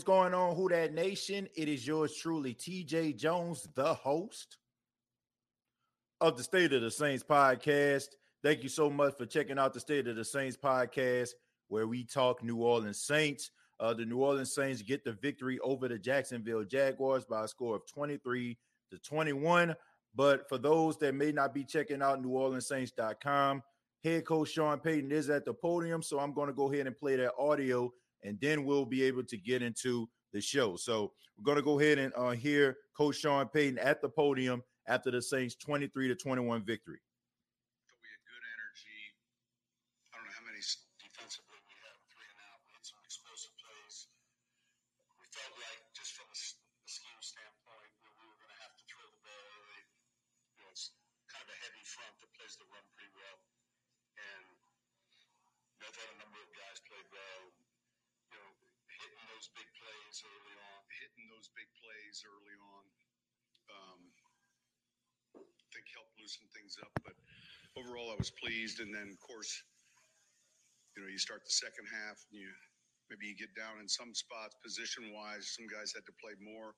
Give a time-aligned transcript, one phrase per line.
[0.00, 1.46] what's going on, Who That Nation?
[1.54, 4.56] It is yours truly, TJ Jones, the host
[6.22, 8.06] of the State of the Saints podcast.
[8.42, 11.32] Thank you so much for checking out the State of the Saints podcast,
[11.68, 13.50] where we talk New Orleans Saints.
[13.78, 17.76] Uh, the New Orleans Saints get the victory over the Jacksonville Jaguars by a score
[17.76, 18.56] of 23
[18.92, 19.76] to 21.
[20.14, 23.62] But for those that may not be checking out NewOrleansSaints.com,
[24.02, 26.02] head coach Sean Payton is at the podium.
[26.02, 27.92] So I'm going to go ahead and play that audio
[28.22, 30.76] and then we'll be able to get into the show.
[30.76, 34.62] So we're going to go ahead and uh, hear Coach Sean Payton at the podium
[34.86, 37.00] after the Saints' 23 to 21 victory.
[38.02, 39.00] We had good energy.
[40.12, 40.60] I don't know how many
[41.00, 42.60] defensively we had three and out.
[42.68, 44.12] We had some explosive plays.
[45.18, 48.84] We felt like just from a, a scheme standpoint, we were going to have to
[48.86, 49.82] throw the ball early.
[50.54, 50.92] You know, it's
[51.32, 53.38] kind of a heavy front that plays the run pretty well,
[54.20, 54.44] and
[55.80, 57.56] I thought a number of guys played well
[58.30, 58.50] you know,
[58.86, 59.66] hitting those big
[60.20, 62.84] plays early on, hitting those big plays early on,
[63.72, 64.00] um,
[65.40, 66.92] I think helped loosen things up.
[67.00, 67.16] But
[67.80, 68.84] overall, I was pleased.
[68.84, 69.48] And then, of course,
[70.96, 72.50] you know, you start the second half, and you
[73.08, 75.56] maybe you get down in some spots position wise.
[75.56, 76.76] Some guys had to play more,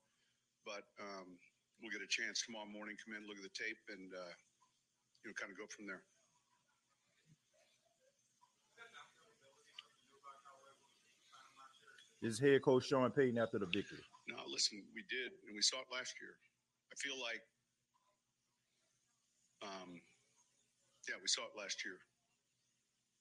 [0.63, 1.35] but um,
[1.83, 2.95] we'll get a chance tomorrow morning.
[3.03, 4.35] Come in, look at the tape, and uh,
[5.25, 6.05] you know, kind of go from there.
[12.23, 13.99] Is head coach Sean Payton after the victory.
[14.31, 16.39] No, listen, we did, and we saw it last year.
[16.91, 17.43] I feel like,
[19.67, 19.99] um,
[21.11, 21.99] yeah, we saw it last year.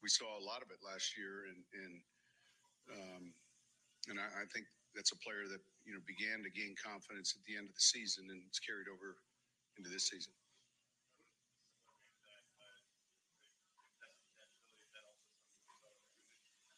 [0.05, 1.93] We saw a lot of it last year, and and
[2.93, 3.23] um,
[4.09, 7.41] and I, I think that's a player that you know began to gain confidence at
[7.45, 9.17] the end of the season, and it's carried over
[9.77, 10.33] into this season.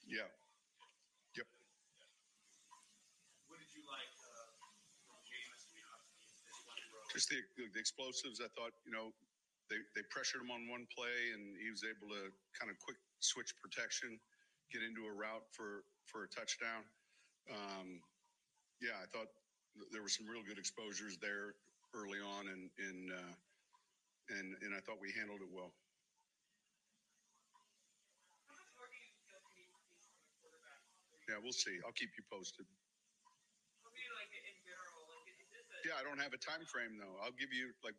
[0.07, 0.27] Yeah,
[7.13, 8.41] just the, the explosives.
[8.41, 9.13] I thought, you know,
[9.69, 12.97] they, they pressured him on one play and he was able to kind of quick
[13.21, 14.17] switch protection,
[14.73, 16.83] get into a route for, for a touchdown.
[17.47, 18.01] Um,
[18.81, 19.29] yeah, I thought
[19.93, 21.53] there were some real good exposures there
[21.93, 23.35] early on and, and, uh,
[24.33, 25.71] and, and I thought we handled it well.
[31.29, 31.79] Yeah, we'll see.
[31.85, 32.65] I'll keep you posted.
[35.83, 37.19] Yeah, I don't have a time frame though.
[37.19, 37.95] I'll give you like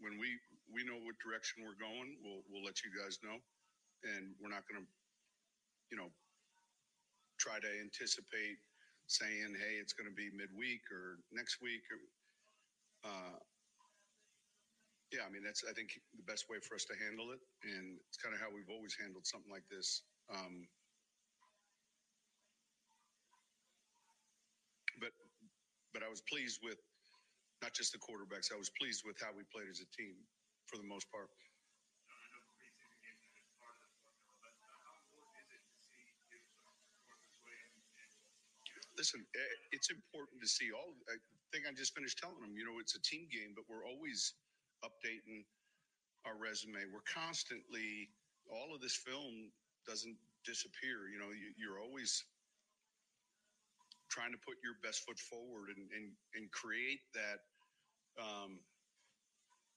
[0.00, 0.36] when we
[0.68, 2.20] we know what direction we're going.
[2.20, 3.40] We'll we'll let you guys know,
[4.04, 4.88] and we're not going to,
[5.92, 6.12] you know,
[7.40, 8.60] try to anticipate
[9.08, 12.00] saying, "Hey, it's going to be midweek or next week." Or,
[13.12, 13.36] uh,
[15.12, 17.96] yeah, I mean that's I think the best way for us to handle it, and
[18.08, 20.04] it's kind of how we've always handled something like this.
[20.28, 20.68] Um,
[25.00, 25.12] but
[25.94, 26.80] but I was pleased with
[27.62, 28.50] not just the quarterbacks.
[28.50, 30.18] I was pleased with how we played as a team
[30.66, 31.30] for the most part.
[38.98, 40.92] Listen, eh, it's important to see all.
[41.08, 41.16] I
[41.54, 44.34] think I just finished telling them, you know, it's a team game, but we're always
[44.84, 45.46] updating
[46.26, 46.82] our resume.
[46.92, 48.10] We're constantly,
[48.50, 49.48] all of this film
[49.88, 51.08] doesn't disappear.
[51.08, 52.20] You know, you, you're always
[54.12, 57.40] trying to put your best foot forward and, and, and create that
[58.18, 58.60] um,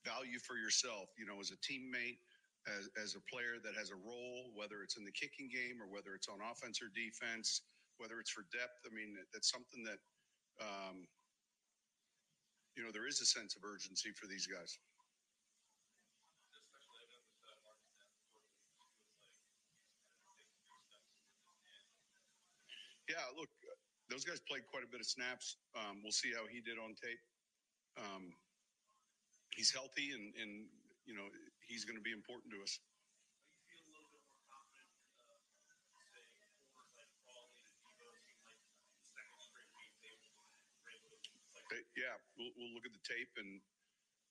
[0.04, 2.22] value for yourself, you know, as a teammate,
[2.66, 5.86] as, as a player that has a role, whether it's in the kicking game or
[5.90, 7.62] whether it's on offense or defense,
[7.98, 8.82] whether it's for depth.
[8.86, 10.00] I mean, that's something that,
[10.60, 11.06] um,
[12.76, 14.78] you know, there is a sense of urgency for these guys.
[23.08, 23.48] Yeah, look,
[24.10, 25.62] those guys played quite a bit of snaps.
[25.78, 27.22] Um, we'll see how he did on tape.
[27.96, 28.32] Um,
[29.56, 30.68] he's healthy, and and
[31.08, 31.26] you know
[31.68, 32.78] he's going to be important to us.
[41.96, 43.60] Yeah, we'll, we'll look at the tape, and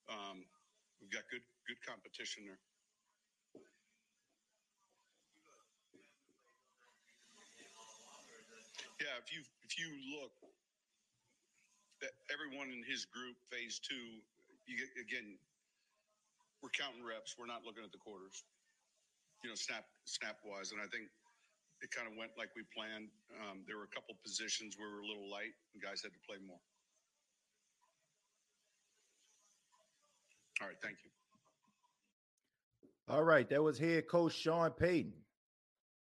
[0.07, 0.37] um,
[1.01, 2.61] we've got good good competition there.
[9.01, 10.31] Yeah, if you if you look,
[12.31, 14.21] everyone in his group, phase two,
[14.67, 15.37] you again,
[16.61, 17.35] we're counting reps.
[17.37, 18.43] We're not looking at the quarters,
[19.43, 20.71] you know, snap snap wise.
[20.71, 21.07] And I think
[21.81, 23.13] it kind of went like we planned.
[23.45, 26.11] Um, there were a couple positions where we were a little light, and guys had
[26.11, 26.59] to play more.
[30.61, 31.11] All right, thank you.
[33.07, 35.13] All right, that was head coach Sean Payton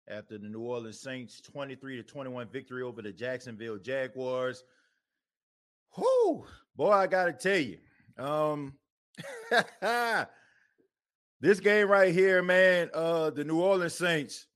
[0.08, 4.64] after the New Orleans Saints 23 to 21 victory over the Jacksonville Jaguars.
[5.96, 6.44] Whoo,
[6.76, 7.78] boy, I got to tell you.
[8.18, 8.74] Um
[11.40, 14.46] this game right here, man, uh the New Orleans Saints.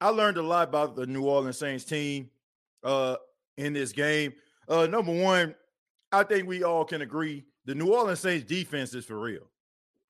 [0.00, 2.30] I learned a lot about the New Orleans Saints team
[2.84, 3.16] uh
[3.56, 4.32] in this game.
[4.68, 5.54] Uh number 1,
[6.12, 9.50] I think we all can agree the New Orleans Saints defense is for real.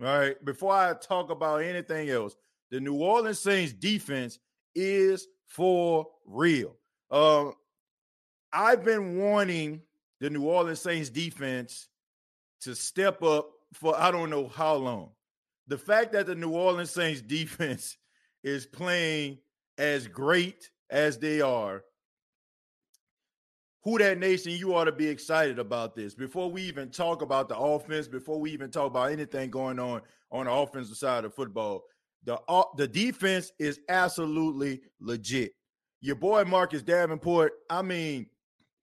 [0.01, 2.35] All right, before I talk about anything else,
[2.71, 4.39] the New Orleans Saints defense
[4.75, 6.77] is for real.
[7.11, 7.55] Um,
[8.53, 9.83] I've been wanting
[10.21, 11.89] the New Orleans Saints defense
[12.63, 15.11] to step up for I don't know how long.
[15.67, 17.97] The fact that the New Orleans Saints defense
[18.43, 19.39] is playing
[19.79, 21.83] as great as they are,
[23.83, 26.15] who that nation, you ought to be excited about this.
[26.15, 30.03] Before we even talk about the offense, before we even talk about anything going on
[30.31, 31.85] on the offensive side of football,
[32.25, 35.53] the uh, the defense is absolutely legit.
[36.03, 38.27] Your boy Marcus Davenport, I mean,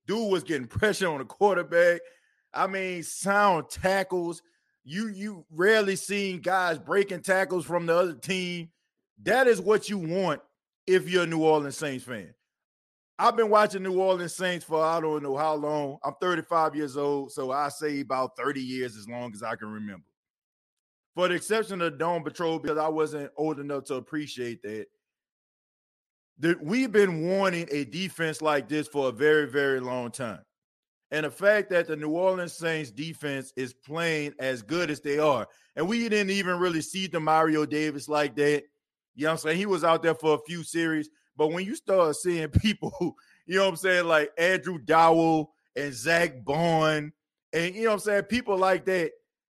[0.07, 2.01] dude was getting pressure on the quarterback.
[2.53, 4.41] I mean, sound tackles.
[4.83, 8.69] You you rarely seen guys breaking tackles from the other team.
[9.23, 10.41] That is what you want
[10.85, 12.33] if you're a New Orleans Saints fan.
[13.19, 15.97] I've been watching New Orleans Saints for I don't know how long.
[16.03, 19.69] I'm 35 years old, so I say about 30 years as long as I can
[19.69, 20.05] remember
[21.17, 24.85] for the exception of Dome Patrol, because I wasn't old enough to appreciate that.
[26.39, 30.41] That we've been wanting a defense like this for a very, very long time.
[31.09, 35.19] And the fact that the New Orleans Saints defense is playing as good as they
[35.19, 38.63] are, and we didn't even really see Demario Davis like that.
[39.15, 39.57] You know what I'm saying?
[39.57, 43.15] He was out there for a few series, but when you start seeing people,
[43.45, 47.13] you know what I'm saying, like Andrew Dowell and Zach Baun,
[47.53, 49.11] and you know what I'm saying, people like that,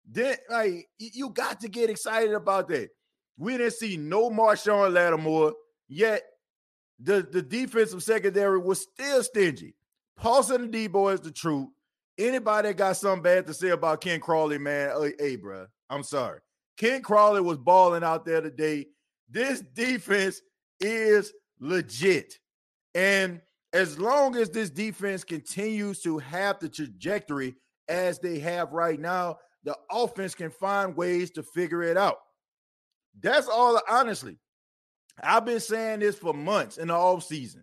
[0.06, 2.90] then like you got to get excited about that.
[3.38, 5.54] We didn't see no Marshon Lattimore
[5.88, 6.23] yet.
[7.00, 9.75] The, the defensive secondary was still stingy.
[10.17, 11.69] Paulson Adebo is the truth.
[12.19, 15.67] Anybody that got something bad to say about Ken Crawley, man, uh, hey, hey bro,
[15.88, 16.40] I'm sorry.
[16.76, 18.87] Ken Crawley was balling out there today.
[19.31, 20.40] This defense
[20.81, 22.38] is legit.
[22.95, 23.40] And
[23.73, 27.55] as long as this defense continues to have the trajectory
[27.88, 32.19] as they have right now, the offense can find ways to figure it out.
[33.21, 34.38] That's all, honestly.
[35.22, 37.62] I've been saying this for months in the offseason.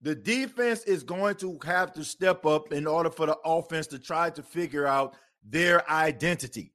[0.00, 3.98] The defense is going to have to step up in order for the offense to
[3.98, 5.14] try to figure out
[5.44, 6.72] their identity.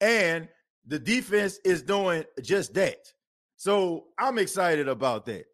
[0.00, 0.48] And
[0.86, 3.12] the defense is doing just that.
[3.56, 5.46] So I'm excited about that.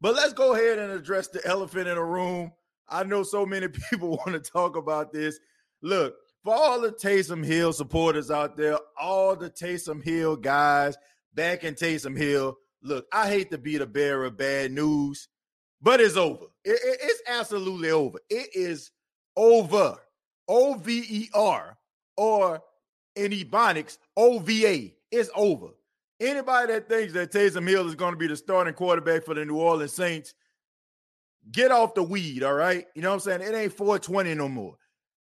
[0.00, 2.52] But let's go ahead and address the elephant in the room.
[2.88, 5.38] I know so many people want to talk about this.
[5.82, 10.96] Look, for all the Taysom Hill supporters out there, all the Taysom Hill guys
[11.34, 15.28] back in Taysom Hill, look, I hate to be the bearer of bad news,
[15.80, 16.46] but it's over.
[16.64, 18.18] It, it, it's absolutely over.
[18.30, 18.90] It is
[19.36, 19.96] over.
[20.48, 21.76] O V E R
[22.16, 22.62] or
[23.16, 24.94] in Ebonics, O V A.
[25.10, 25.68] It's over.
[26.20, 29.44] Anybody that thinks that Taysom Hill is going to be the starting quarterback for the
[29.44, 30.34] New Orleans Saints,
[31.52, 32.86] get off the weed, all right?
[32.94, 33.42] You know what I'm saying?
[33.42, 34.76] It ain't 420 no more.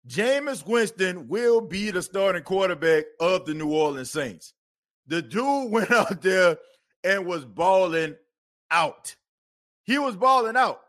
[0.07, 4.53] Jameis Winston will be the starting quarterback of the New Orleans Saints.
[5.07, 6.57] The dude went out there
[7.03, 8.15] and was balling
[8.71, 9.15] out.
[9.83, 10.79] He was balling out.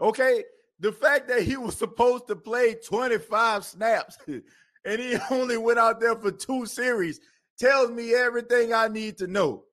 [0.00, 0.44] Okay.
[0.80, 6.00] The fact that he was supposed to play 25 snaps and he only went out
[6.00, 7.20] there for two series
[7.58, 9.64] tells me everything I need to know.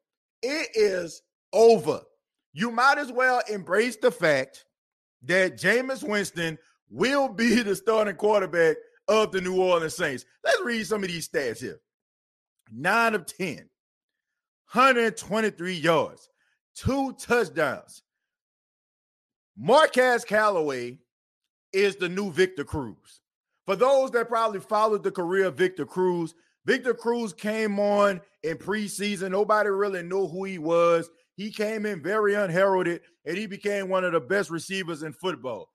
[0.41, 1.21] It is
[1.53, 2.01] over.
[2.53, 4.65] You might as well embrace the fact
[5.23, 6.57] that Jameis Winston
[6.89, 8.77] will be the starting quarterback
[9.07, 10.25] of the New Orleans Saints.
[10.43, 11.79] Let's read some of these stats here.
[12.71, 13.67] Nine of 10,
[14.71, 16.29] 123 yards,
[16.75, 18.03] two touchdowns.
[19.57, 20.99] Marquez Callaway
[21.73, 23.21] is the new Victor Cruz.
[23.65, 26.35] For those that probably followed the career of Victor Cruz,
[26.65, 29.31] Victor Cruz came on in preseason.
[29.31, 31.09] Nobody really knew who he was.
[31.35, 35.71] He came in very unheralded and he became one of the best receivers in football.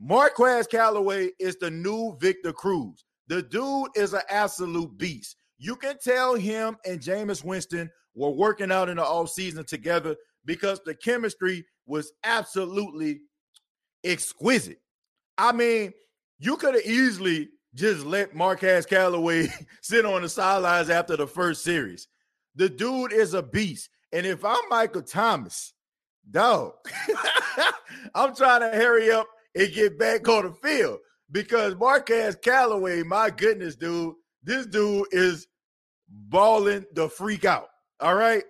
[0.00, 3.04] Marquez Callaway is the new Victor Cruz.
[3.28, 5.36] The dude is an absolute beast.
[5.58, 10.80] You can tell him and Jameis Winston were working out in the offseason together because
[10.84, 13.20] the chemistry was absolutely
[14.02, 14.80] exquisite.
[15.38, 15.92] I mean,
[16.38, 19.48] you could have easily just let Marquez Callaway
[19.82, 22.08] sit on the sidelines after the first series.
[22.54, 23.90] The dude is a beast.
[24.12, 25.74] And if I'm Michael Thomas,
[26.30, 26.72] dog,
[28.14, 33.30] I'm trying to hurry up and get back on the field because Marquez Callaway, my
[33.30, 35.46] goodness, dude, this dude is
[36.08, 37.68] balling the freak out.
[38.00, 38.44] All right.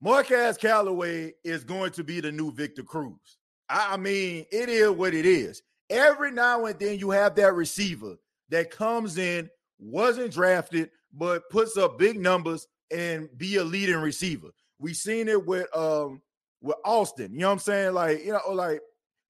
[0.00, 3.38] Marquez Callaway is going to be the new Victor Cruz.
[3.68, 5.62] I mean, it is what it is.
[5.88, 8.16] Every now and then you have that receiver
[8.50, 14.48] that comes in, wasn't drafted, but puts up big numbers and be a leading receiver.
[14.78, 16.20] We seen it with um
[16.60, 17.32] with Austin.
[17.32, 17.94] You know what I'm saying?
[17.94, 18.80] Like, you know, like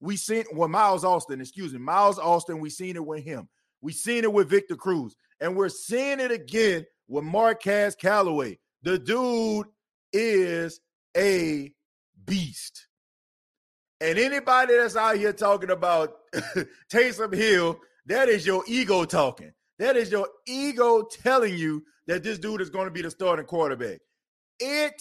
[0.01, 2.59] we seen well, Miles Austin, excuse me, Miles Austin.
[2.59, 3.49] We seen it with him.
[3.81, 8.59] We seen it with Victor Cruz, and we're seeing it again with Marquez Callaway.
[8.83, 9.67] The dude
[10.13, 10.81] is
[11.17, 11.73] a
[12.25, 12.87] beast.
[14.01, 16.15] And anybody that's out here talking about
[16.93, 19.53] Taysom Hill, that is your ego talking.
[19.79, 23.47] That is your ego telling you that this dude is going to be the starting
[23.47, 24.01] quarterback.
[24.59, 25.01] It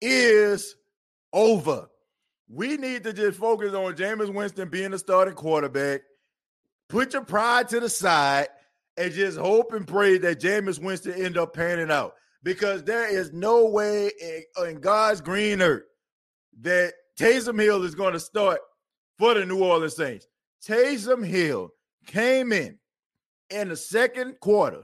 [0.00, 0.74] is
[1.32, 1.88] over.
[2.48, 6.00] We need to just focus on Jameis Winston being the starting quarterback.
[6.88, 8.48] Put your pride to the side
[8.96, 12.14] and just hope and pray that Jameis Winston end up panning out.
[12.42, 15.84] Because there is no way in, in God's green earth
[16.60, 18.60] that Taysom Hill is going to start
[19.18, 20.26] for the New Orleans Saints.
[20.66, 21.70] Taysom Hill
[22.06, 22.78] came in
[23.50, 24.82] in the second quarter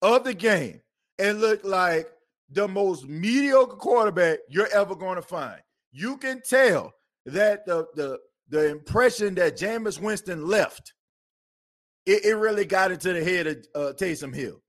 [0.00, 0.80] of the game
[1.18, 2.08] and looked like
[2.50, 5.60] the most mediocre quarterback you're ever going to find
[5.92, 6.92] you can tell
[7.26, 8.18] that the the
[8.48, 10.94] the impression that Jameis Winston left,
[12.06, 14.62] it, it really got into the head of uh, Taysom Hill.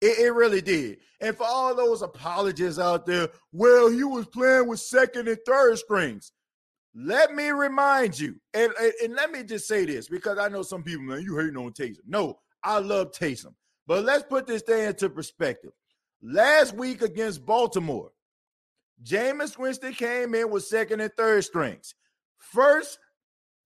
[0.00, 0.98] It, it, really did.
[1.20, 5.78] And for all those apologists out there, well, he was playing with second and third
[5.78, 6.32] strings.
[6.94, 10.62] Let me remind you, and, and, and let me just say this because I know
[10.62, 12.00] some people, man, you hating on Taysom.
[12.06, 13.54] No, I love Taysom.
[13.86, 15.72] But let's put this thing into perspective.
[16.22, 18.10] Last week against Baltimore,
[19.04, 21.94] Jameis Winston came in with second and third strings.
[22.38, 22.98] First,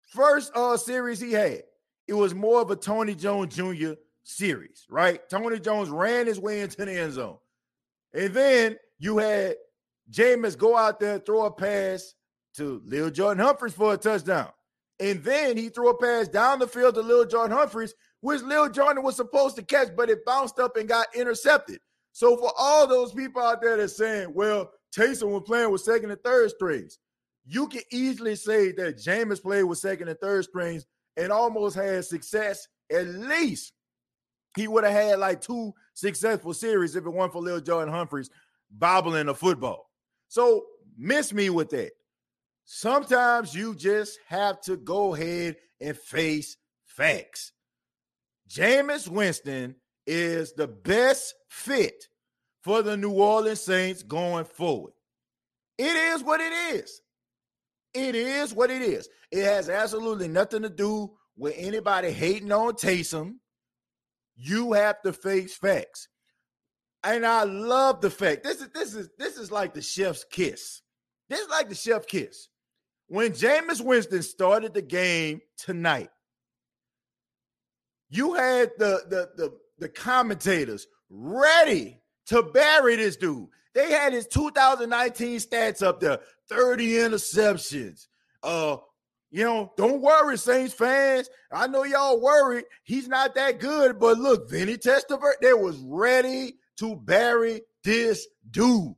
[0.07, 1.63] first uh series he had,
[2.07, 3.93] it was more of a Tony Jones Jr.
[4.23, 5.21] series, right?
[5.29, 7.37] Tony Jones ran his way into the end zone.
[8.13, 9.55] And then you had
[10.11, 12.13] Jameis go out there, throw a pass
[12.55, 14.49] to Lil Jordan Humphreys for a touchdown.
[14.99, 18.69] And then he threw a pass down the field to Lil Jordan Humphreys, which Lil
[18.69, 21.79] Jordan was supposed to catch, but it bounced up and got intercepted.
[22.11, 26.11] So for all those people out there that's saying, well, Taysom was playing with second
[26.11, 26.99] and third strings.
[27.45, 30.85] You can easily say that Jameis played with second and third strings
[31.15, 32.67] and almost had success.
[32.91, 33.73] At least
[34.55, 38.29] he would have had like two successful series if it weren't for Lil Jordan Humphreys
[38.71, 39.89] bobbling the football.
[40.27, 40.65] So
[40.97, 41.91] miss me with that.
[42.65, 47.51] Sometimes you just have to go ahead and face facts.
[48.49, 49.75] Jameis Winston
[50.05, 52.05] is the best fit
[52.61, 54.93] for the New Orleans Saints going forward.
[55.77, 57.01] It is what it is.
[57.93, 59.07] It is what it is.
[59.31, 63.35] It has absolutely nothing to do with anybody hating on Taysom.
[64.41, 66.07] You have to face facts.
[67.03, 70.81] And I love the fact this is this is this is like the chef's kiss.
[71.29, 72.47] This is like the chef kiss.
[73.07, 76.09] When Jameis Winston started the game tonight,
[78.09, 83.47] you had the the the, the commentators ready to bury this dude.
[83.75, 86.19] They had his 2019 stats up there
[86.49, 88.07] 30 interceptions.
[88.41, 88.77] Uh,
[89.31, 91.29] you know, don't worry, Saints fans.
[91.51, 92.65] I know y'all worried.
[92.83, 98.95] He's not that good, but look, Vinny Testaverde, they was ready to bury this dude.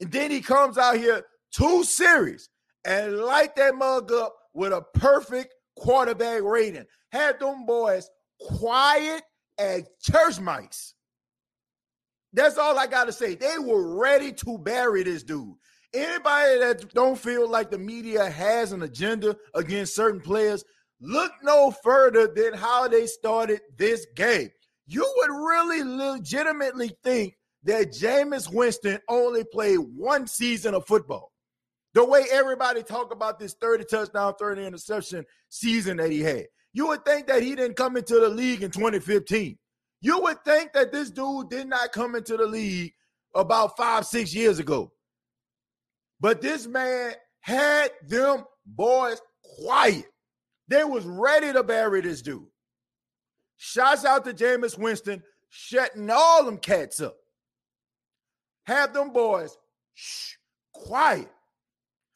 [0.00, 2.48] And then he comes out here two series
[2.84, 6.84] and light that mug up with a perfect quarterback rating.
[7.10, 8.08] Had them boys
[8.40, 9.22] quiet
[9.58, 10.94] as church mice.
[12.32, 13.34] That's all I got to say.
[13.34, 15.54] They were ready to bury this dude.
[15.94, 20.64] Anybody that don't feel like the media has an agenda against certain players,
[21.00, 24.50] look no further than how they started this game.
[24.86, 31.32] You would really legitimately think that Jameis Winston only played one season of football.
[31.94, 36.46] The way everybody talk about this 30 touchdown, 30 interception season that he had.
[36.72, 39.58] You would think that he didn't come into the league in 2015.
[40.02, 42.92] You would think that this dude did not come into the league
[43.34, 44.92] about five, six years ago.
[46.20, 50.06] But this man had them boys quiet.
[50.68, 52.46] They was ready to bury this dude.
[53.56, 57.16] Shouts out to Jameis Winston, shutting all them cats up.
[58.64, 59.56] Have them boys
[59.94, 60.34] shh,
[60.72, 61.30] quiet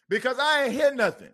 [0.09, 1.30] because I ain't hear nothing.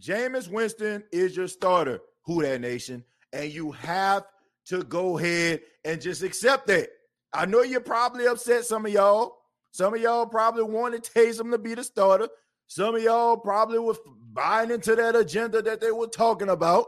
[0.00, 4.24] Jameis Winston is your starter, Who That Nation, and you have
[4.66, 6.88] to go ahead and just accept that.
[7.32, 9.36] I know you're probably upset, some of y'all.
[9.72, 12.28] Some of y'all probably wanted Taysom to be the starter.
[12.66, 13.98] Some of y'all probably was
[14.32, 16.86] buying into that agenda that they were talking about.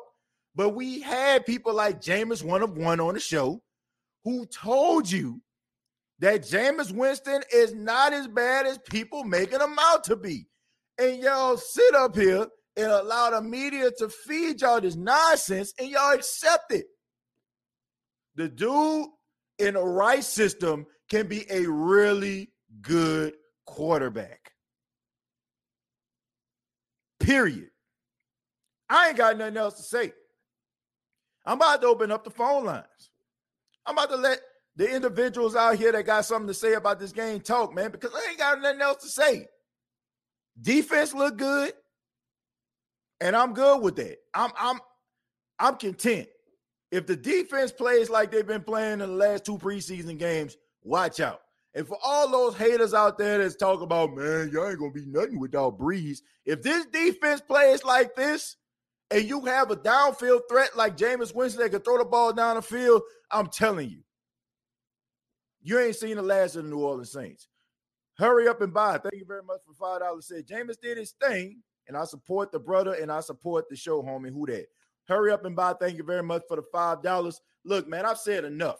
[0.54, 3.62] But we had people like Jameis one of one on the show
[4.22, 5.40] who told you
[6.20, 10.46] that Jameis Winston is not as bad as people making him out to be.
[10.98, 15.88] And y'all sit up here and allow the media to feed y'all this nonsense and
[15.88, 16.86] y'all accept it.
[18.36, 19.08] The dude
[19.58, 23.34] in a right system can be a really good
[23.66, 24.52] quarterback.
[27.20, 27.70] Period.
[28.88, 30.12] I ain't got nothing else to say.
[31.46, 33.10] I'm about to open up the phone lines.
[33.86, 34.40] I'm about to let
[34.76, 38.12] the individuals out here that got something to say about this game talk, man, because
[38.14, 39.46] I ain't got nothing else to say.
[40.60, 41.72] Defense look good,
[43.20, 44.18] and I'm good with that.
[44.32, 44.80] I'm I'm
[45.58, 46.28] I'm content.
[46.90, 51.20] If the defense plays like they've been playing in the last two preseason games, watch
[51.20, 51.40] out.
[51.74, 55.06] And for all those haters out there that's talking about, man, y'all ain't gonna be
[55.06, 56.18] nothing without Brees.
[56.44, 58.56] If this defense plays like this,
[59.10, 62.56] and you have a downfield threat like Jameis Winston that can throw the ball down
[62.56, 64.02] the field, I'm telling you,
[65.62, 67.48] you ain't seen the last of the New Orleans Saints.
[68.18, 68.98] Hurry up and buy.
[68.98, 70.28] Thank you very much for five dollars.
[70.28, 74.02] Said Jameis did his thing, and I support the brother and I support the show,
[74.02, 74.32] homie.
[74.32, 74.66] Who that?
[75.08, 75.74] Hurry up and buy.
[75.74, 77.40] Thank you very much for the five dollars.
[77.64, 78.78] Look, man, I've said enough.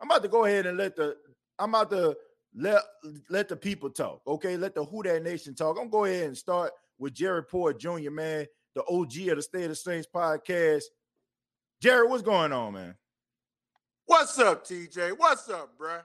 [0.00, 1.16] I'm about to go ahead and let the
[1.58, 2.16] I'm about to
[2.54, 2.82] let
[3.28, 4.22] let the people talk.
[4.26, 5.76] Okay, let the Who That Nation talk.
[5.76, 9.42] I'm gonna go ahead and start with Jerry Port Jr., man, the OG of the
[9.42, 10.84] State of Saints podcast.
[11.80, 12.94] Jerry, what's going on, man?
[14.06, 15.16] What's up, TJ?
[15.16, 15.98] What's up, bro?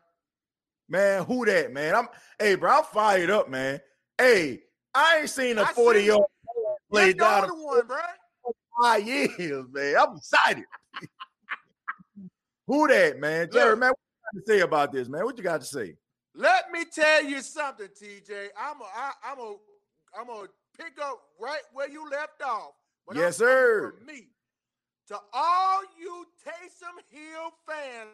[0.89, 1.95] Man, who that, man?
[1.95, 2.07] I'm
[2.39, 3.79] hey, bro, I'm fired up, man.
[4.17, 4.61] Hey,
[4.93, 6.25] I ain't seen a 40 year old
[6.89, 7.97] play down one, bro
[8.81, 9.95] five years, man.
[9.99, 10.65] I'm excited.
[12.67, 13.49] Who that, man?
[13.51, 15.23] Jerry, man, what you got to say about this, man?
[15.23, 15.95] What you got to say?
[16.37, 18.49] Let me tell you something, TJ.
[18.55, 19.55] I'm a, I, I'm a,
[20.17, 20.47] I'm gonna
[20.77, 22.73] pick up right where you left off.
[23.15, 23.93] Yes, I'm sir.
[23.97, 24.27] For me,
[25.07, 28.09] to all you Taysom Hill fans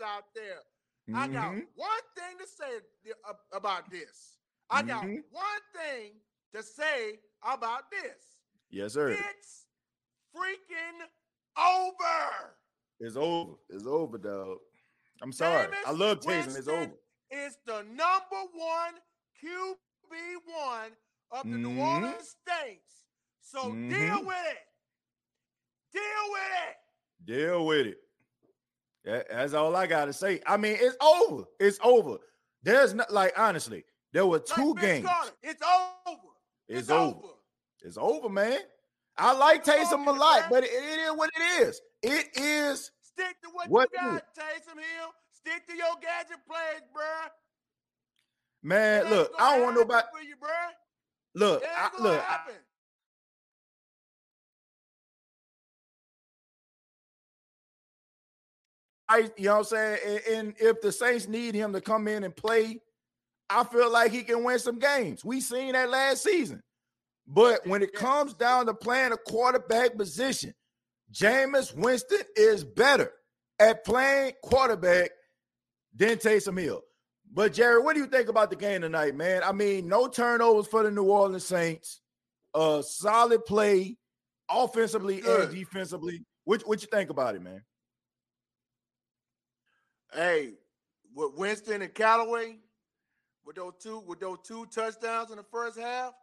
[0.00, 0.62] out there,
[1.10, 1.16] mm-hmm.
[1.16, 1.60] I got mm-hmm.
[1.74, 3.14] one thing to say
[3.52, 4.36] about this.
[4.70, 5.16] I got mm-hmm.
[5.32, 6.12] one thing
[6.54, 8.36] to say about this.
[8.70, 9.10] Yes, sir.
[9.10, 9.66] It's
[10.32, 11.04] freaking
[11.58, 12.54] over.
[13.00, 13.54] It's over.
[13.70, 14.58] It's over, dog.
[15.20, 15.66] I'm sorry.
[15.66, 16.56] Jameis I love Taysom.
[16.58, 16.92] It's over.
[17.30, 18.94] It's the number one
[19.42, 19.74] QB
[20.46, 20.90] one
[21.30, 21.62] of the mm-hmm.
[21.62, 23.02] New Orleans Saints.
[23.40, 23.88] So mm-hmm.
[23.88, 24.58] deal with it.
[25.92, 26.76] Deal with it.
[27.24, 27.98] Deal with it.
[29.30, 30.40] That's all I gotta say.
[30.46, 31.44] I mean, it's over.
[31.60, 32.18] It's over.
[32.62, 35.06] There's not like honestly, there were two like games.
[35.06, 35.62] Carter, it's
[36.06, 36.18] over.
[36.68, 37.16] It's, it's over.
[37.16, 37.28] over.
[37.82, 38.58] It's over, man.
[39.16, 41.80] I like Taysom a lot, but it, it is what it is.
[42.02, 45.12] It is stick to what, what you got, Taysom Hill.
[45.46, 47.30] Stick to your gadget plays, bruh.
[48.64, 50.06] Man, look, I don't want nobody.
[50.12, 50.72] For you, bruh.
[51.36, 52.20] Look, I, look.
[52.20, 52.54] Happen.
[59.08, 59.98] I, you know what I'm saying?
[60.04, 62.80] And, and, if the Saints need him to come in and play,
[63.48, 65.24] I feel like he can win some games.
[65.24, 66.60] We seen that last season.
[67.28, 70.54] But when it comes down to playing a quarterback position,
[71.12, 73.12] Jameis Winston is better
[73.60, 75.10] at playing quarterback
[75.96, 76.82] than Taysom Hill.
[77.32, 79.42] But Jerry, what do you think about the game tonight, man?
[79.42, 82.00] I mean, no turnovers for the New Orleans Saints.
[82.54, 83.96] A uh, solid play
[84.48, 86.24] offensively and defensively.
[86.44, 87.62] What what you think about it, man?
[90.14, 90.52] Hey,
[91.14, 92.56] with Winston and Callaway,
[93.44, 96.14] with those two with those two touchdowns in the first half,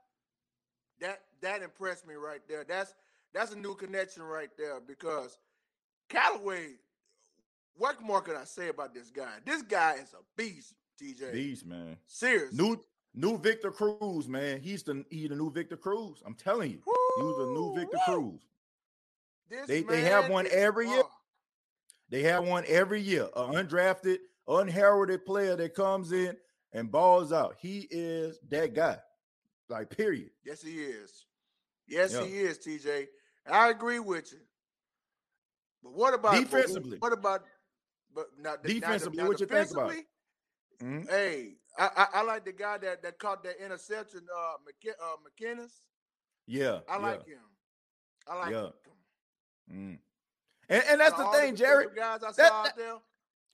[1.02, 2.64] that that impressed me right there.
[2.64, 2.96] That's
[3.34, 5.38] that's a new connection right there because
[6.10, 6.76] Callaway,
[7.76, 9.34] what more can I say about this guy?
[9.46, 11.34] This guy is a beast, TJ.
[11.34, 11.98] Beast, man.
[12.08, 12.54] Serious.
[12.54, 12.80] New
[13.14, 14.60] new Victor Cruz, man.
[14.60, 16.22] He's the he's the new Victor Cruz.
[16.26, 16.80] I'm telling you.
[16.86, 18.14] Woo, he's the new Victor woo.
[18.30, 18.42] Cruz.
[19.50, 21.04] This they they have one every year.
[22.10, 23.28] They have one every year.
[23.36, 26.38] An undrafted, unheralded player that comes in
[26.72, 27.56] and balls out.
[27.60, 28.98] He is that guy.
[29.70, 30.30] Like, period.
[30.46, 31.26] Yes, he is.
[31.88, 32.26] Yes, yeah.
[32.26, 33.08] he is, TJ.
[33.50, 34.40] I agree with you.
[35.84, 36.98] But what about defensively?
[37.00, 37.44] What about
[38.14, 39.18] but not defensively?
[39.18, 39.92] Not, what you think about?
[40.82, 41.10] Mm-hmm.
[41.10, 45.16] Hey, I, I, I, like the guy that, that caught that interception, uh, McK- uh
[45.24, 45.72] McKinnis.
[46.46, 47.34] Yeah, I like yeah.
[47.34, 47.42] him.
[48.28, 48.60] I like yeah.
[48.60, 48.72] him.
[49.72, 49.98] Mm.
[50.70, 51.88] And, and that's the thing, Jerry.
[51.96, 52.96] Guys I saw that, out there.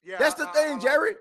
[0.04, 1.12] Yeah, that's the I, thing, I, Jerry.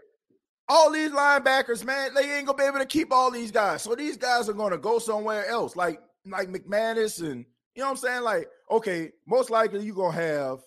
[0.71, 3.83] All these linebackers, man, they ain't gonna be able to keep all these guys.
[3.83, 7.91] So these guys are gonna go somewhere else, like like McManis and you know what
[7.91, 8.23] I'm saying?
[8.23, 10.59] Like, okay, most likely you're gonna have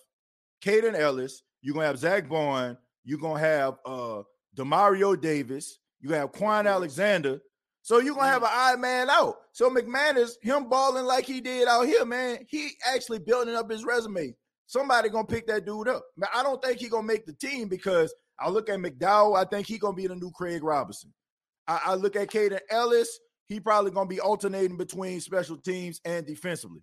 [0.63, 4.23] Kaden Elliss, you're gonna have Zach Baun, you're gonna have uh
[4.55, 7.39] Demario Davis, you have Kwon Alexander.
[7.83, 8.47] So you're gonna have mm.
[8.47, 9.37] an eye man out.
[9.53, 13.83] So McManis, him balling like he did out here, man, he actually building up his
[13.83, 14.35] resume
[14.71, 16.05] somebody gonna pick that dude up.
[16.15, 19.37] Now, I don't think he gonna make the team because I look at McDowell.
[19.37, 21.13] I think he gonna be the new Craig Robertson.
[21.67, 23.19] I, I look at Kaden Elliss.
[23.47, 26.81] He probably gonna be alternating between special teams and defensively.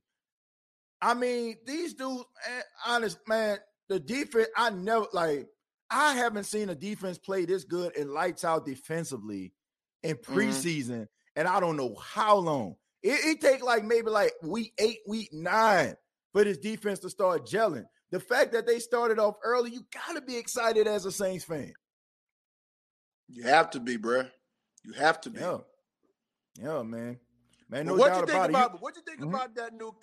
[1.00, 3.58] I mean, these dudes, man, honest man,
[3.88, 4.48] the defense.
[4.56, 5.46] I never like.
[5.90, 9.52] I haven't seen a defense play this good and lights out defensively
[10.02, 10.34] in mm-hmm.
[10.34, 11.36] preseason, mm-hmm.
[11.36, 12.76] and I don't know how long.
[13.02, 15.94] It, it take like maybe like week eight, week nine
[16.32, 17.84] for this defense to start gelling.
[18.10, 21.44] The fact that they started off early, you got to be excited as a Saints
[21.44, 21.72] fan.
[23.28, 24.30] You have to be, bruh.
[24.82, 25.40] You have to be.
[25.40, 25.58] Yeah,
[26.60, 27.18] yeah, man.
[27.68, 28.80] Man, no what doubt you think about, about it.
[28.80, 29.34] What you think mm-hmm.
[29.34, 29.94] about that new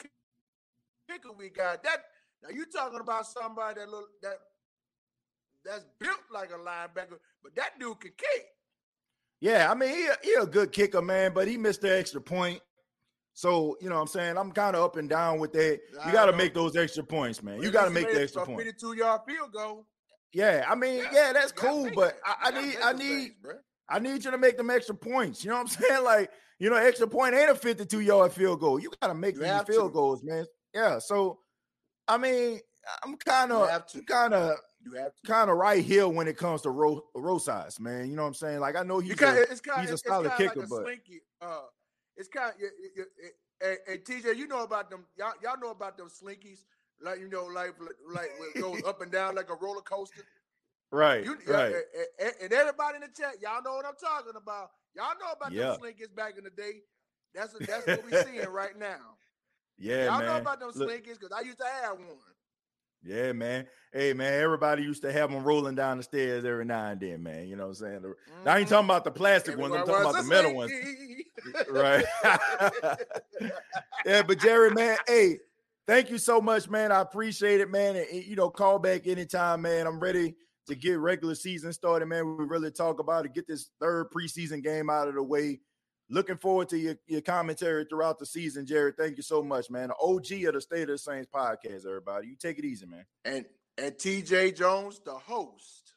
[1.09, 1.83] kicker we got?
[1.83, 2.03] That
[2.43, 4.37] now you talking about somebody that look that
[5.63, 8.45] that's built like a linebacker, but that dude can kick.
[9.41, 12.61] Yeah, I mean he, he a good kicker, man, but he missed the extra point.
[13.37, 14.37] So, you know what I'm saying?
[14.37, 15.81] I'm kind of up and down with that.
[16.05, 17.61] You got to make those extra points, man.
[17.61, 18.59] You got to make the extra point.
[18.59, 19.85] 52 yard field goal.
[20.31, 23.55] Yeah, I mean, yeah, yeah that's cool, but I, I need, I need, things,
[23.89, 25.43] I need you to make them extra points.
[25.43, 26.03] You know what I'm saying?
[26.05, 28.79] Like, you know, extra point ain't a 52 yard field goal.
[28.79, 29.93] You got to make these field to.
[29.93, 30.45] goals, man.
[30.73, 30.99] Yeah.
[30.99, 31.39] So,
[32.07, 32.59] I mean,
[33.03, 33.67] I'm kind of,
[34.05, 38.09] kind of, you have kind of right here when it comes to row, Rosas, man.
[38.09, 38.59] You know what I'm saying?
[38.59, 40.83] Like, I know he's, kinda, a, it's kinda, he's a solid kicker, like a but.
[40.83, 41.61] Slinky, uh,
[42.15, 43.05] it's kind of
[43.61, 46.65] hey, hey, TJ, you know about them y'all y'all know about them slinkies
[47.01, 47.73] like you know like
[48.13, 50.23] like it goes up and down like a roller coaster.
[50.91, 51.75] Right, you, right.
[52.19, 54.69] And, and, everybody in the chat, y'all know what I'm talking about.
[54.95, 55.71] Y'all know about yeah.
[55.71, 56.83] them slinkies back in the day.
[57.33, 59.14] That's that's what we're seeing right now.
[59.77, 60.27] Yeah, y'all man.
[60.27, 62.17] know about them slinkies because I used to have one.
[63.03, 63.67] Yeah, man.
[63.93, 67.21] Hey, man, everybody used to have them rolling down the stairs every now and then,
[67.21, 67.47] man.
[67.47, 67.99] You know what I'm saying?
[67.99, 68.49] Mm-hmm.
[68.49, 70.71] I ain't talking about the plastic ones, I'm talking about the metal ones.
[71.69, 72.03] right.
[74.05, 75.37] yeah, but Jerry, man, hey,
[75.85, 76.91] thank you so much, man.
[76.91, 77.95] I appreciate it, man.
[77.95, 79.85] And, you know, call back anytime, man.
[79.85, 80.35] I'm ready
[80.67, 82.37] to get regular season started, man.
[82.37, 85.59] We really talk about it, get this third preseason game out of the way.
[86.07, 88.95] Looking forward to your, your commentary throughout the season, Jared.
[88.95, 89.89] Thank you so much, man.
[89.89, 92.27] The OG of the State of the Saints podcast, everybody.
[92.27, 93.05] You take it easy, man.
[93.23, 93.45] And
[93.77, 95.93] and TJ Jones, the host.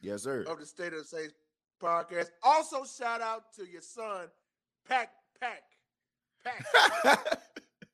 [0.00, 0.44] Yes, sir.
[0.46, 1.34] Of the State of the Saints
[1.82, 2.28] podcast.
[2.42, 4.26] Also, shout out to your son,
[4.86, 5.62] Pack Pack
[6.44, 7.42] Pack.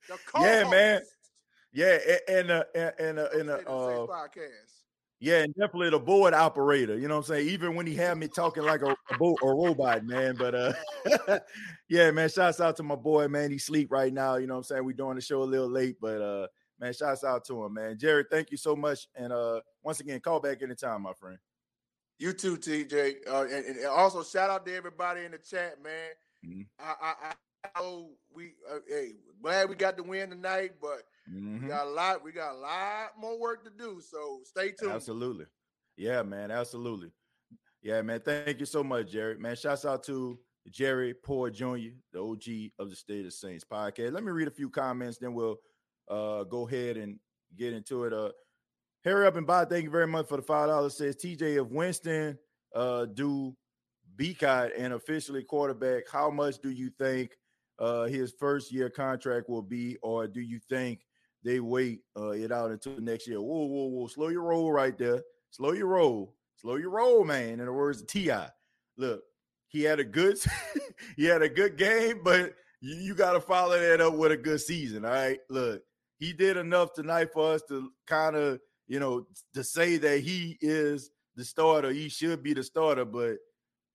[0.39, 1.01] yeah, man.
[1.71, 4.76] Yeah, and uh, and uh, and uh, uh, podcast.
[5.19, 6.97] Yeah, and definitely the board operator.
[6.97, 7.49] You know what I'm saying?
[7.49, 10.35] Even when he had me talking like a, a, bo- a robot, man.
[10.37, 11.39] But uh
[11.89, 13.49] yeah, man, shouts out to my boy, man.
[13.49, 14.35] He sleep right now.
[14.35, 14.85] You know what I'm saying?
[14.85, 16.47] we doing the show a little late, but uh
[16.79, 17.97] man, shouts out to him, man.
[17.97, 19.07] Jerry, thank you so much.
[19.15, 21.39] And uh once again, call back anytime, my friend.
[22.19, 23.27] You too, TJ.
[23.27, 26.09] Uh, and, and also shout out to everybody in the chat, man.
[26.45, 26.61] Mm-hmm.
[26.79, 27.33] I, I, I
[27.75, 31.63] know we uh, hey glad we got the win tonight, but mm-hmm.
[31.63, 34.01] we got a lot we got a lot more work to do.
[34.01, 34.93] So stay tuned.
[34.93, 35.45] Absolutely.
[35.95, 36.51] Yeah, man.
[36.51, 37.11] Absolutely.
[37.81, 38.19] Yeah, man.
[38.19, 39.37] Thank you so much, Jerry.
[39.37, 44.11] Man, shouts out to Jerry Poor Jr., the OG of the State of Saints podcast.
[44.11, 45.57] Let me read a few comments, then we'll
[46.09, 47.19] uh, go ahead and
[47.55, 48.13] get into it.
[48.13, 48.31] Uh,
[49.03, 49.63] Hurry up and buy.
[49.63, 50.97] Thank you very much for the five dollars.
[50.97, 52.37] Says TJ if Winston
[52.75, 53.55] uh, do
[54.17, 57.31] Beacott and officially quarterback, how much do you think
[57.79, 61.05] uh, his first year contract will be, or do you think
[61.43, 63.41] they wait uh, it out until next year?
[63.41, 64.07] Whoa, whoa, whoa!
[64.07, 65.21] Slow your roll right there.
[65.51, 66.33] Slow your roll.
[66.55, 67.59] Slow your roll, man.
[67.59, 68.31] In the words of Ti,
[68.97, 69.21] look,
[69.67, 70.39] he had a good
[71.17, 74.37] he had a good game, but you, you got to follow that up with a
[74.37, 75.05] good season.
[75.05, 75.81] All right, look,
[76.17, 80.57] he did enough tonight for us to kind of you know to say that he
[80.61, 81.91] is the starter.
[81.91, 83.37] He should be the starter, but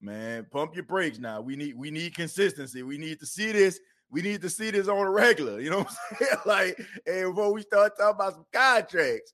[0.03, 1.41] man, pump your brakes now.
[1.41, 2.83] We need we need consistency.
[2.83, 3.79] We need to see this.
[4.11, 5.61] We need to see this on a regular.
[5.61, 6.33] You know what I'm saying?
[6.45, 9.33] like, hey, before we start talking about some contracts.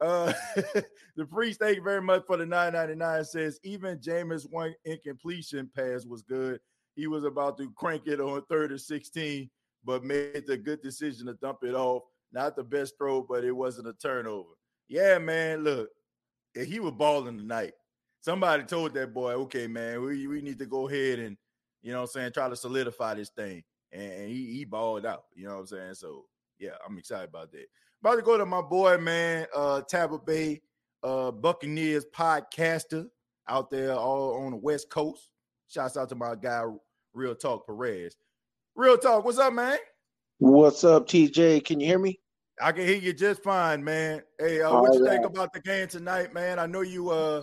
[0.00, 0.32] Uh,
[1.16, 6.04] the priest, thank you very much for the 999 says even Jameis one incompletion pass
[6.04, 6.60] was good.
[6.96, 9.48] He was about to crank it on third or 16,
[9.84, 12.02] but made the good decision to dump it off.
[12.32, 14.50] Not the best throw, but it wasn't a turnover.
[14.88, 15.64] Yeah, man.
[15.64, 15.88] Look,
[16.54, 17.72] he was balling tonight.
[18.24, 21.36] Somebody told that boy, okay, man, we, we need to go ahead and,
[21.82, 23.62] you know I'm saying, try to solidify this thing.
[23.92, 25.94] And he, he balled out, you know what I'm saying?
[25.96, 26.24] So,
[26.58, 27.66] yeah, I'm excited about that.
[28.00, 30.62] About to go to my boy, man, uh, Tampa Bay
[31.02, 33.08] uh, Buccaneers podcaster
[33.46, 35.28] out there all on the West Coast.
[35.68, 36.64] Shouts out to my guy,
[37.12, 38.16] Real Talk Perez.
[38.74, 39.76] Real Talk, what's up, man?
[40.38, 41.62] What's up, TJ?
[41.66, 42.18] Can you hear me?
[42.58, 44.22] I can hear you just fine, man.
[44.38, 45.12] Hey, uh, what you right.
[45.12, 46.58] think about the game tonight, man?
[46.58, 47.42] I know you uh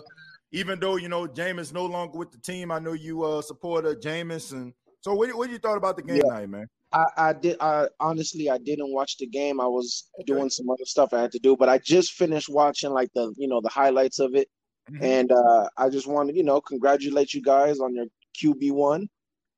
[0.52, 3.86] even though you know Jameis no longer with the team, I know you uh support
[3.86, 6.22] uh Jameis and so what, what you thought about the game yeah.
[6.22, 6.68] tonight, man?
[6.92, 7.56] I, I did.
[7.60, 9.60] I honestly, I didn't watch the game.
[9.60, 10.24] I was okay.
[10.24, 13.34] doing some other stuff I had to do, but I just finished watching like the
[13.36, 14.48] you know the highlights of it,
[14.90, 15.02] mm-hmm.
[15.02, 18.06] and uh, I just wanted you know congratulate you guys on your
[18.40, 19.08] QB one.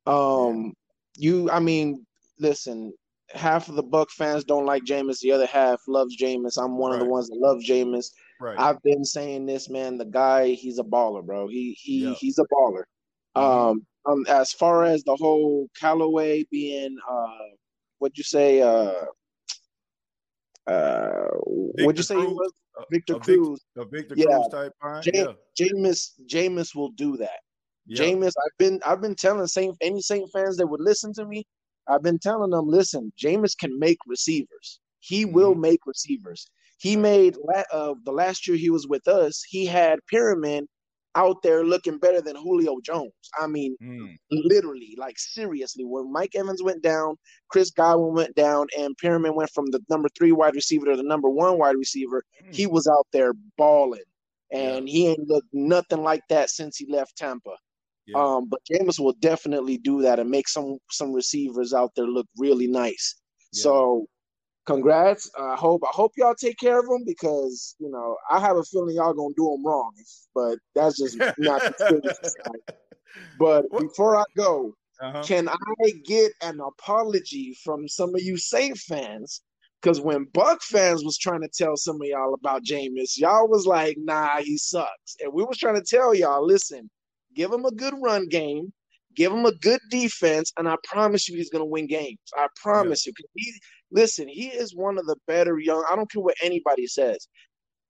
[0.07, 0.75] Um,
[1.17, 2.07] you, I mean,
[2.39, 2.93] listen,
[3.35, 6.63] half of the Buck fans don't like Jameis, the other half loves Jameis.
[6.63, 7.01] I'm one right.
[7.01, 8.11] of the ones that love Jameis.
[8.45, 8.61] Right.
[8.61, 9.97] I've been saying this, man.
[9.97, 11.49] The guy, he's a baller, bro.
[11.49, 12.83] He he he's a baller.
[13.35, 13.41] Mm-hmm.
[13.41, 17.39] Um, um, as far as the whole Callaway being, uh,
[18.01, 18.61] what'd you say?
[18.61, 19.07] Uh,
[20.67, 22.17] uh, what'd you say?
[22.17, 22.53] Cruz, was?
[22.91, 24.27] Victor a, Cruz, a Victor yeah.
[24.27, 24.73] Cruz type.
[25.03, 25.29] James,
[25.59, 25.67] yeah.
[25.67, 27.41] Jameis, Jameis will do that.
[27.87, 27.99] Yep.
[27.99, 31.47] Jameis, I've been, I've been telling Saint any Saint fans that would listen to me.
[31.89, 34.81] I've been telling them, listen, Jameis can make receivers.
[34.99, 35.35] He mm-hmm.
[35.35, 36.47] will make receivers.
[36.79, 37.37] He made
[37.73, 39.43] uh, the last year he was with us.
[39.49, 40.67] He had Perriman
[41.17, 43.13] out there looking better than Julio Jones.
[43.39, 44.17] I mean, mm.
[44.31, 47.17] literally, like seriously, when Mike Evans went down,
[47.49, 51.03] Chris Godwin went down, and Perriman went from the number three wide receiver to the
[51.03, 52.55] number one wide receiver, mm.
[52.55, 54.03] he was out there balling.
[54.53, 54.93] And yeah.
[54.93, 57.57] he ain't looked nothing like that since he left Tampa.
[58.07, 58.23] Yeah.
[58.23, 62.27] Um, but Jameis will definitely do that and make some some receivers out there look
[62.37, 63.17] really nice.
[63.53, 63.63] Yeah.
[63.63, 64.07] So
[64.66, 65.31] congrats.
[65.38, 68.64] I hope I hope y'all take care of them because you know I have a
[68.64, 69.92] feeling y'all gonna do them wrong,
[70.35, 72.16] but that's just not the
[73.38, 75.22] But before I go, uh-huh.
[75.22, 79.40] can I get an apology from some of you Saint fans?
[79.81, 83.66] Because when Buck fans was trying to tell some of y'all about Jameis, y'all was
[83.66, 86.90] like, "Nah, he sucks," and we was trying to tell y'all, "Listen,
[87.35, 88.72] give him a good run game."
[89.14, 92.18] Give him a good defense, and I promise you he's going to win games.
[92.37, 93.12] I promise yeah.
[93.16, 93.27] you.
[93.37, 93.53] He,
[93.95, 95.85] listen, he is one of the better young.
[95.89, 97.29] I don't care what anybody says.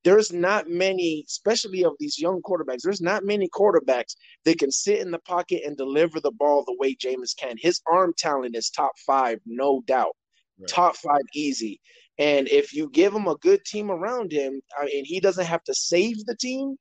[0.05, 2.83] There's not many, especially of these young quarterbacks.
[2.83, 4.15] There's not many quarterbacks
[4.45, 7.57] that can sit in the pocket and deliver the ball the way Jameis can.
[7.59, 10.15] His arm talent is top five, no doubt.
[10.61, 10.69] Right.
[10.69, 11.81] Top five, easy.
[12.19, 15.65] And if you give him a good team around him, I mean, he doesn't have
[15.65, 16.77] to save the team.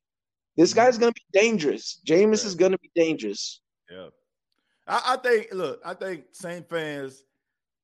[0.56, 0.80] This mm-hmm.
[0.80, 2.00] guy's going to be dangerous.
[2.06, 2.44] Jameis right.
[2.44, 3.62] is going to be dangerous.
[3.90, 4.08] Yeah.
[4.86, 7.24] I, I, think, look, I think Saint fans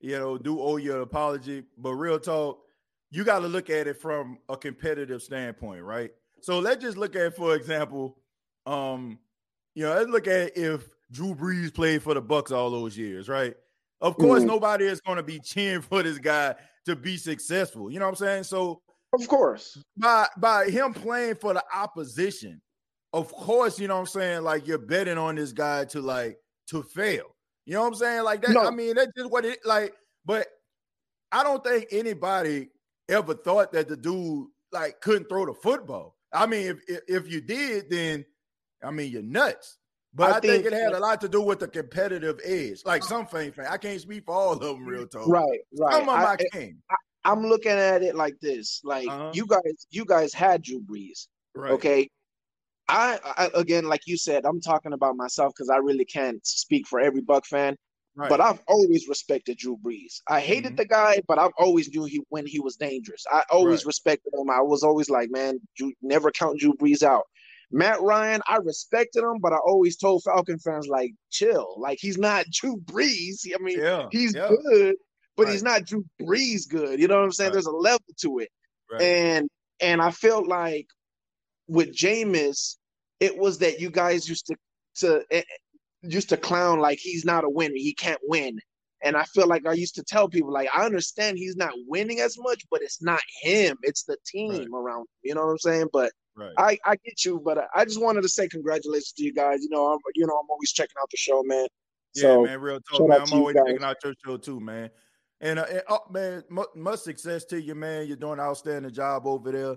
[0.00, 1.64] you know, do owe you an apology.
[1.78, 2.60] But real talk,
[3.10, 6.10] you got to look at it from a competitive standpoint, right?
[6.42, 8.16] So let's just look at, for example,
[8.66, 9.18] um,
[9.74, 13.28] you know, let's look at if Drew Brees played for the Bucks all those years,
[13.28, 13.54] right?
[14.00, 14.48] Of course, mm-hmm.
[14.48, 16.54] nobody is going to be cheering for this guy
[16.86, 17.90] to be successful.
[17.90, 18.44] You know what I'm saying?
[18.44, 18.80] So,
[19.12, 22.62] of course, by by him playing for the opposition,
[23.12, 24.42] of course, you know what I'm saying.
[24.42, 27.34] Like you're betting on this guy to like to fail.
[27.70, 28.24] You know what I'm saying?
[28.24, 28.50] Like that.
[28.50, 28.66] No.
[28.66, 29.94] I mean, that's just what it like.
[30.24, 30.48] But
[31.30, 32.68] I don't think anybody
[33.08, 36.16] ever thought that the dude like couldn't throw the football.
[36.32, 38.24] I mean, if if, if you did, then
[38.82, 39.78] I mean you're nuts.
[40.12, 42.80] But I, I think, think, it had a lot to do with the competitive edge.
[42.84, 45.28] Like some fan I can't speak for all of them, real talk.
[45.28, 45.92] Right, right.
[45.92, 46.76] Some of I, I can.
[47.24, 49.30] I, am looking at it like this: like uh-huh.
[49.32, 51.70] you guys, you guys had Drew Brees, right.
[51.70, 52.10] okay?
[52.90, 56.86] I, I again, like you said, I'm talking about myself because I really can't speak
[56.86, 57.76] for every Buck fan.
[58.16, 58.28] Right.
[58.28, 60.20] But I've always respected Drew Brees.
[60.28, 60.76] I hated mm-hmm.
[60.76, 63.24] the guy, but I've always knew he when he was dangerous.
[63.30, 63.86] I always right.
[63.86, 64.50] respected him.
[64.50, 67.24] I was always like, man, Drew, never count Drew Brees out.
[67.70, 71.76] Matt Ryan, I respected him, but I always told Falcon fans like, chill.
[71.78, 73.46] Like he's not Drew Brees.
[73.54, 74.48] I mean, yeah, he's yeah.
[74.48, 74.96] good,
[75.36, 75.52] but right.
[75.52, 76.98] he's not Drew Brees good.
[76.98, 77.52] You know what I'm saying?
[77.52, 78.48] There's a level to it.
[79.00, 79.48] And
[79.80, 80.88] and I felt like
[81.68, 82.76] with Jameis,
[83.20, 84.56] it was that you guys used to
[84.96, 85.42] to eh,
[86.02, 88.58] used to clown like he's not a winner, he can't win.
[89.02, 92.20] And I feel like I used to tell people like I understand he's not winning
[92.20, 95.00] as much, but it's not him, it's the team around.
[95.00, 95.88] Him, you know what I'm saying?
[95.92, 96.52] But Right.
[96.56, 99.62] I, I get you, but I just wanted to say congratulations to you guys.
[99.62, 101.66] You know, I'm you know I'm always checking out the show, man.
[102.14, 103.20] Yeah, so, man, real talk, man.
[103.20, 104.90] I'm always checking out your show too, man.
[105.40, 108.06] And, uh, and oh, man, much success to you, man.
[108.06, 109.76] You're doing an outstanding job over there.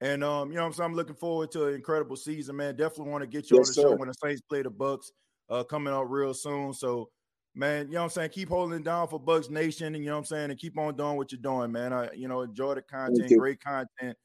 [0.00, 2.76] And um, you know, I'm saying I'm looking forward to an incredible season, man.
[2.76, 3.82] Definitely want to get you yes, on the sir.
[3.82, 5.12] show when the Saints play the Bucks,
[5.50, 6.72] uh, coming up real soon.
[6.72, 7.10] So,
[7.54, 8.30] man, you know what I'm saying?
[8.30, 10.96] Keep holding down for Bucks Nation, and you know what I'm saying, and keep on
[10.96, 11.92] doing what you're doing, man.
[11.92, 14.16] I, you know, enjoy the content, great content,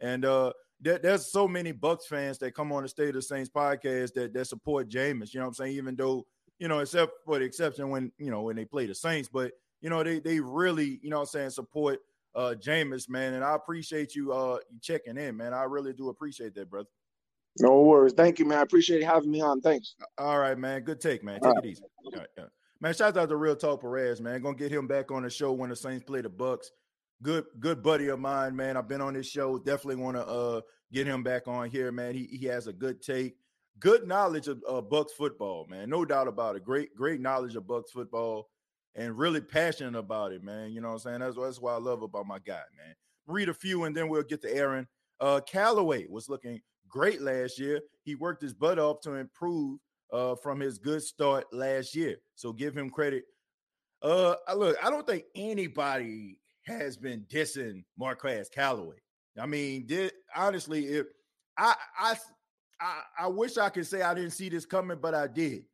[0.00, 3.22] and uh, there, there's so many Bucks fans that come on the State of the
[3.22, 5.32] Saints podcast that that support Jameis.
[5.32, 5.76] You know what I'm saying?
[5.76, 6.26] Even though
[6.58, 9.52] you know, except for the exception when you know when they play the Saints, but
[9.80, 11.98] you know they they really you know what I'm saying support
[12.34, 13.34] uh Jameis, man.
[13.34, 15.54] And I appreciate you uh checking in, man.
[15.54, 16.88] I really do appreciate that, brother.
[17.60, 18.14] No worries.
[18.14, 18.58] Thank you, man.
[18.58, 19.60] I appreciate having me on.
[19.60, 19.94] Thanks.
[20.16, 20.82] All right, man.
[20.82, 21.40] Good take, man.
[21.40, 21.82] Take it easy.
[22.04, 22.44] All right, yeah.
[22.80, 24.42] Man, shout out to Real Talk Perez, man.
[24.42, 26.72] Gonna get him back on the show when the Saints play the Bucks
[27.22, 28.76] good good buddy of mine, man.
[28.76, 29.58] I've been on this show.
[29.58, 30.60] Definitely want to uh
[30.92, 32.14] get him back on here, man.
[32.14, 33.36] He he has a good take,
[33.78, 35.88] good knowledge of uh, Bucks football, man.
[35.88, 36.64] No doubt about it.
[36.64, 38.48] Great great knowledge of Bucks football,
[38.94, 40.70] and really passionate about it, man.
[40.72, 41.20] You know what I'm saying?
[41.20, 42.94] That's that's what I love about my guy, man.
[43.26, 44.86] Read a few, and then we'll get to Aaron.
[45.20, 47.80] Uh, Callaway was looking great last year.
[48.02, 49.78] He worked his butt off to improve
[50.12, 52.16] uh, from his good start last year.
[52.34, 53.24] So give him credit.
[54.02, 58.96] Uh, look, I don't think anybody has been dissing Marquez Callaway.
[59.40, 61.06] I mean, did honestly, if
[61.56, 62.16] I I
[62.80, 65.64] I, I wish I could say I didn't see this coming, but I did.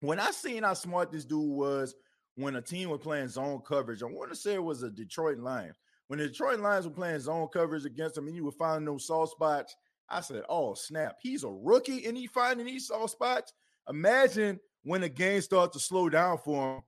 [0.00, 1.94] When I seen how smart this dude was
[2.36, 5.38] when a team was playing zone coverage, I want to say it was a Detroit
[5.38, 5.76] Lions.
[6.08, 9.06] When the Detroit Lions were playing zone coverage against them and you were finding those
[9.06, 9.74] soft spots,
[10.08, 13.52] I said, Oh, snap, he's a rookie and he finding these soft spots.
[13.88, 16.82] Imagine when the game starts to slow down for him,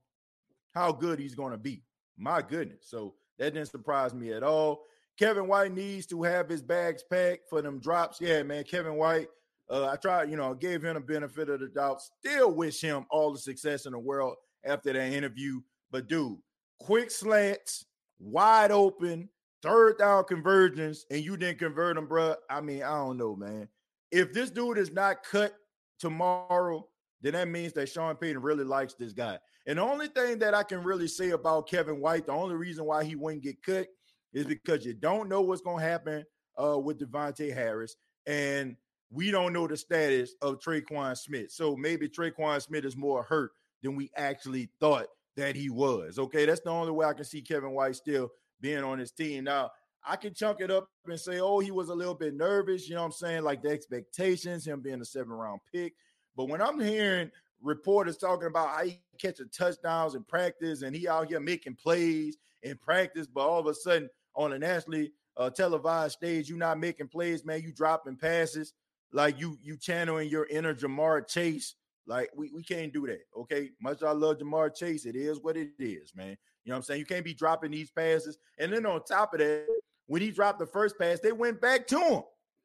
[0.73, 1.83] how good he's going to be.
[2.17, 2.87] My goodness.
[2.89, 4.83] So that didn't surprise me at all.
[5.17, 8.21] Kevin White needs to have his bags packed for them drops.
[8.21, 8.63] Yeah, man.
[8.65, 9.27] Kevin White,
[9.69, 12.01] uh, I tried, you know, I gave him the benefit of the doubt.
[12.01, 15.61] Still wish him all the success in the world after that interview.
[15.91, 16.37] But dude,
[16.79, 17.85] quick slants,
[18.19, 19.29] wide open,
[19.61, 22.35] third down conversions, and you didn't convert them, bro.
[22.49, 23.67] I mean, I don't know, man.
[24.11, 25.53] If this dude is not cut
[25.99, 26.87] tomorrow,
[27.21, 29.39] then that means that Sean Payton really likes this guy.
[29.65, 32.85] And the only thing that I can really say about Kevin White, the only reason
[32.85, 33.87] why he wouldn't get cut
[34.33, 36.25] is because you don't know what's going to happen
[36.61, 37.95] uh, with Deonte Harris.
[38.25, 38.77] And
[39.09, 41.51] we don't know the status of Tre'Quan Smith.
[41.51, 46.19] So maybe Tre'Quan Smith is more hurt than we actually thought that he was.
[46.19, 49.43] Okay, that's the only way I can see Kevin White still being on his team.
[49.43, 49.71] Now,
[50.05, 52.87] I can chunk it up and say, oh, he was a little bit nervous.
[52.87, 53.43] You know what I'm saying?
[53.43, 55.93] Like the expectations, him being a seven round pick.
[56.35, 57.29] But when I'm hearing
[57.61, 62.37] reporters talking about how he catching touchdowns in practice and he out here making plays
[62.63, 66.79] in practice, but all of a sudden on a nationally uh, televised stage, you're not
[66.79, 67.61] making plays, man.
[67.61, 68.73] You dropping passes
[69.11, 71.75] like you you channeling your inner Ja'Marr Chase.
[72.07, 73.21] Like we, we can't do that.
[73.37, 73.71] Okay.
[73.81, 75.05] Much I love Ja'Marr Chase.
[75.05, 76.37] It is what it is, man.
[76.63, 76.99] You know what I'm saying?
[76.99, 78.37] You can't be dropping these passes.
[78.57, 79.67] And then on top of that,
[80.07, 82.23] when he dropped the first pass, they went back to him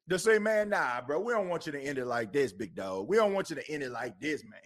[0.09, 2.75] to say, man, nah, bro, we don't want you to end it like this, big
[2.75, 3.09] dog.
[3.09, 4.61] We don't want you to end it like this, man.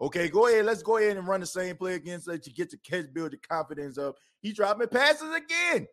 [0.00, 0.64] Okay, go ahead.
[0.64, 3.12] Let's go ahead and run the same play again so that you get to catch,
[3.12, 4.16] build your confidence up.
[4.40, 5.88] He dropping passes again.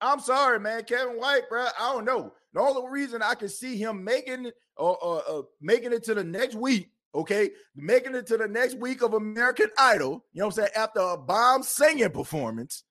[0.00, 0.84] I'm sorry, man.
[0.84, 1.66] Kevin White, bro.
[1.78, 2.34] I don't know.
[2.52, 6.14] The only reason I can see him making or uh, uh, uh, making it to
[6.14, 10.46] the next week, okay, making it to the next week of American Idol, you know
[10.46, 12.84] what I'm saying, after a bomb singing performance,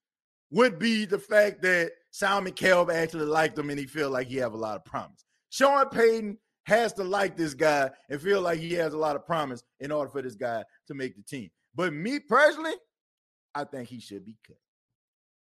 [0.52, 4.38] would be the fact that Simon Cowell actually liked him and he feel like he
[4.38, 5.24] have a lot of promise.
[5.50, 9.26] Sean Payton has to like this guy and feel like he has a lot of
[9.26, 11.50] promise in order for this guy to make the team.
[11.74, 12.74] But me personally,
[13.56, 14.58] I think he should be cut.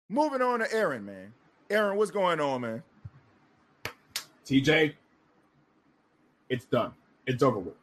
[0.09, 1.33] moving on to Aaron, man.
[1.69, 2.83] Aaron, what's going on, man?
[4.45, 4.93] TJ,
[6.49, 6.93] it's done.
[7.25, 7.73] It's over with.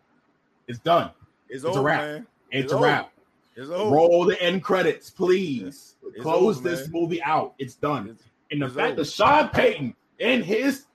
[0.70, 1.10] It's done.
[1.48, 2.00] It's, It's over, a wrap.
[2.00, 2.26] man.
[2.52, 2.84] It's, It's a over.
[2.84, 3.12] wrap.
[3.56, 3.94] It's over.
[3.94, 5.96] Roll the end credits, please.
[6.06, 6.92] It's Close over, this man.
[7.02, 7.54] movie out.
[7.58, 8.16] It's done.
[8.52, 10.86] And the fact that Sean Payton and his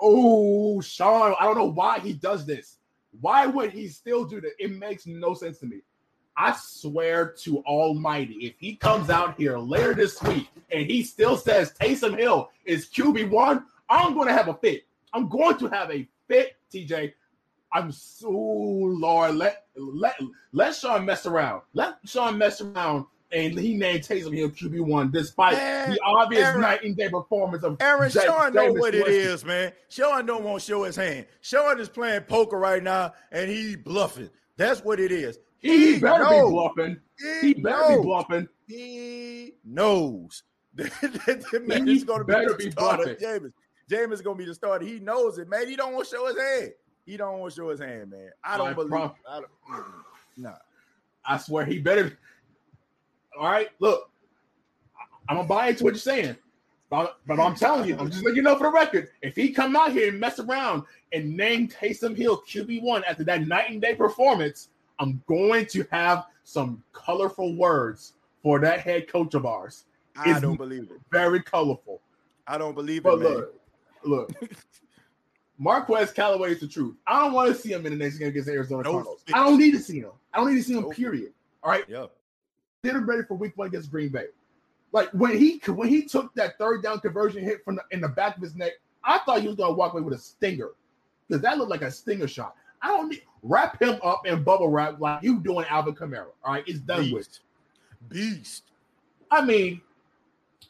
[0.00, 2.78] oh Sean, I don't know why he does this.
[3.20, 4.52] Why would he still do that?
[4.58, 5.80] It makes no sense to me.
[6.36, 11.36] I swear to Almighty, if he comes out here later this week and he still
[11.36, 14.84] says Taysom Hill is QB one, I'm going to have a fit.
[15.12, 17.12] I'm going to have a fit, TJ.
[17.74, 19.34] I'm so Lord.
[19.34, 20.14] Let let
[20.52, 21.62] let Sean mess around.
[21.74, 26.44] Let Sean mess around, and he named Taysom Hill QB one, despite Man, the obvious
[26.44, 29.72] Aaron- night and day performance of Aaron, Ja- Sean know Jameis what it is, man.
[29.88, 31.26] Sean don't want to show his hand.
[31.40, 34.30] Sean is playing poker right now, and he bluffing.
[34.56, 35.38] That's what it is.
[35.58, 36.44] He, better knows.
[36.44, 37.00] be bluffing.
[37.18, 37.96] He, He better knows.
[37.96, 38.48] be bluffing.
[38.68, 40.42] He knows.
[40.76, 43.04] that man He is going to better be be the starter.
[43.04, 43.16] bluffing.
[43.20, 43.52] James,
[43.88, 44.84] James is going to be the starter.
[44.84, 45.68] He knows it, man.
[45.68, 46.72] He don't want to show his hand.
[47.06, 48.30] He don't want to show his hand, man.
[48.42, 48.90] I don't I believe.
[48.90, 49.84] prom- I don't,
[50.36, 50.54] nah.
[51.26, 52.16] I swear he better.
[53.38, 54.10] All right, look,
[55.28, 56.36] I'm gonna buy into what you're saying,
[56.88, 59.08] but, but I'm telling you, I'm just letting you know for the record.
[59.22, 63.24] If he come out here and mess around and name Taysom Hill QB one after
[63.24, 69.08] that night and day performance, I'm going to have some colorful words for that head
[69.08, 69.84] coach of ours.
[70.16, 71.00] I don't believe it.
[71.10, 72.00] Very colorful.
[72.46, 73.34] I don't believe it, But man.
[73.34, 73.54] look,
[74.04, 74.32] look.
[75.64, 76.94] Marquez Callaway is the truth.
[77.06, 79.24] I don't want to see him in the next game against the Arizona No Cardinals.
[79.32, 80.10] I don't need to see him.
[80.34, 80.82] I don't need to see him.
[80.82, 80.90] No.
[80.90, 81.32] Period.
[81.62, 81.84] All right.
[81.88, 82.06] Yeah.
[82.84, 84.26] Get him ready for Week One against Green Bay.
[84.92, 88.08] Like when he when he took that third down conversion hit from the, in the
[88.08, 90.72] back of his neck, I thought he was gonna walk away with a stinger
[91.26, 92.54] because that looked like a stinger shot.
[92.82, 96.26] I don't need wrap him up in bubble wrap like you doing Alvin Kamara.
[96.44, 97.26] All right, it's done with.
[97.26, 97.40] Beast.
[98.10, 98.62] Beast.
[99.30, 99.80] I mean,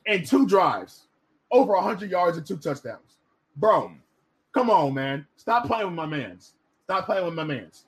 [0.07, 1.09] in two drives,
[1.51, 3.19] over 100 yards and two touchdowns.
[3.57, 3.93] Bro,
[4.55, 5.27] come on, man.
[5.37, 6.53] Stop playing with my mans.
[6.85, 7.85] Stop playing with my mans.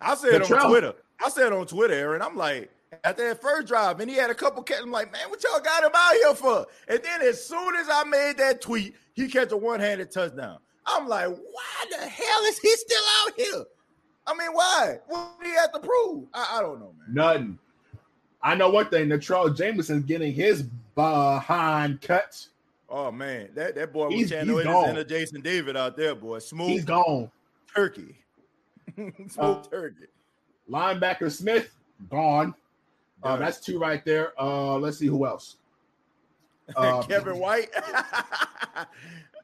[0.00, 0.94] I said on Twitter.
[1.22, 2.22] I said on Twitter, Aaron.
[2.22, 2.70] I'm like,
[3.04, 4.80] at that first drive, and he had a couple catch.
[4.82, 6.66] I'm like, man, what y'all got him out here for?
[6.88, 10.58] And then as soon as I made that tweet, he catch a one-handed touchdown.
[10.86, 13.64] I'm like, why the hell is he still out here?
[14.26, 14.98] I mean, why?
[15.06, 16.26] What do he have to prove?
[16.34, 17.14] I, I don't know, man.
[17.14, 17.58] Nothing.
[18.42, 19.08] I know one thing.
[19.08, 20.62] Natrell Jamerson getting his
[20.94, 22.46] behind cut.
[22.90, 24.88] Oh man, that, that boy was He's- channeling he's his gone.
[24.90, 26.38] inner Jason David out there, boy.
[26.40, 27.30] Smooth He's gone.
[27.74, 28.16] turkey.
[28.96, 30.06] Smooth Uh, turkey.
[30.68, 31.70] Linebacker Smith,
[32.10, 32.54] gone.
[33.22, 34.32] Uh, that's two right there.
[34.40, 35.56] Uh, let's see who else.
[36.76, 37.68] Uh, Kevin White.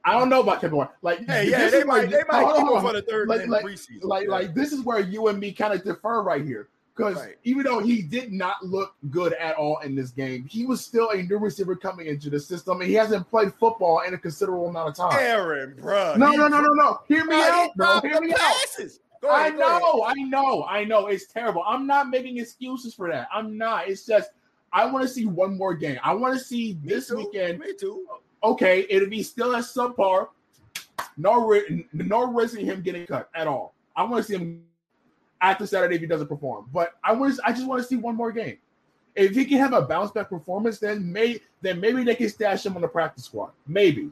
[0.04, 0.90] I don't know about Kevin White.
[1.02, 2.92] Like, hey, yeah, they might they might hold on, keep hold him on.
[2.92, 4.02] for the third Like- like- preseason.
[4.04, 4.30] like Yeah.
[4.30, 7.36] like this is where you and me kind of defer right here because Right.
[7.44, 11.10] even though he did not look good at all in this game, he was still
[11.10, 14.68] a new receiver coming into the system, and he hasn't played football in a considerable
[14.68, 15.18] amount of time.
[15.20, 16.14] Aaron, bro.
[16.16, 17.00] no, no, no, no, no.
[17.06, 18.00] Hear me out, bro.
[18.00, 18.38] Hear me out.
[18.38, 19.00] passes.
[19.28, 19.58] I ahead, ahead.
[19.82, 21.06] know, I know, I know.
[21.08, 21.62] It's terrible.
[21.66, 23.28] I'm not making excuses for that.
[23.34, 23.88] I'm not.
[23.88, 24.30] It's just
[24.72, 25.98] I want to see one more game.
[26.04, 27.16] I want to see Me this too.
[27.16, 27.58] weekend.
[27.58, 28.06] Me too.
[28.44, 30.28] Okay, it'll be still at subpar.
[31.16, 31.58] No,
[31.92, 33.74] no risking him getting cut at all.
[33.96, 34.64] I want to see him
[35.40, 36.68] after Saturday if he doesn't perform.
[36.72, 38.58] But I want, I just want to see one more game.
[39.14, 42.66] If he can have a bounce back performance, then may then maybe they can stash
[42.66, 43.52] him on the practice squad.
[43.66, 44.10] Maybe.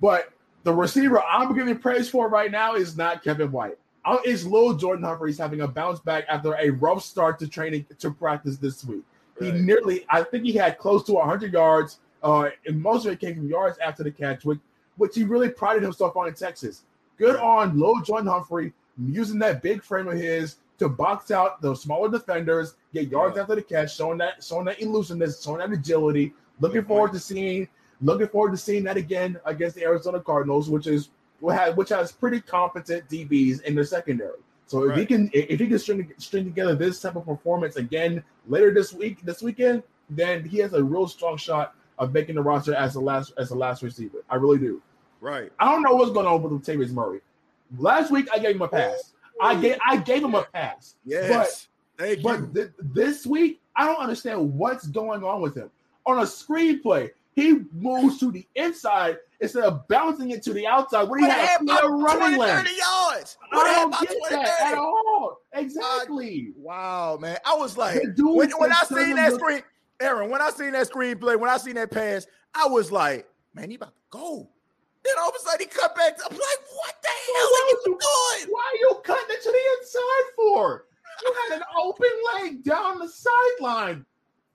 [0.00, 0.32] But
[0.64, 3.78] the receiver I'm giving praise for right now is not Kevin White.
[4.04, 8.10] Uh, It's Lil'Jordan Humphreys having a bounce back after a rough start to training to
[8.10, 9.02] practice this week.
[9.38, 13.20] He nearly, I think he had close to 100 yards, uh, and most of it
[13.20, 14.58] came from yards after the catch, which,
[14.96, 16.82] which he really prided himself on in Texas.
[17.18, 17.44] Good Right.
[17.44, 18.72] on Lil'Jordan Humphrey
[19.06, 23.42] using that big frame of his to box out the smaller defenders, get yards Yeah.
[23.42, 26.34] after the catch, showing that showing that elusiveness, showing that agility.
[26.60, 27.20] Looking Good forward point.
[27.20, 27.68] to seeing
[28.00, 32.40] looking forward to seeing that again against the Arizona Cardinals, which is which has, pretty
[32.40, 34.38] competent DBs in their secondary.
[34.66, 38.22] So if he can if he can string, string together this type of performance again
[38.48, 42.42] later this week this weekend, then he has a real strong shot of making the
[42.42, 44.18] roster as the last as the last receiver.
[44.28, 44.82] I really do.
[45.20, 45.50] Right.
[45.58, 47.20] I don't know what's going on with Latavius Murray.
[47.76, 49.12] Last week I gave him a pass.
[49.40, 50.96] I gave I gave him a pass.
[51.04, 51.68] Yes.
[51.96, 55.70] Thank But th- this week, I don't understand what's going on with him.
[56.06, 61.08] On a screenplay, he moves to the inside instead of bouncing it to the outside
[61.08, 62.64] What had a happened clear about running 20, lane.
[62.64, 63.38] 30 yards?
[63.50, 64.72] What I don't get 20, that 30?
[64.72, 65.38] at all.
[65.54, 66.52] Exactly.
[66.56, 67.38] Wow, man.
[67.44, 69.62] I was like, dude when, when I seen that screen,
[70.00, 73.70] Aaron, when I seen that screenplay, when I seen that pass, I was like, man,
[73.70, 74.50] he about to go.
[75.04, 76.18] Then all of a sudden he cut back.
[76.24, 78.52] I'm like, what the hell are you doing?
[78.52, 80.86] Why are you cutting it to the inside for?
[81.22, 84.04] You had an open leg down the sideline.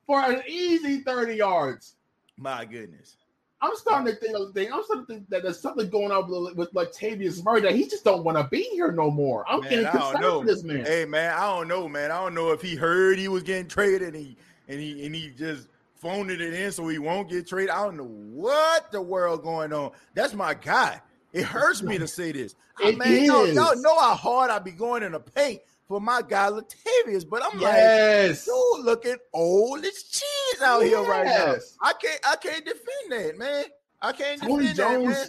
[0.06, 1.96] for an easy 30 yards.
[2.36, 3.16] My goodness.
[3.60, 4.70] I'm starting to think of thing.
[4.70, 7.84] I'm starting to think that there's something going on with, with Latavius Murray that he
[7.88, 9.44] just don't want to be here no more.
[9.48, 10.84] I'm Man, getting concerned for this man.
[10.84, 12.10] Hey man, I don't know, man.
[12.10, 14.36] I don't know if he heard he was getting traded and he
[14.68, 15.68] and he and he just
[16.04, 17.70] phoned it in so he won't get traded.
[17.70, 19.92] I don't know what the world going on.
[20.12, 21.00] That's my guy.
[21.32, 22.54] It hurts me to say this.
[22.78, 23.54] I It man, y'all, is.
[23.54, 27.42] y'all know how hard I be going in the paint for my guy Latavius, but
[27.42, 28.44] I'm like, yes.
[28.44, 31.56] dude, looking old as cheese out here right now.
[31.82, 33.64] I can't, I can't defend that, man.
[34.02, 35.26] I can't Tony defend that, man.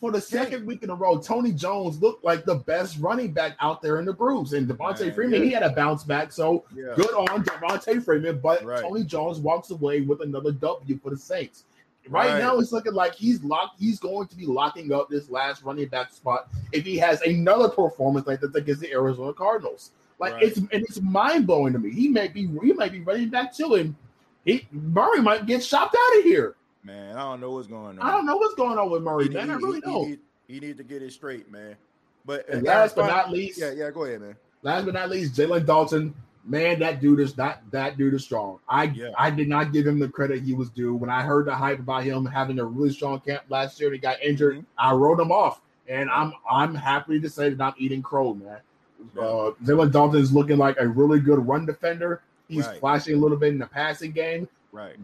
[0.00, 3.56] For the second week in a row, Tony Jones looked like the best running back
[3.60, 4.52] out there in the groups.
[4.52, 5.44] And Devonta Man, Freeman, yeah.
[5.46, 6.30] he had a bounce back.
[6.30, 6.92] So Yeah.
[6.96, 8.40] good on Devonta Freeman.
[8.40, 8.82] But Right.
[8.82, 11.64] Tony Jones walks away with another W for the Saints.
[12.08, 12.38] Right, Right.
[12.38, 13.80] now, it's looking like he's locked.
[13.80, 17.68] He's going to be locking up this last running back spot if he has another
[17.70, 19.92] performance like that against the Arizona Cardinals.
[20.20, 20.42] Like Right.
[20.44, 21.90] it's and it's mind blowing to me.
[21.90, 23.94] He may be he might be running back too, and
[24.44, 26.56] he Murray might get shopped out of here.
[26.84, 28.00] Man, I don't know what's going on.
[28.00, 29.50] I don't know what's going on with Murray, He, man.
[29.50, 30.08] I really he- don't.
[30.08, 30.18] He,
[30.54, 31.74] he need to get it straight, man.
[32.26, 34.36] But And uh, last but not least, yeah, yeah, go ahead, man.
[34.62, 36.14] last but not least, Jalen Dalton.
[36.46, 38.58] Man, that dude is that that dude is strong.
[38.68, 39.12] I Yeah.
[39.16, 40.94] I did not give him the credit he was due.
[40.94, 43.94] When I heard the hype about him having a really strong camp last year and
[43.94, 44.64] he got injured, Mhm.
[44.76, 45.62] I wrote him off.
[45.88, 48.58] And I'm I'm happy to say that I'm eating crow, man.
[49.16, 49.22] Yeah.
[49.22, 52.20] Uh Jalen Dalton is looking like a really good run defender.
[52.48, 52.78] He's Right.
[52.78, 54.46] flashing a little bit in the passing game.
[54.70, 54.96] Right,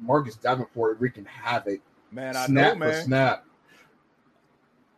[0.00, 1.80] Marcus Davenport wreaking havoc.
[2.12, 2.36] man.
[2.36, 3.04] I snap know, for man.
[3.04, 3.44] snap.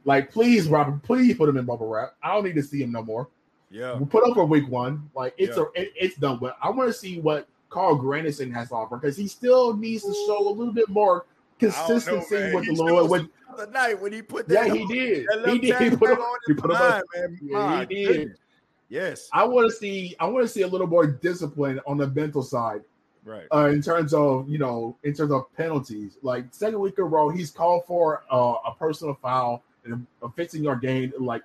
[0.05, 2.15] Like, please, Robert, please put him in bubble wrap.
[2.23, 3.29] I don't need to see him no more.
[3.71, 5.09] Yeah, We put up for week one.
[5.15, 5.65] Like it's Yeah.
[5.77, 6.39] a it- it's done.
[6.41, 10.03] But I want to see what Carl Granderson has to offer because he still needs
[10.03, 11.27] to show a little bit more
[11.61, 12.55] consistency man.
[12.55, 13.11] with He the Lord.
[13.11, 13.27] With,
[13.57, 15.27] the night when he put yeah, that, he did.
[15.47, 15.79] He did.
[15.91, 16.19] He put up.
[16.19, 17.39] on He put line, man.
[17.43, 18.07] Yeah, he did.
[18.09, 18.39] goodness.
[18.89, 20.17] Yes, I want to see.
[20.19, 22.81] I want to see a little more discipline on the mental side.
[23.25, 23.47] Right.
[23.53, 26.19] uh, in terms of you know in terms of penalties.
[26.23, 30.29] Like second week in a row, he's called for uh, a personal foul and a
[30.29, 31.13] 15 yard gain.
[31.19, 31.43] Like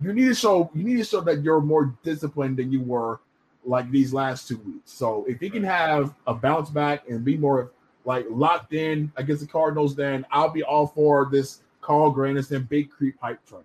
[0.00, 3.20] you need to show you need to show that you're more disciplined than you were
[3.64, 4.92] like these last two weeks.
[4.92, 7.70] So if he can have a bounce back and be more
[8.04, 12.90] like locked in against the Cardinals, then I'll be all for this Carl Granderson big
[12.90, 13.64] creep hype train.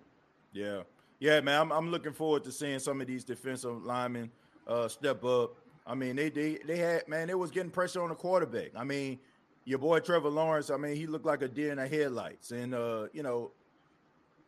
[0.52, 0.82] Yeah,
[1.18, 1.60] yeah, man.
[1.60, 4.30] I'm, I'm looking forward to seeing some of these defensive linemen
[4.66, 5.56] uh, step up.
[5.90, 8.70] I mean, they they they had man, they was getting pressure on the quarterback.
[8.76, 9.18] I mean,
[9.64, 10.70] your boy Trevor Lawrence.
[10.70, 13.50] I mean, he looked like a deer in the headlights, and uh, you know,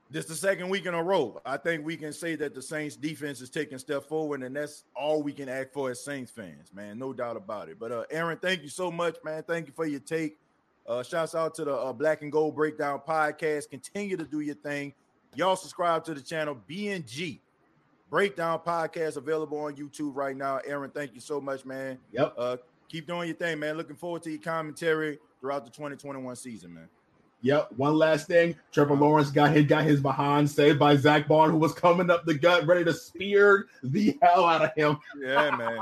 [0.09, 1.43] this the second week in a row.
[1.45, 4.84] I think we can say that the Saints defense is taking step forward, and that's
[4.95, 6.97] all we can act for as Saints fans, man.
[6.97, 7.76] No doubt about it.
[7.80, 9.43] But uh, Aaron, thank you so much, man.
[9.43, 10.38] Thank you for your take.
[10.86, 13.68] Uh, shouts out to the uh, Black and Gold Breakdown podcast.
[13.68, 14.95] Continue to do your thing.
[15.34, 17.40] Y'all subscribe to the channel BNG
[18.16, 20.60] Breakdown Podcast available on YouTube right now.
[20.66, 21.96] Aaron, thank you so much, man.
[22.12, 22.34] Yep.
[22.36, 22.56] Uh,
[22.86, 23.78] keep doing your thing, man.
[23.78, 26.90] Looking forward to your commentary throughout the 2021 season, man.
[27.40, 27.70] Yep.
[27.74, 28.54] One last thing.
[28.70, 32.26] Trevor Lawrence got hit, got his behind saved by Zach Baun, who was coming up
[32.26, 34.98] the gut, ready to spear the hell out of him.
[35.18, 35.78] Yeah, man.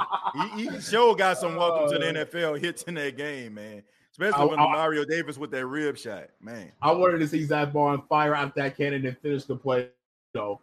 [0.56, 3.82] he, he sure got some welcome to the Uh, NFL hits in that game, man.
[4.12, 6.70] Especially I- when I- Mario Davis with that rib shot, man.
[6.80, 9.88] I wanted to see Zach Baun fire out that cannon and finish the play,
[10.32, 10.60] know,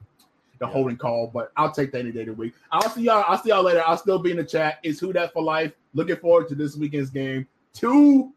[0.59, 0.71] the Yeah.
[0.71, 1.27] holding call.
[1.27, 2.53] But I'll take that any day of the week.
[2.71, 3.23] I'll see y'all.
[3.27, 3.83] I'll see y'all later.
[3.85, 4.79] I'll still be in the chat.
[4.83, 5.71] It's who that for life.
[5.93, 7.47] Looking forward to this weekend's game.
[7.73, 8.33] Two,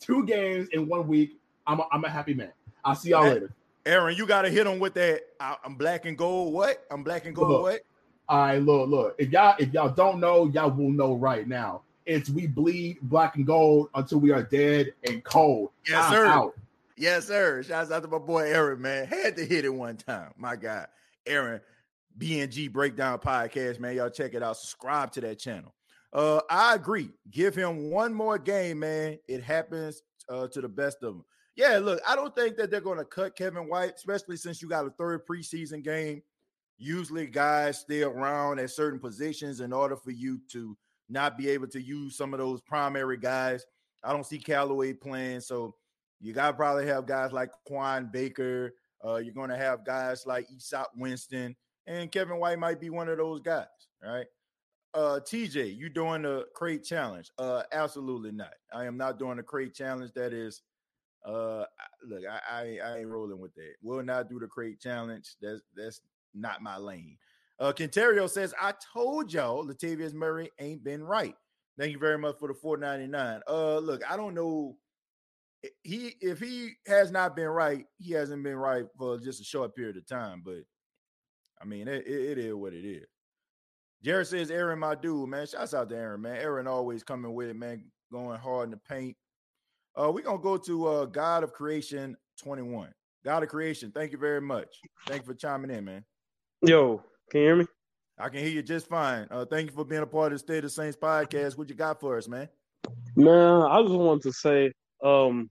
[0.00, 1.38] two games in one week.
[1.66, 2.52] I'm a, I'm a happy man.
[2.84, 3.52] I'll see y'all later.
[3.86, 5.22] Aaron, you got to hit him with that.
[5.40, 6.52] I, I'm black and gold.
[6.54, 6.84] What?
[6.90, 7.48] I'm black and gold.
[7.48, 7.62] Look.
[7.62, 7.80] What?
[8.28, 9.14] All right, look, look.
[9.18, 11.82] If y'all if y'all don't know, y'all will know right now.
[12.06, 15.70] It's we bleed black and gold until we are dead and cold.
[15.88, 16.26] Yes, I'm sir.
[16.26, 16.54] out.
[16.96, 17.62] Yes, sir.
[17.62, 19.06] Shouts out to my boy Aaron, man.
[19.06, 20.32] Had to hit it one time.
[20.36, 20.86] My God.
[21.26, 21.60] Aaron,
[22.18, 23.96] BNG Breakdown Podcast, man.
[23.96, 24.56] Y'all check it out.
[24.56, 25.74] Subscribe to that channel.
[26.12, 27.10] Uh, I agree.
[27.30, 29.18] Give him one more game, man.
[29.28, 31.24] It happens uh, to the best of them.
[31.56, 34.68] Yeah, look, I don't think that they're going to cut Kevin White, especially since you
[34.68, 36.22] got a third preseason game.
[36.78, 40.76] Usually, guys stay around at certain positions in order for you to
[41.08, 43.64] not be able to use some of those primary guys.
[44.02, 45.74] I don't see Callaway playing, so
[46.20, 48.74] you got to probably have guys like Kawaan Baker.
[49.04, 53.08] Uh, you're going to have guys like Easop Winston, and Kevin White might be one
[53.08, 53.66] of those guys,
[54.02, 54.26] right?
[54.94, 57.30] Uh, TJ, you doing the crate challenge?
[57.38, 58.52] Uh, absolutely not.
[58.72, 60.12] I am not doing the crate challenge.
[60.14, 60.62] That is,
[61.24, 61.64] uh,
[62.06, 63.74] look, I, I I ain't rolling with that.
[63.82, 65.36] Will not do the crate challenge.
[65.40, 66.02] That's that's
[66.34, 67.16] not my lane.
[67.58, 71.36] Uh, Quinterio says, I told y'all Latavius Murray ain't been right.
[71.78, 73.40] Thank you very much for the 499.
[73.48, 74.76] Uh, look, I don't know
[75.82, 79.74] he if he has not been right, he hasn't been right for just a short
[79.74, 80.42] period of time.
[80.44, 80.62] But
[81.60, 83.06] I mean, it, it, it is what it is.
[84.02, 85.46] Jared says, Aaron, my dude, man.
[85.46, 86.36] Shouts out to Aaron, man.
[86.36, 87.84] Aaron always coming with it, man.
[88.10, 89.16] Going hard in the paint.
[89.94, 92.92] Uh, we're gonna go to uh God of Creation 21.
[93.24, 94.68] God of Creation, thank you very much.
[95.06, 96.04] Thank you for chiming in, man.
[96.62, 97.66] Yo, can you hear me?
[98.18, 99.26] I can hear you just fine.
[99.30, 101.56] Uh, thank you for being a part of the State of Saints podcast.
[101.56, 102.48] What you got for us, man?
[103.16, 104.72] Man, I just wanted to say,
[105.02, 105.50] um,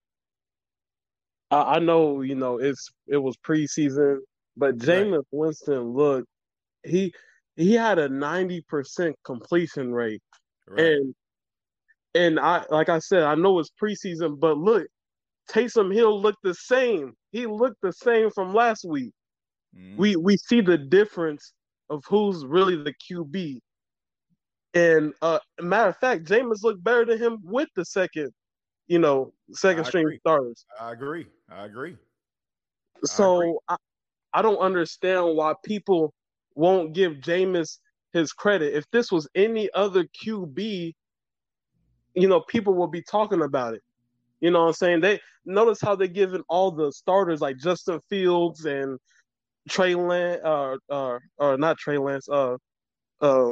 [1.49, 4.17] I, I know you know it's it was preseason,
[4.57, 5.25] but Jameis right.
[5.31, 6.25] Winston look
[6.83, 7.13] he
[7.55, 10.21] he had a ninety percent completion rate,
[10.67, 10.85] right.
[10.85, 11.15] and
[12.15, 14.87] and I like I said I know it's preseason, but look,
[15.49, 17.13] Taysom Hill looked the same.
[17.31, 19.13] He looked the same from last week.
[19.77, 19.97] Mm-hmm.
[19.97, 21.53] We we see the difference
[21.89, 23.59] of who's really the QB.
[24.73, 28.31] And uh matter of fact, Jameis looked better than him with the second,
[28.91, 30.65] you know, second string starters.
[30.77, 31.25] I agree.
[31.49, 31.95] I agree.
[33.05, 33.57] So I, agree.
[33.69, 33.75] I,
[34.33, 36.13] I don't understand why people
[36.55, 37.77] won't give Jameis
[38.11, 38.75] his credit.
[38.75, 40.93] If this was any other QB,
[42.15, 43.81] you know, people will be talking about it.
[44.41, 44.99] You know what I'm saying?
[44.99, 48.99] They notice how they're giving all the starters like Justin Fields and
[49.69, 52.57] Trey Lance, uh, uh, uh, not Trey Lance, uh,
[53.21, 53.51] uh,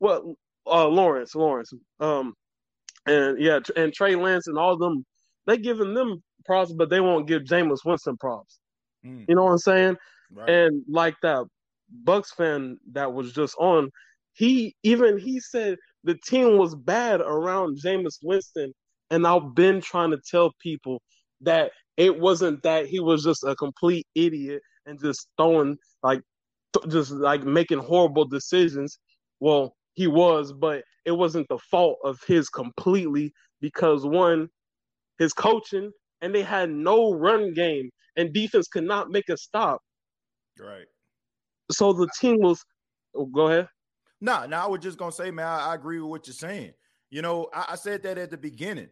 [0.00, 0.36] well,
[0.66, 2.32] uh, Lawrence, Lawrence, um,
[3.08, 5.04] and yeah, and Trey Lance and all of them,
[5.46, 8.58] they giving them props, but they won't give Jameis Winston props.
[9.04, 9.24] Mm.
[9.28, 9.96] You know what I'm saying?
[10.32, 10.50] Right.
[10.50, 11.44] And like that
[12.04, 13.90] Bucks fan that was just on,
[14.32, 18.72] he even he said the team was bad around Jameis Winston,
[19.10, 21.02] and I've been trying to tell people
[21.40, 26.20] that it wasn't that he was just a complete idiot and just throwing like
[26.72, 28.98] th- just like making horrible decisions.
[29.40, 34.48] Well, he was, but it wasn't the fault of his completely because one,
[35.18, 35.90] his coaching,
[36.20, 39.80] and they had no run game, and defense could not make a stop.
[40.58, 40.86] Right.
[41.70, 42.62] So the team was.
[43.14, 43.68] Oh, go ahead.
[44.20, 46.26] No, nah, now nah, I was just gonna say, man, I, I, agree with what
[46.26, 46.72] you're saying.
[47.10, 48.88] You know, I, I said that at the beginning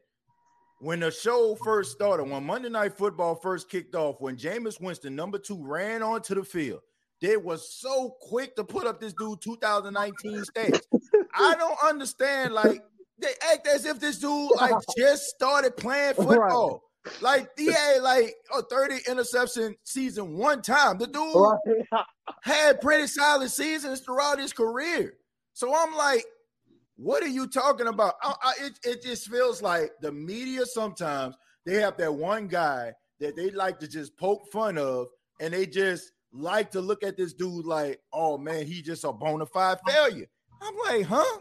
[0.79, 5.17] when the show first started, when Monday Night Football first kicked off, when Jameis Winston,
[5.17, 6.81] number two, ran onto the field,
[7.21, 10.83] they was so quick to put up this dude 2019 stats.
[11.37, 12.55] I don't understand.
[12.55, 12.82] Like
[13.18, 16.70] they act as if this dude like just started playing football.
[17.05, 17.22] Right.
[17.22, 20.99] Like he had like a 30 interception season one time.
[20.99, 22.05] The dude right.
[22.43, 25.14] had pretty solid seasons throughout his career.
[25.53, 26.24] So I'm like,
[26.97, 28.14] what are you talking about?
[28.22, 32.93] I, I, it, it just feels like the media sometimes they have that one guy
[33.20, 35.09] that they like to just poke fun of,
[35.41, 39.12] and they just like to look at this dude like, oh man, he just a
[39.12, 40.26] bona fide failure.
[40.63, 41.39] I'm like, huh?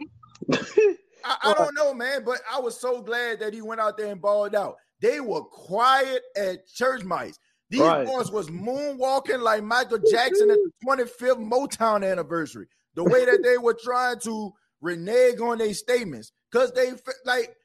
[1.26, 4.11] I, I, don't know, man, but I was so glad that he went out there
[4.11, 4.76] and balled out.
[5.01, 7.39] They were quiet at church mice.
[7.70, 8.05] These right.
[8.05, 12.68] boys was moonwalking like Michael Jackson at the 25th Motown anniversary.
[12.93, 16.91] The way that they were trying to renege on their statements because they
[17.26, 17.55] like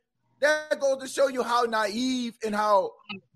[0.40, 2.92] that goes to show you how naive and how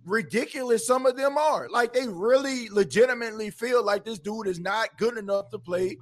[0.07, 1.69] ridiculous some of them are.
[1.71, 5.99] Like they really legitimately feel like this dude is not good enough to play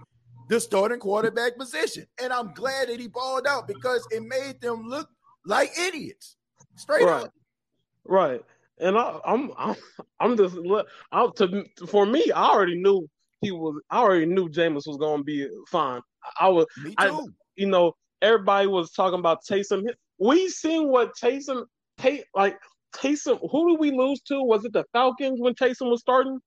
[0.53, 2.07] the starting quarterback position.
[2.23, 5.09] And I'm glad that he balled out because it made them look
[5.47, 6.37] like idiots.
[6.77, 7.25] Straight right.
[7.25, 7.33] up.
[8.05, 8.43] Right.
[8.79, 9.77] And I, am I'm,
[10.21, 10.57] I'm just
[11.11, 12.31] I'm to for me.
[12.33, 13.09] I already knew
[13.41, 13.81] he was.
[13.91, 16.03] I already knew Jameis was going to be fine.
[16.39, 16.67] I was.
[16.83, 16.95] Me too.
[16.99, 17.21] I,
[17.57, 19.85] you know, everybody was talking about Taysom.
[20.19, 21.65] We seen what Taysom,
[21.99, 22.59] Tay, like
[22.95, 23.39] Taysom.
[23.51, 24.43] Who did we lose to?
[24.43, 26.41] Was it the Falcons when Taysom was starting?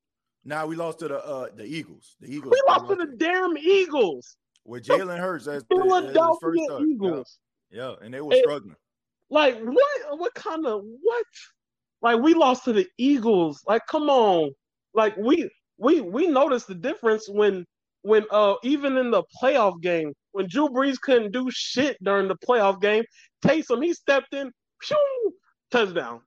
[0.46, 2.16] Now we lost to the uh the Eagles.
[2.22, 2.52] The Eagles.
[2.52, 4.38] We lost to the damn Eagles.
[4.64, 7.40] With Jalen Hurts as Philadelphia first Eagles.
[7.72, 7.90] Yeah.
[7.90, 8.76] yeah, and they were struggling.
[9.30, 10.20] Like what?
[10.20, 11.26] What kind of what?
[12.02, 13.64] Like we lost to the Eagles.
[13.68, 14.52] Like come on.
[14.94, 17.66] Like we we we noticed the difference when
[18.04, 22.36] when uh even in the playoff game when Drew Brees couldn't do shit during the
[22.36, 23.04] playoff game,
[23.44, 25.34] Taysom he stepped in, pew,
[25.72, 26.22] touchdown.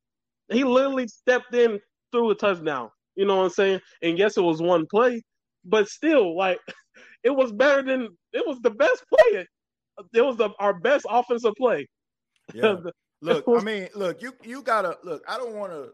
[0.50, 1.78] He literally stepped in
[2.10, 2.90] through a touchdown.
[3.18, 3.80] You know what I'm saying?
[4.00, 5.22] And yes, it was one play,
[5.64, 6.60] but still, like
[7.24, 9.44] it was better than it was the best play.
[10.14, 11.88] It was the our best offensive play.
[12.54, 12.76] Yeah.
[13.20, 15.24] look, I mean, look, you you gotta look.
[15.28, 15.90] I don't want to.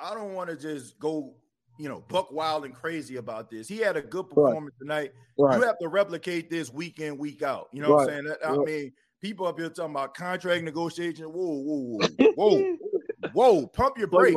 [0.00, 1.34] I don't want to just go
[1.76, 3.66] you know, buck wild and crazy about this.
[3.66, 4.86] He had a good performance right.
[4.86, 5.12] tonight.
[5.36, 5.56] Right.
[5.56, 7.68] You have to replicate this week in, week out.
[7.72, 8.06] You know right.
[8.06, 8.36] what I'm saying?
[8.46, 11.26] I mean, people up here talking about contract negotiation.
[11.26, 12.76] Whoa, whoa, whoa, whoa,
[13.32, 14.36] whoa, pump your brakes.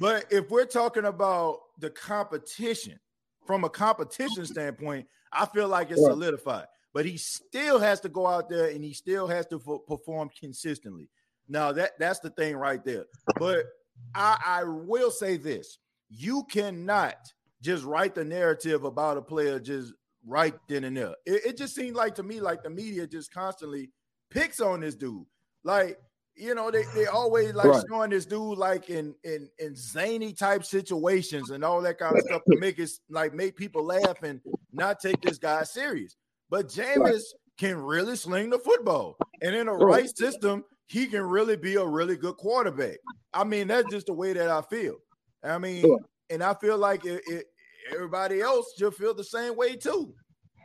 [0.00, 2.98] But if we're talking about the competition
[3.46, 6.66] from a competition standpoint, I feel like it's solidified.
[6.92, 10.30] But he still has to go out there and he still has to f- perform
[10.38, 11.08] consistently.
[11.48, 13.04] Now that that's the thing right there.
[13.38, 13.66] But
[14.14, 17.16] I, I will say this: you cannot
[17.62, 19.92] just write the narrative about a player just
[20.26, 21.14] right then and there.
[21.26, 23.90] It, it just seemed like to me like the media just constantly
[24.30, 25.26] picks on this dude.
[25.62, 25.98] Like
[26.40, 27.84] you know, they, they always like right.
[27.88, 32.22] showing this dude like in in in zany type situations and all that kind of
[32.24, 34.40] stuff to make it like make people laugh and
[34.72, 36.16] not take this guy serious.
[36.48, 37.20] But Jameis right.
[37.58, 40.02] can really sling the football, and in a right.
[40.02, 42.98] right system, he can really be a really good quarterback.
[43.32, 44.96] I mean, that's just the way that I feel.
[45.44, 45.84] I mean,
[46.30, 47.46] and I feel like it, it,
[47.92, 50.14] everybody else just feel the same way too.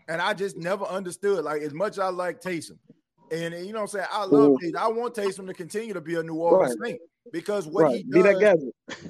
[0.08, 1.44] And I just never understood.
[1.44, 2.78] Like as much as I like Taysom,
[3.32, 4.06] and you know what I'm saying?
[4.12, 4.58] I love Ooh.
[4.62, 4.76] Taysom.
[4.76, 6.92] I want Taysom to continue to be a New Orleans right.
[6.92, 7.02] Saint
[7.32, 8.06] because what right.
[8.06, 8.64] he does,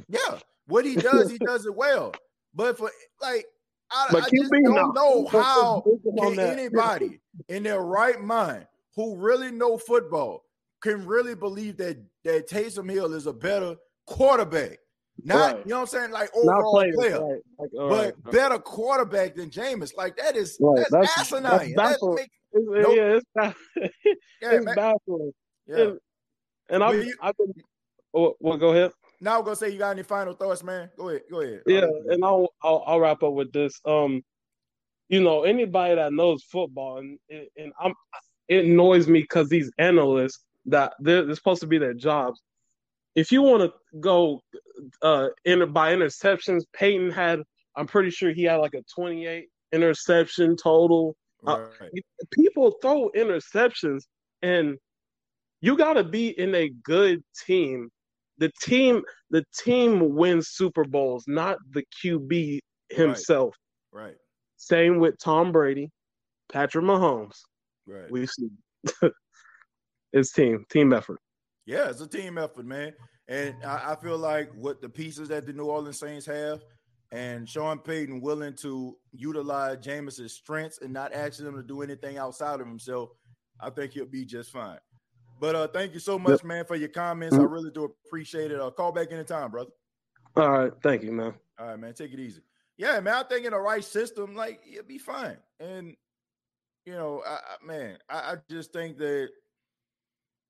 [0.07, 2.13] yeah, what he does, he does it well.
[2.53, 2.89] But for
[3.21, 3.45] like,
[3.91, 5.83] I, I just don't know how
[6.17, 10.45] can anybody in their right mind who really know football
[10.81, 14.79] can really believe that that Taysom Hill is a better quarterback.
[15.23, 15.65] Not right.
[15.65, 17.41] you know what I'm saying, like overall player, player right.
[17.57, 18.31] like, but right.
[18.31, 19.95] better quarterback than Jameis.
[19.95, 21.73] Like that is that's, that's, asinine.
[21.75, 22.95] That's, that's make, it's, nope.
[22.95, 23.25] Yeah, it's,
[24.41, 25.31] yeah, it's baffling.
[25.67, 25.77] Yeah.
[25.77, 25.99] And,
[26.69, 27.53] and I've, you, I've been.
[28.13, 28.91] Oh, well, go ahead.
[29.21, 30.89] Now I'm gonna say you got any final thoughts, man.
[30.97, 31.21] Go ahead.
[31.29, 31.61] Go ahead.
[31.67, 33.79] Yeah, I'll and I'll, I'll, I'll wrap up with this.
[33.85, 34.23] Um,
[35.09, 37.93] you know, anybody that knows football, and and I'm,
[38.47, 42.41] it annoys me because these analysts that they're, they're supposed to be their jobs.
[43.15, 44.41] If you want to go
[45.01, 47.41] uh in by interceptions, Peyton had.
[47.77, 51.17] I'm pretty sure he had like a 28 interception total.
[51.47, 51.91] Uh, right.
[51.93, 54.03] Uh, people throw interceptions,
[54.41, 54.77] and
[55.61, 57.89] you got to be in a good team.
[58.37, 63.55] The team, the team wins Super Bowls, not the QB himself.
[63.91, 64.03] Right.
[64.03, 64.15] right.
[64.57, 65.91] Same with Tom Brady,
[66.51, 67.37] Patrick Mahomes.
[67.87, 68.09] Right.
[68.11, 68.51] We've seen
[70.13, 71.19] it's team, team effort.
[71.65, 72.93] Yeah, it's a team effort, man.
[73.27, 76.61] And I, I feel like what the pieces that the New Orleans Saints have,
[77.11, 82.17] and Sean Payton willing to utilize Jameis's strengths and not asking him to do anything
[82.17, 83.09] outside of himself,
[83.59, 84.79] I think he'll be just fine.
[85.39, 87.35] But uh, thank you so much, man, for your comments.
[87.35, 87.53] I mm-hmm.
[87.53, 88.59] really do appreciate it.
[88.59, 89.71] I'll uh, call back anytime, brother.
[90.35, 91.33] All right, thank you, man.
[91.59, 91.93] All right, man.
[91.93, 92.41] Take it easy.
[92.77, 93.13] Yeah, man.
[93.13, 95.37] I think in the right system, like you'll be fine.
[95.59, 95.95] And
[96.85, 99.29] you know, I, I man, I, I just think that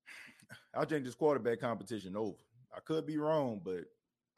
[0.74, 2.36] I think this quarterback competition over.
[2.76, 3.84] I could be wrong, but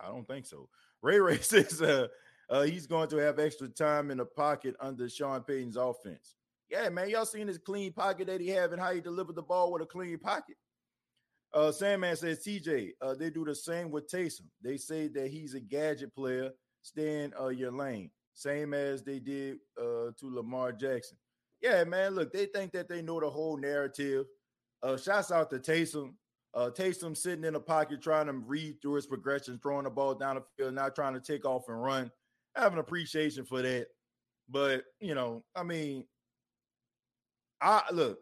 [0.00, 0.68] I don't think so.
[1.03, 2.09] Ray Ray says uh,
[2.51, 6.34] uh, he's going to have extra time in the pocket under Sean Payton's offense.
[6.70, 9.42] Yeah, man, y'all seen his clean pocket that he have and how he delivered the
[9.42, 10.57] ball with a clean pocket.
[11.55, 14.46] Uh, Sandman says, TJ, uh, they do the same with Taysom.
[14.62, 16.51] They say that he's a gadget player.
[16.82, 21.16] Stay in uh, your lane, same as they did uh, to Lamar Jackson.
[21.62, 24.26] Yeah, man, look, they think that they know the whole narrative.
[24.82, 26.12] Uh, shouts out to Taysom.
[26.59, 30.12] Uh, Taysom sitting in the pocket trying to read through his progressions, throwing the ball
[30.12, 32.11] down the field, not trying to take off and run.
[32.56, 33.86] I have an appreciation for that.
[34.48, 36.04] But, you know, I mean,
[37.61, 38.18] I look,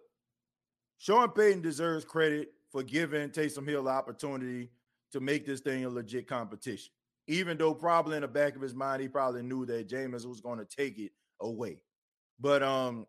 [0.98, 4.70] Sean Payton deserves credit for giving Taysom Hill the opportunity
[5.12, 6.92] to make this thing a legit competition.
[7.28, 10.42] Even though probably in the back of his mind, he probably knew that Jameis was
[10.42, 11.82] going to take it away.
[12.38, 13.06] But um,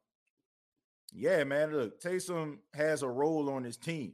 [1.11, 4.13] yeah, man, look, Taysom has a role on his team.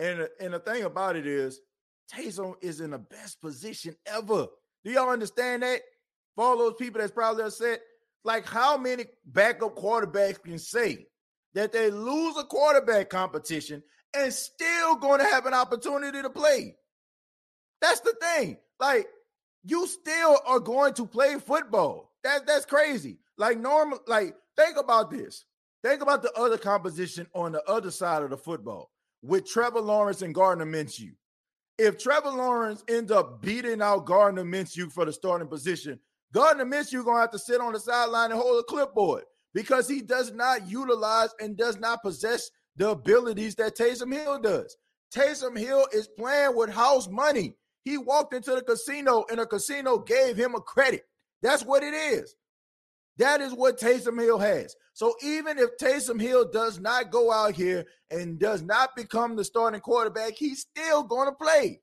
[0.00, 1.60] And, and the thing about it is,
[2.10, 4.46] Taysom is in the best position ever.
[4.82, 5.82] Do y'all understand that?
[6.34, 7.80] For all those people that's probably upset,
[8.24, 11.06] like how many backup quarterbacks can say
[11.54, 13.82] that they lose a quarterback competition
[14.14, 16.76] and still going to have an opportunity to play?
[17.82, 18.56] That's the thing.
[18.78, 19.06] Like
[19.64, 22.10] you still are going to play football.
[22.24, 23.18] That that's crazy.
[23.36, 23.98] Like normal.
[24.06, 25.44] Like think about this.
[25.82, 28.90] Think about the other composition on the other side of the football
[29.22, 31.12] with Trevor Lawrence and Gardner Minshew.
[31.78, 35.98] If Trevor Lawrence ends up beating out Gardner Minshew for the starting position,
[36.32, 40.00] Gardner Minshew gonna have to sit on the sideline and hold a clipboard because he
[40.00, 44.76] does not utilize and does not possess the abilities that Taysom Hill does.
[45.14, 47.56] Taysom Hill is playing with house money.
[47.84, 51.04] He walked into the casino and the casino gave him a credit.
[51.42, 52.34] That's what it is.
[53.18, 54.74] That is what Taysom Hill has.
[54.94, 59.44] So even if Taysom Hill does not go out here and does not become the
[59.44, 61.80] starting quarterback, he's still going to play.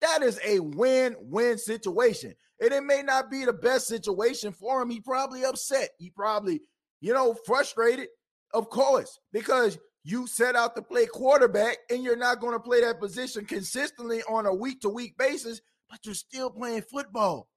[0.00, 2.34] That is a win-win situation.
[2.60, 4.90] And it may not be the best situation for him.
[4.90, 5.90] He probably upset.
[5.98, 6.60] He probably,
[7.00, 8.08] you know, frustrated,
[8.54, 12.80] of course, because you set out to play quarterback and you're not going to play
[12.80, 15.60] that position consistently on a week-to-week basis,
[15.90, 17.48] but you're still playing football.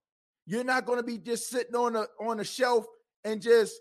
[0.45, 2.85] You're not going to be just sitting on a on a shelf
[3.23, 3.73] and just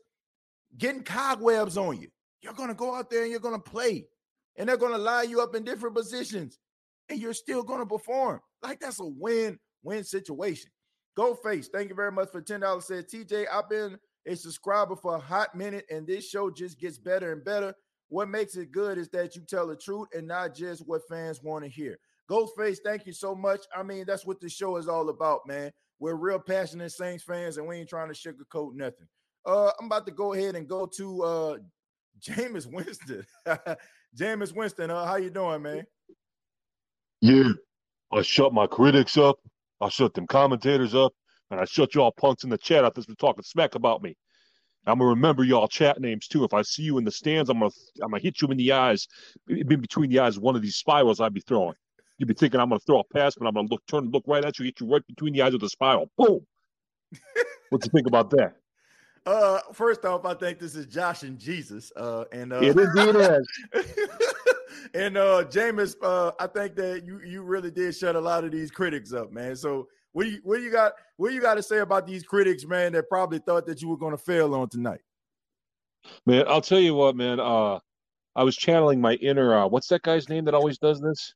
[0.79, 2.09] getting cobwebs on you.
[2.43, 4.07] You're going to go out there and you're going to play,
[4.57, 6.59] and they're going to line you up in different positions,
[7.09, 8.41] and you're still going to perform.
[8.63, 10.71] Like that's a win win situation.
[11.17, 11.67] Ghostface.
[11.73, 12.83] Thank you very much for $10.
[12.83, 16.99] Says TJ, I've been a subscriber for a hot minute, and this show just gets
[16.99, 17.75] better and better.
[18.09, 21.43] What makes it good is that you tell the truth and not just what fans
[21.43, 21.99] want to hear.
[22.31, 23.61] Ghostface, thank you so much.
[23.77, 25.71] I mean, that's what the show is all about, man.
[25.99, 29.07] We're real passionate Saints fans, and we ain't trying to sugarcoat nothing.
[29.45, 31.57] Uh, I'm about to go ahead and go to uh
[32.21, 33.27] Jameis Winston.
[34.17, 35.85] Jameis Winston, uh, how you doing, man?
[37.21, 37.51] Yeah,
[38.13, 39.37] I shut my critics up.
[39.81, 41.13] I shut them commentators up,
[41.51, 44.17] and I shut y'all punks in the chat out that's been talking smack about me.
[44.87, 46.45] I'm gonna remember y'all chat names too.
[46.45, 47.71] If I see you in the stands, I'm gonna
[48.03, 49.07] I'm gonna hit you in the eyes,
[49.49, 51.75] in between the eyes, one of these spirals I'd be throwing.
[52.19, 54.45] You'd be thinking I'm gonna throw a pass, but I'm gonna look, turn, look right
[54.45, 56.11] at you, hit you right between the eyes with a spiral.
[56.19, 56.41] Boom.
[57.71, 58.55] what you think about that?
[59.25, 61.93] Uh, first off, I think this is Josh and Jesus.
[61.97, 63.49] Uh, and uh, it indeed is.
[64.95, 68.51] and uh, Jameis, uh, I think that you you really did shut a lot of
[68.51, 69.55] these critics up, man.
[69.55, 72.07] So what do you what do you got what do you got to say about
[72.07, 75.01] these critics, man, that probably thought that you were going to fail on tonight?
[76.27, 77.39] Man, I'll tell you what, man.
[77.39, 77.79] Uh,
[78.35, 79.57] I was channeling my inner.
[79.57, 81.35] Uh, what's that guy's name that always does this?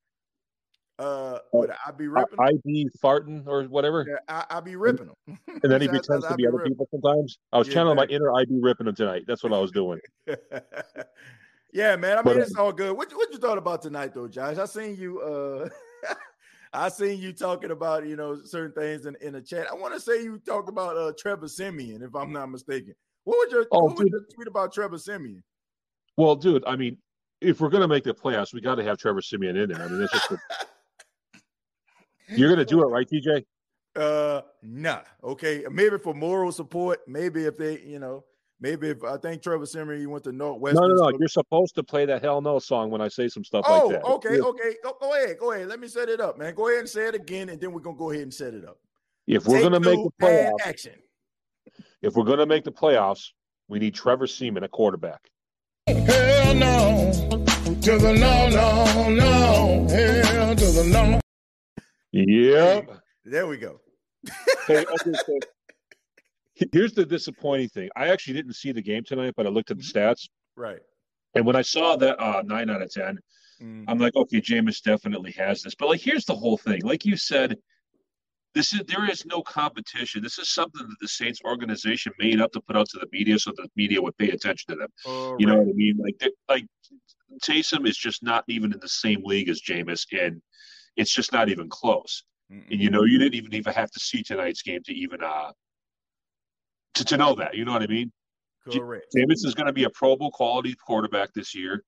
[0.98, 2.40] Uh, what I be ripping?
[2.40, 4.06] I be farting or whatever.
[4.08, 5.38] Yeah, I, I be ripping them.
[5.62, 6.72] And then he pretends to be other ripping.
[6.72, 7.38] people sometimes.
[7.52, 8.06] I was yeah, channeling man.
[8.08, 9.24] my inner I be ripping them tonight.
[9.26, 10.00] That's what I was doing.
[11.72, 12.18] yeah, man.
[12.18, 12.96] I mean, but, it's all good.
[12.96, 14.56] What what you thought about tonight, though, Josh?
[14.56, 15.20] I seen you.
[15.20, 15.68] uh
[16.72, 19.66] I seen you talking about you know certain things in, in the chat.
[19.70, 22.94] I want to say you talked about uh Trevor Siemian, if I'm not mistaken.
[23.24, 25.42] What was your, oh, what was your tweet about Trevor Siemian?
[26.16, 26.96] Well, dude, I mean,
[27.40, 29.82] if we're gonna make the playoffs, we got to have Trevor Siemian in there.
[29.82, 30.30] I mean, it's just.
[30.30, 30.38] A,
[32.28, 33.44] You're gonna do it, right, TJ?
[33.96, 35.00] Uh, nah.
[35.24, 37.00] Okay, maybe for moral support.
[37.06, 38.24] Maybe if they, you know,
[38.60, 40.76] maybe if I think Trevor Siemian you went to Northwest.
[40.76, 41.18] No, no, no.
[41.18, 43.96] You're supposed to play that Hell No song when I say some stuff oh, like
[43.96, 44.04] that.
[44.04, 44.76] okay, okay.
[44.82, 45.68] Go, go, ahead, go ahead.
[45.68, 46.54] Let me set it up, man.
[46.54, 48.66] Go ahead and say it again, and then we're gonna go ahead and set it
[48.66, 48.78] up.
[49.26, 50.94] If we're Take gonna make the playoffs, action.
[52.02, 53.30] If we're gonna make the playoffs,
[53.68, 55.20] we need Trevor Siemian, a quarterback.
[55.88, 57.12] Hell no,
[57.80, 61.20] to the no, no, no, hell to the no.
[62.16, 62.90] Yep.
[63.26, 63.80] There we go.
[64.66, 65.38] hey, okay, so
[66.72, 67.90] here's the disappointing thing.
[67.94, 69.98] I actually didn't see the game tonight, but I looked at the mm-hmm.
[69.98, 70.28] stats.
[70.56, 70.80] Right.
[71.34, 73.18] And when I saw that uh, nine out of ten,
[73.60, 73.84] mm.
[73.86, 75.74] I'm like, okay, Jameis definitely has this.
[75.74, 76.80] But like, here's the whole thing.
[76.82, 77.58] Like you said,
[78.54, 80.22] this is there is no competition.
[80.22, 83.38] This is something that the Saints organization made up to put out to the media,
[83.38, 84.88] so the media would pay attention to them.
[85.04, 85.52] Oh, you right.
[85.52, 85.98] know what I mean?
[85.98, 86.66] Like, like
[87.42, 90.40] Taysom is just not even in the same league as Jameis, and
[90.96, 92.22] it's just not even close.
[92.52, 92.70] Mm-mm.
[92.70, 95.52] And you know, you didn't even even have to see tonight's game to even uh
[96.94, 97.54] to, to know that.
[97.54, 98.12] You know what I mean?
[98.72, 99.06] Correct.
[99.16, 101.84] Jameis is going to be a Pro Bowl quality quarterback this year.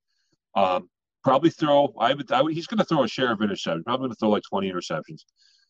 [0.54, 0.88] Um,
[1.24, 1.92] probably throw.
[1.98, 2.30] I would.
[2.30, 3.84] I would he's going to throw a share of interceptions.
[3.84, 5.24] Probably going to throw like twenty interceptions.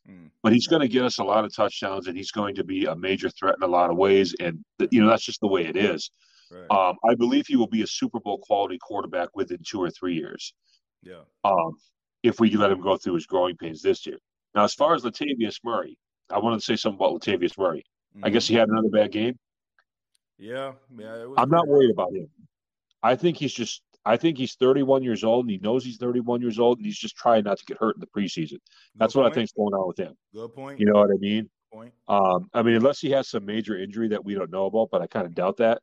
[0.08, 0.30] Mm.
[0.42, 2.86] But he's going to get us a lot of touchdowns, and he's going to be
[2.86, 4.34] a major threat in a lot of ways.
[4.40, 6.10] And you know that's just the way it is.
[6.50, 6.70] Right.
[6.70, 10.14] Um, I believe he will be a Super Bowl quality quarterback within two or three
[10.14, 10.54] years.
[11.02, 11.22] Yeah.
[11.44, 11.76] Um,
[12.28, 14.18] if we let him go through his growing pains this year.
[14.54, 15.98] Now, as far as Latavius Murray,
[16.30, 17.84] I wanted to say something about Latavius Murray.
[18.14, 18.24] Mm-hmm.
[18.24, 19.38] I guess he had another bad game.
[20.38, 21.26] Yeah, yeah.
[21.36, 22.28] I'm not worried about him.
[23.02, 23.82] I think he's just.
[24.04, 26.96] I think he's 31 years old, and he knows he's 31 years old, and he's
[26.96, 28.56] just trying not to get hurt in the preseason.
[28.94, 29.32] That's Good what point.
[29.32, 30.14] I think's going on with him.
[30.32, 30.80] Good point.
[30.80, 31.50] You know what I mean?
[31.70, 31.92] Point.
[32.06, 35.02] Um, I mean, unless he has some major injury that we don't know about, but
[35.02, 35.82] I kind of doubt that.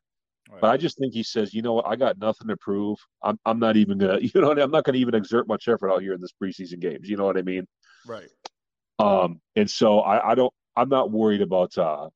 [0.50, 0.60] Right.
[0.60, 2.98] But I just think he says, you know what, I got nothing to prove.
[3.22, 6.02] I'm I'm not even gonna, you know, I'm not gonna even exert much effort out
[6.02, 7.08] here in this preseason games.
[7.08, 7.66] You know what I mean?
[8.06, 8.28] Right.
[8.98, 12.08] Um, and so I, I don't, I'm not worried about, uh,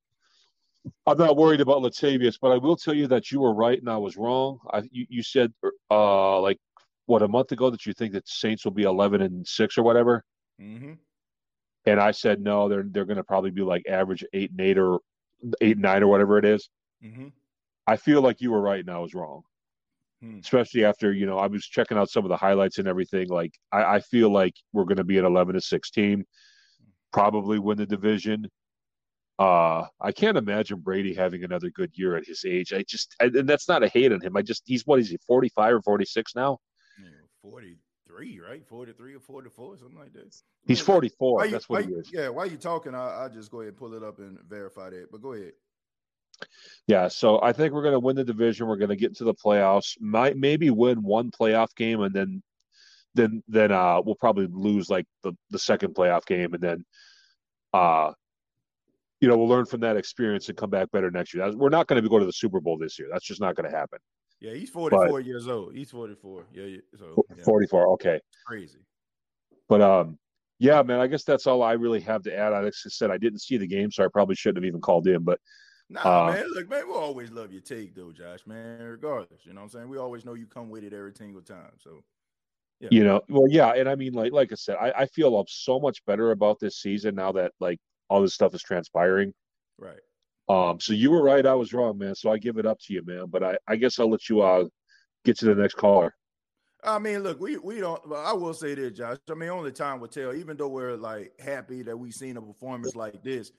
[1.06, 3.88] I'm not worried about Latavius, but I will tell you that you were right and
[3.88, 4.58] I was wrong.
[4.72, 5.52] I you, you said
[5.90, 6.58] uh like
[7.06, 9.82] what a month ago that you think that Saints will be 11 and six or
[9.82, 10.24] whatever.
[10.60, 10.92] Mm-hmm.
[11.86, 14.78] And I said no, they're they're going to probably be like average eight and eight
[14.78, 15.00] or
[15.60, 16.68] eight and nine or whatever it is.
[17.04, 17.28] Mm-hmm.
[17.90, 19.42] I feel like you were right and I was wrong.
[20.22, 20.38] Hmm.
[20.38, 23.28] Especially after, you know, I was checking out some of the highlights and everything.
[23.28, 26.24] Like, I, I feel like we're going to be an 11 to 6 team,
[27.12, 28.46] probably win the division.
[29.40, 32.72] Uh, I can't imagine Brady having another good year at his age.
[32.72, 34.36] I just, and that's not a hate on him.
[34.36, 36.58] I just, he's what is he, 45 or 46 now?
[37.02, 37.08] Yeah,
[37.42, 38.64] 43, right?
[38.68, 40.36] 43 or 44, something like that.
[40.64, 41.48] He's 44.
[41.48, 42.08] That's what he is.
[42.12, 44.90] Yeah, while you talking, I, will just go ahead and pull it up and verify
[44.90, 45.10] that.
[45.10, 45.52] But go ahead.
[46.86, 48.66] Yeah, so I think we're going to win the division.
[48.66, 49.96] We're going to get into the playoffs.
[50.00, 52.42] Might maybe win one playoff game, and then
[53.14, 56.84] then then uh, we'll probably lose like the the second playoff game, and then
[57.72, 58.12] uh,
[59.20, 61.54] you know we'll learn from that experience and come back better next year.
[61.54, 63.08] We're not going to go to the Super Bowl this year.
[63.10, 63.98] That's just not going to happen.
[64.40, 65.74] Yeah, he's forty four years old.
[65.74, 66.46] He's forty four.
[66.52, 67.44] Yeah, so yeah.
[67.44, 67.88] forty four.
[67.92, 68.78] Okay, crazy.
[69.68, 70.18] But um,
[70.58, 70.98] yeah, man.
[70.98, 72.50] I guess that's all I really have to add.
[72.50, 75.06] Like I said, I didn't see the game, so I probably shouldn't have even called
[75.06, 75.38] in, but
[75.90, 76.44] Nah, uh, man.
[76.54, 78.80] Look, man, we always love your take, though, Josh, man.
[78.80, 79.88] Regardless, you know what I'm saying?
[79.88, 81.72] We always know you come with it every single time.
[81.78, 82.04] So,
[82.78, 82.88] yeah.
[82.92, 85.80] you know, well, yeah, and I mean, like, like I said, I, I feel so
[85.80, 89.34] much better about this season now that like all this stuff is transpiring.
[89.78, 89.98] Right.
[90.48, 90.78] Um.
[90.80, 91.44] So you were right.
[91.44, 92.14] I was wrong, man.
[92.14, 93.26] So I give it up to you, man.
[93.28, 94.64] But I, I guess I'll let you uh
[95.24, 96.14] get to the next caller.
[96.82, 98.08] I mean, look, we we don't.
[98.08, 99.18] Well, I will say this, Josh.
[99.30, 100.34] I mean, only time will tell.
[100.34, 103.52] Even though we're like happy that we've seen a performance like this,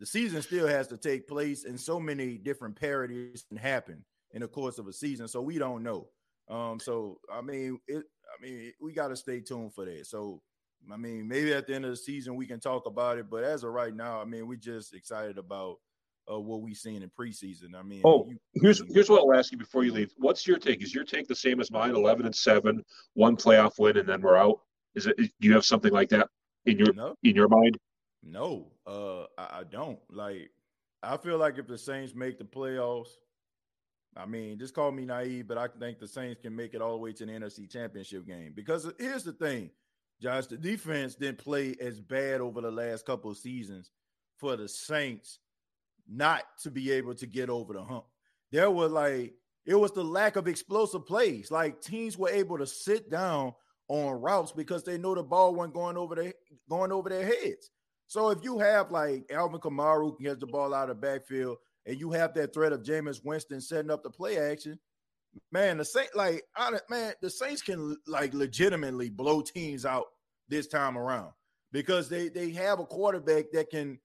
[0.00, 4.40] the season still has to take place, and so many different parodies can happen in
[4.40, 5.28] the course of a season.
[5.28, 6.08] So we don't know.
[6.48, 8.04] Um, so I mean, it.
[8.32, 10.06] I mean, we got to stay tuned for that.
[10.06, 10.40] So
[10.92, 13.28] I mean, maybe at the end of the season we can talk about it.
[13.30, 15.76] But as of right now, I mean, we're just excited about
[16.30, 17.74] uh, what we've seen in preseason.
[17.76, 20.12] I mean, oh, you, here's here's what I'll ask you before you leave.
[20.16, 20.82] What's your take?
[20.82, 21.94] Is your take the same as mine?
[21.94, 22.82] Eleven and seven,
[23.14, 24.60] one playoff win, and then we're out.
[24.94, 25.16] Is it?
[25.18, 26.28] Do you have something like that
[26.66, 27.14] in your no.
[27.22, 27.76] in your mind?
[28.22, 29.98] No, uh, I, I don't.
[30.10, 30.50] Like,
[31.02, 33.10] I feel like if the Saints make the playoffs,
[34.16, 36.92] I mean, just call me naive, but I think the Saints can make it all
[36.92, 38.52] the way to the NFC Championship game.
[38.54, 39.70] Because here's the thing,
[40.20, 43.90] Josh, the defense didn't play as bad over the last couple of seasons
[44.38, 45.38] for the Saints
[46.08, 48.04] not to be able to get over the hump.
[48.50, 49.34] There was like
[49.64, 51.50] it was the lack of explosive plays.
[51.50, 53.54] Like teams were able to sit down
[53.88, 56.32] on routes because they know the ball wasn't going over their
[56.68, 57.70] going over their heads.
[58.10, 61.58] So if you have like Alvin Kamara who can get the ball out of backfield,
[61.86, 64.80] and you have that threat of Jameis Winston setting up the play action,
[65.52, 66.42] man, the Saints like
[66.90, 70.06] man, the Saints can like legitimately blow teams out
[70.48, 71.30] this time around
[71.70, 74.00] because they they have a quarterback that can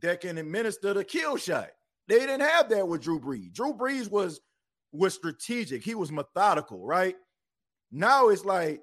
[0.00, 1.70] that can administer the kill shot.
[2.06, 3.52] They didn't have that with Drew Brees.
[3.52, 4.42] Drew Brees was
[4.92, 5.82] was strategic.
[5.82, 7.16] He was methodical, right?
[7.90, 8.80] Now it's like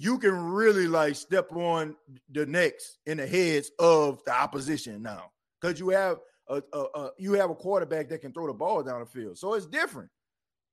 [0.00, 1.96] you can really like step on
[2.30, 6.18] the necks in the heads of the opposition now because you have
[6.48, 9.36] a, a, a, you have a quarterback that can throw the ball down the field.
[9.36, 10.08] So it's different.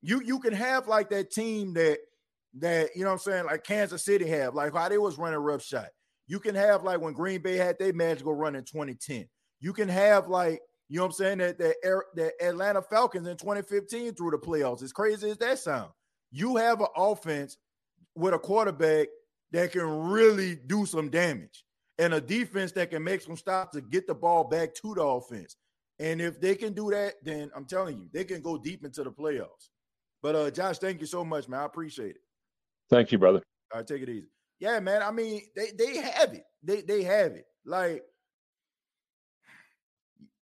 [0.01, 1.97] You you can have like that team that
[2.59, 5.39] that you know what I'm saying, like Kansas City have, like how they was running
[5.39, 5.87] rough shot.
[6.27, 9.27] You can have like when Green Bay had their magical run in 2010.
[9.59, 13.37] You can have like you know what I'm saying that that, that Atlanta Falcons in
[13.37, 14.83] 2015 through the playoffs.
[14.83, 15.89] As crazy as that sound,
[16.31, 17.57] you have an offense
[18.15, 19.07] with a quarterback
[19.51, 21.63] that can really do some damage
[21.97, 25.01] and a defense that can make some stops to get the ball back to the
[25.01, 25.55] offense.
[25.99, 29.03] And if they can do that, then I'm telling you, they can go deep into
[29.03, 29.69] the playoffs.
[30.21, 31.61] But uh Josh, thank you so much, man.
[31.61, 32.21] I appreciate it.
[32.89, 33.41] Thank you, brother.
[33.71, 34.27] All right, take it easy.
[34.59, 35.01] Yeah, man.
[35.01, 36.43] I mean, they they have it.
[36.63, 37.45] They they have it.
[37.65, 38.03] Like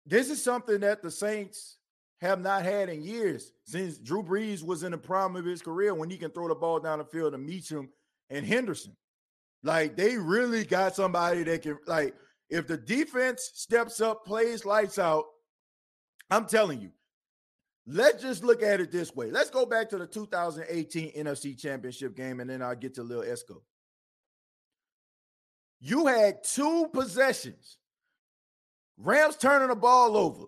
[0.07, 1.79] this is something that the Saints
[2.23, 5.93] have not had in years since Drew Brees was in the prime of his career
[5.93, 7.89] when he can throw the ball down the field to Meachem
[8.31, 8.97] and Henderson.
[9.63, 12.15] Like they really got somebody that can like
[12.49, 15.25] if the defense steps up, plays lights out.
[16.31, 16.93] I'm telling you,
[17.87, 19.31] let's just look at it this way.
[19.31, 23.23] Let's go back to the 2018 NFC Championship game, and then I'll get to Lil
[23.23, 23.61] Esco.
[25.81, 27.79] You had two possessions
[28.97, 30.45] Rams turning the ball over,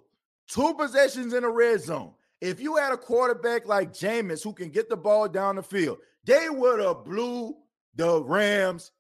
[0.48, 2.12] two possessions in the red zone.
[2.40, 5.98] If you had a quarterback like Jameis who can get the ball down the field,
[6.24, 7.54] they would have blew
[7.94, 8.90] the Rams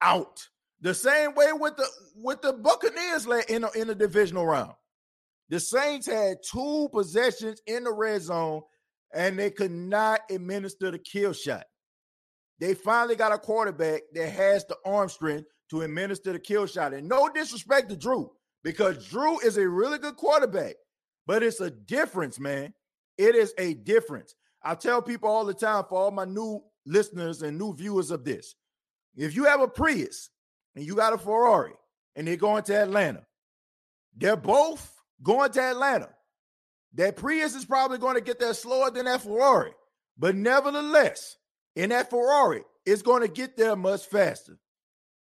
[0.00, 0.46] out.
[0.80, 4.72] The same way with the with the Buccaneers in in the divisional round.
[5.48, 8.62] The Saints had two possessions in the red zone
[9.14, 11.64] and they could not administer the kill shot.
[12.58, 16.94] They finally got a quarterback that has the arm strength to administer the kill shot.
[16.94, 18.30] And no disrespect to Drew
[18.62, 20.74] because Drew is a really good quarterback,
[21.26, 22.74] but it's a difference, man.
[23.16, 24.34] It is a difference.
[24.62, 28.24] I tell people all the time for all my new listeners and new viewers of
[28.24, 28.54] this
[29.16, 30.30] if you have a Prius
[30.74, 31.74] and you got a Ferrari
[32.16, 33.24] and they're going to Atlanta,
[34.16, 36.10] they're both going to Atlanta.
[36.94, 39.72] That Prius is probably going to get there slower than that Ferrari.
[40.16, 41.36] But nevertheless,
[41.74, 44.58] in that Ferrari, it's going to get there much faster.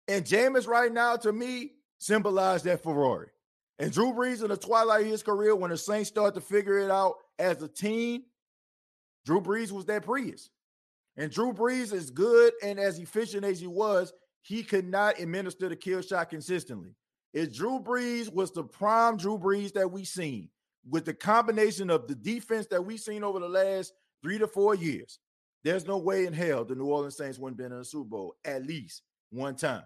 [0.08, 3.30] And Jameis right now, to me, symbolized that Ferrari.
[3.78, 6.80] And Drew Brees in the twilight of his career, when the Saints started to figure
[6.80, 8.24] it out as a team,
[9.26, 10.50] Drew Brees was that Prius.
[11.18, 15.70] And Drew Brees, as good and as efficient as he was, he could not administer
[15.70, 16.96] the kill shot consistently.
[17.34, 20.50] If Drew Brees was the prime Drew Brees that we seen,
[20.90, 24.76] with the combination of the defense that we've seen over the last three to four
[24.76, 25.20] years,
[25.64, 28.36] there's no way in hell the New Orleans Saints wouldn't been in a Super Bowl
[28.46, 29.02] at least
[29.32, 29.84] one time,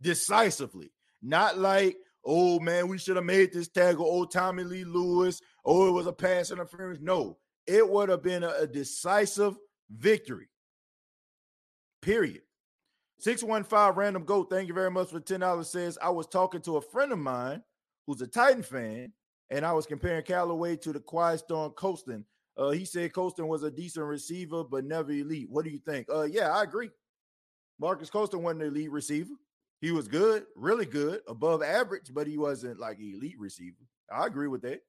[0.00, 0.92] decisively.
[1.22, 4.06] Not like, oh man, we should have made this tackle.
[4.08, 5.40] Oh, Tommy Lee Lewis.
[5.64, 6.98] Oh, it was a pass interference.
[7.00, 9.56] No, it would have been a, a decisive
[9.90, 10.48] victory.
[12.00, 12.42] Period.
[13.20, 15.64] 615 Random Goat, thank you very much for $10.
[15.64, 17.62] Says, I was talking to a friend of mine
[18.06, 19.12] who's a Titan fan,
[19.48, 22.24] and I was comparing Callaway to the Quiet Storm Colston.
[22.56, 25.48] Uh, he said Colston was a decent receiver, but never elite.
[25.48, 26.08] What do you think?
[26.12, 26.90] Uh, yeah, I agree.
[27.78, 29.34] Marques Colston wasn't an elite receiver.
[29.82, 33.82] He was good, really good, above average, but he wasn't like elite receiver.
[34.10, 34.80] I agree with that.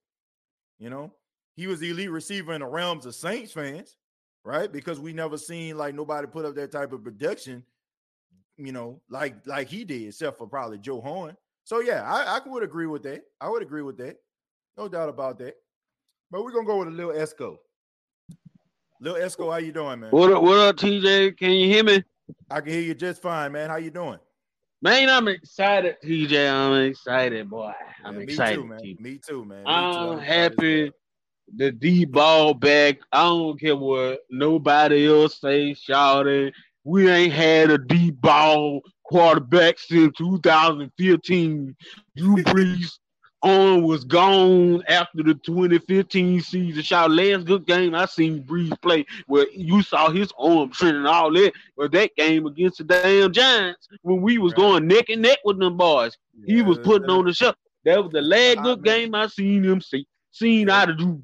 [0.77, 1.11] You know,
[1.55, 3.97] he was the elite receiver in the realms of Saints fans,
[4.45, 4.71] right?
[4.71, 7.63] Because we never seen like nobody put up that type of production,
[8.57, 11.35] you know, like like he did, except for probably Joe Horn.
[11.63, 13.23] So yeah, I, I would agree with that.
[13.41, 14.17] I would agree with that.
[14.77, 15.55] No doubt about that.
[16.29, 17.57] But we're gonna go with a little Esco.
[19.01, 20.11] Little Esco, how you doing, man?
[20.11, 21.35] What up, what up, TJ?
[21.35, 22.03] Can you hear me?
[22.51, 23.71] I can hear you just fine, man.
[23.71, 24.19] How you doing?
[24.83, 26.49] Man, I'm excited, TJ.
[26.49, 27.71] I'm excited, boy.
[28.03, 28.59] I'm Yeah, excited.
[28.59, 28.95] Me too, man.
[28.99, 29.71] Me too, man.
[29.71, 30.09] Me too.
[30.09, 30.91] I'm excited as happy
[31.55, 32.97] the D ball back.
[33.11, 36.51] I don't care what nobody else say, shouting.
[36.83, 41.75] We ain't had a D ball quarterback since 2015.
[42.17, 42.99] Drew Brees
[43.43, 46.81] on was gone after the 2015 season.
[46.81, 51.07] Shout last good game I seen Brees play where you saw his arm trend and
[51.07, 51.53] all that.
[51.77, 54.57] But that game against the damn Giants when we was Right.
[54.57, 56.17] going neck and neck with them boys.
[56.45, 57.53] He was putting on the show.
[57.85, 58.83] That was the last good minute.
[58.83, 60.07] game I seen him see.
[60.31, 60.81] Seen Yeah.
[60.81, 61.23] out of Drew.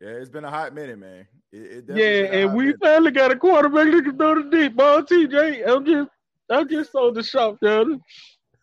[0.00, 1.26] Yeah, it's been a hot minute, man.
[1.52, 2.80] It, it Yeah, and we minute.
[2.82, 5.02] finally got a quarterback that can throw the deep ball.
[5.02, 6.10] TJ, I'm just,
[6.50, 8.02] I'm just so the shock, down.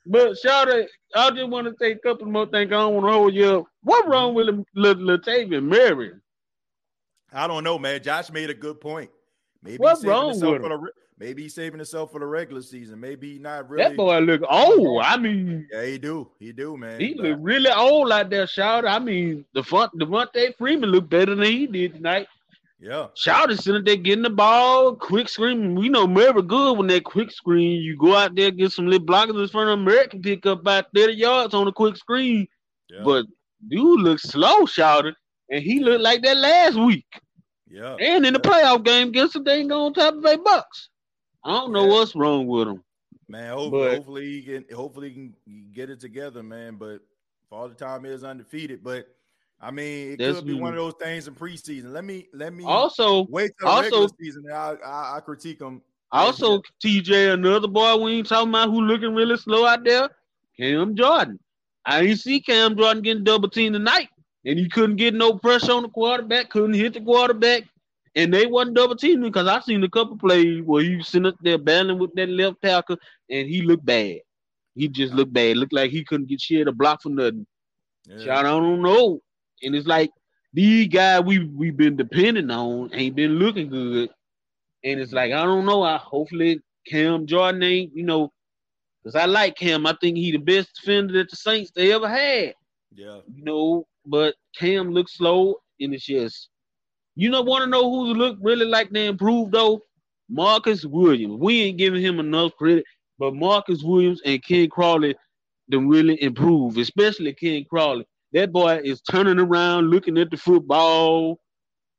[0.05, 0.85] But shout out,
[1.15, 2.67] I just want to say a couple more things.
[2.71, 3.65] I don't want to hold you up.
[3.83, 6.11] What wrong with Latavian Murray?
[7.31, 8.01] I don't know, man.
[8.03, 9.09] Josh made a good point.
[9.63, 10.81] Maybe What's he's saving wrong himself with for him?
[10.81, 12.99] the maybe he's saving himself for the regular season.
[12.99, 13.83] Maybe he not really.
[13.85, 15.01] That boy look old.
[15.03, 16.29] I mean, Yeah, he do.
[16.37, 16.99] He do, man.
[16.99, 18.85] he look really old out there, shout.
[18.85, 22.27] I mean, the front, Devonta Freeman looked better than he did tonight.
[22.83, 25.73] Yeah, Shout is sitting there getting the ball, quick screen.
[25.75, 27.81] We know Murray good when that quick screen.
[27.81, 30.87] You go out there, get some little blockers in front of American, pick up about
[30.93, 32.47] 30 yards on a quick screen.
[32.89, 33.25] yeah, But
[33.69, 35.15] dude looks slow, shouted,
[35.49, 37.05] and he looked like that last week.
[37.69, 37.95] yeah.
[37.99, 38.49] And in the yeah.
[38.51, 40.89] playoff game against the dang on top of a Bucks.
[41.45, 41.91] I don't know Yeah.
[41.91, 42.83] what's wrong with him.
[43.29, 45.35] Man, hope, But- hopefully he can hopefully he can
[45.73, 46.75] get it together, man.
[46.75, 46.99] But
[47.49, 48.83] for all the time he is undefeated.
[48.83, 49.07] But
[49.63, 51.93] I mean, it could be one of those things in preseason.
[51.93, 54.43] Let me let me Also, wait till also- regular season.
[54.51, 55.81] I, I I critique him.
[56.11, 60.09] also TJ, another boy we ain't talking about who looking really slow out there,
[60.57, 61.39] Cam Jordan.
[61.85, 64.09] I ain't see Cam Jordan getting double teamed tonight,
[64.45, 67.63] and he couldn't get no pressure on the quarterback, couldn't hit the quarterback,
[68.15, 71.27] and they wasn't double teaming because I seen a couple plays where he was sitting
[71.27, 72.97] up there battling with that left tackle,
[73.29, 74.19] and he looked bad.
[74.75, 75.55] He just looked bad.
[75.57, 77.45] Looked like he couldn't get shit a block for nothing.
[78.07, 78.39] Yeah.
[78.39, 79.21] I don't know.
[79.63, 80.11] And it's like
[80.53, 84.09] these guys we we've been depending on ain't been looking good.
[84.83, 85.83] And it's like, I don't know.
[85.83, 88.31] I hopefully Cam Jordan ain't, you know,
[89.03, 89.85] because I like Cam.
[89.85, 92.53] I think he the best defender that the Saints they ever had.
[92.93, 96.49] yeah, You know, but Cam looks slow and it's just
[97.15, 99.81] you know, want to know who's look really like they improved though?
[100.29, 101.37] Marcus Williams.
[101.39, 102.85] We ain't giving him enough credit,
[103.19, 105.15] but Marcus Williams and Ken Crawley
[105.67, 108.05] them really improve, especially Ken Crawley.
[108.33, 111.39] That boy is turning around, looking at the football.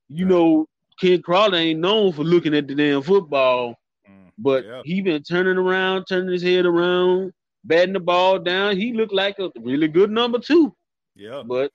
[0.09, 0.31] You Right.
[0.31, 0.67] know,
[1.01, 3.75] Ken Crawley ain't known for looking at the damn football,
[4.09, 4.83] Mm, but yeah.
[4.85, 7.33] he been turning around, turning his head around,
[7.65, 8.77] batting the ball down.
[8.77, 10.75] He looked like a really good number two.
[11.17, 11.43] yeah.
[11.47, 11.71] But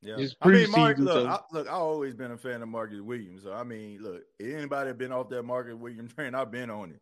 [0.00, 0.16] Yeah.
[0.42, 3.42] I mean, Mark, look, I, look, I've always been a fan of Marcus Williams.
[3.42, 7.00] So I mean, look, anybody been off that Marcus Williams train, I've been on it.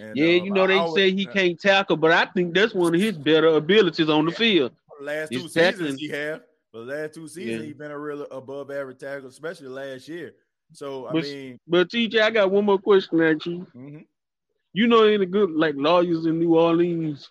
[0.00, 2.54] And, yeah, um, you know I they always- say he can't tackle, but I think
[2.54, 4.72] that's one of his better abilities on the field.
[4.98, 6.42] the last two tackling- seasons he have.
[6.72, 7.66] The last two seasons, Yeah.
[7.66, 10.34] he's been a real above average tackle, especially last year.
[10.72, 13.66] So I But- mean, But TJ, I got one more question at you.
[13.74, 14.06] mhm.
[14.74, 17.30] You know any good like lawyers in New Orleans?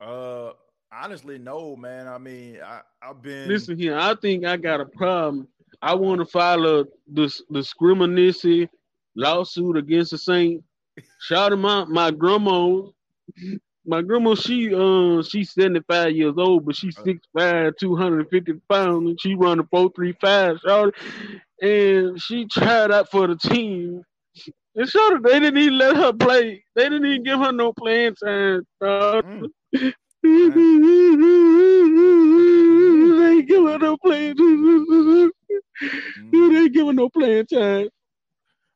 [0.00, 0.52] uh,
[0.92, 2.06] honestly, no, man.
[2.08, 5.48] I mean, I I've been Listen here, I think I got a problem.
[5.82, 8.68] I want to file a this discrimination
[9.14, 10.64] lawsuit against the Saint.
[11.20, 12.82] Shout out out, my grandma.
[13.88, 19.34] My grandma, she uh she's 75 years old, but she's 6'5, 250 pounds, and she
[19.34, 20.94] running 435, shout
[21.62, 24.04] and she tried out for the team.
[24.76, 26.64] And shout it, they didn't even let her play.
[26.76, 28.62] They didn't even give her no playing time.
[29.22, 29.50] Mm.
[29.72, 30.28] they
[33.30, 35.30] ain't give her no playing time.
[36.16, 36.40] Mm.
[36.50, 37.88] They ain't giving no playing time.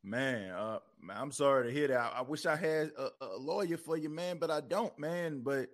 [0.02, 0.78] Man, uh,
[1.12, 2.12] man, I'm sorry to hear that.
[2.16, 5.42] I, wish I had a, a lawyer for you, man, but I don't, man.
[5.42, 5.68] But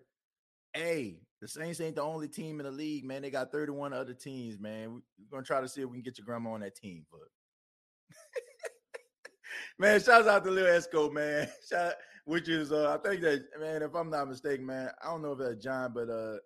[0.74, 3.22] hey, the Saints ain't the only team in the league, man.
[3.22, 4.94] They got 31 other teams, man.
[4.94, 5.00] We-
[5.30, 7.20] We're gonna try to see if we can get your grandma on that team, but
[9.78, 11.48] man, shouts out to Lil Esco, man.
[11.70, 11.94] Shout,
[12.24, 15.32] which is uh, I think that man, if I'm not mistaken, man, I don't know
[15.32, 16.38] if that's John, but uh,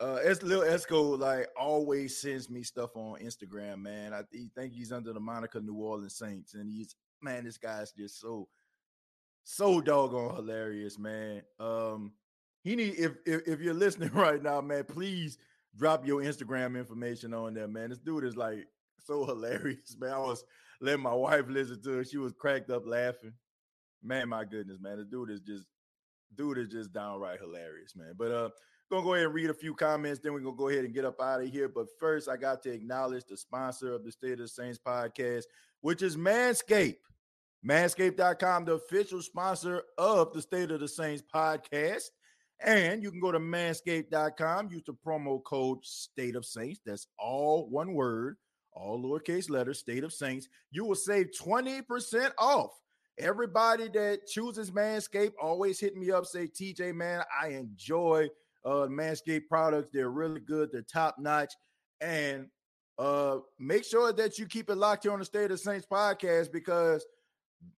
[0.00, 4.12] Uh, it's Lil Esco like always sends me stuff on Instagram, man.
[4.12, 4.22] I
[4.56, 8.48] think he's under the moniker New Orleans Saints, and he's man, this guy's just so
[9.44, 11.42] so doggone hilarious, man.
[11.58, 12.12] Um,
[12.62, 15.38] he need if, if if you're listening right now, man, please
[15.76, 17.90] drop your Instagram information on there, man.
[17.90, 18.66] This dude is like
[19.04, 20.12] so hilarious, man.
[20.12, 20.44] I was
[20.80, 22.08] letting my wife listen to it.
[22.08, 23.32] She was cracked up laughing.
[24.02, 24.98] Man, my goodness, man.
[24.98, 25.66] this dude is just
[26.36, 28.14] dude is just downright hilarious, man.
[28.16, 28.50] But uh
[28.90, 31.04] gonna go ahead and read a few comments, then we're gonna go ahead and get
[31.04, 31.68] up out of here.
[31.68, 35.44] But first, I got to acknowledge the sponsor of the State of the Saints podcast,
[35.80, 36.96] which is Manscaped.
[37.66, 42.10] Manscaped.com, the official sponsor of the State of the Saints podcast.
[42.60, 46.80] And you can go to manscaped.com, use the promo code State of Saints.
[46.84, 48.36] That's all one word,
[48.72, 50.48] all lowercase letters, State of Saints.
[50.70, 52.70] You will save 20% off.
[53.18, 58.28] Everybody that chooses Manscaped always hit me up, say, TJ, man, I enjoy
[58.64, 59.90] uh Manscaped products.
[59.92, 61.54] They're really good, they're top notch.
[62.00, 62.48] And
[62.98, 66.50] uh make sure that you keep it locked here on the State of Saints podcast
[66.52, 67.04] because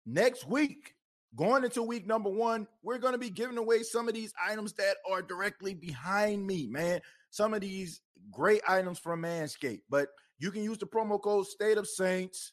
[0.06, 0.94] next week,
[1.36, 4.72] going into week number one, we're going to be giving away some of these items
[4.74, 7.00] that are directly behind me, man.
[7.30, 8.00] Some of these
[8.30, 10.08] great items from Manscaped, but
[10.38, 12.52] you can use the promo code State of Saints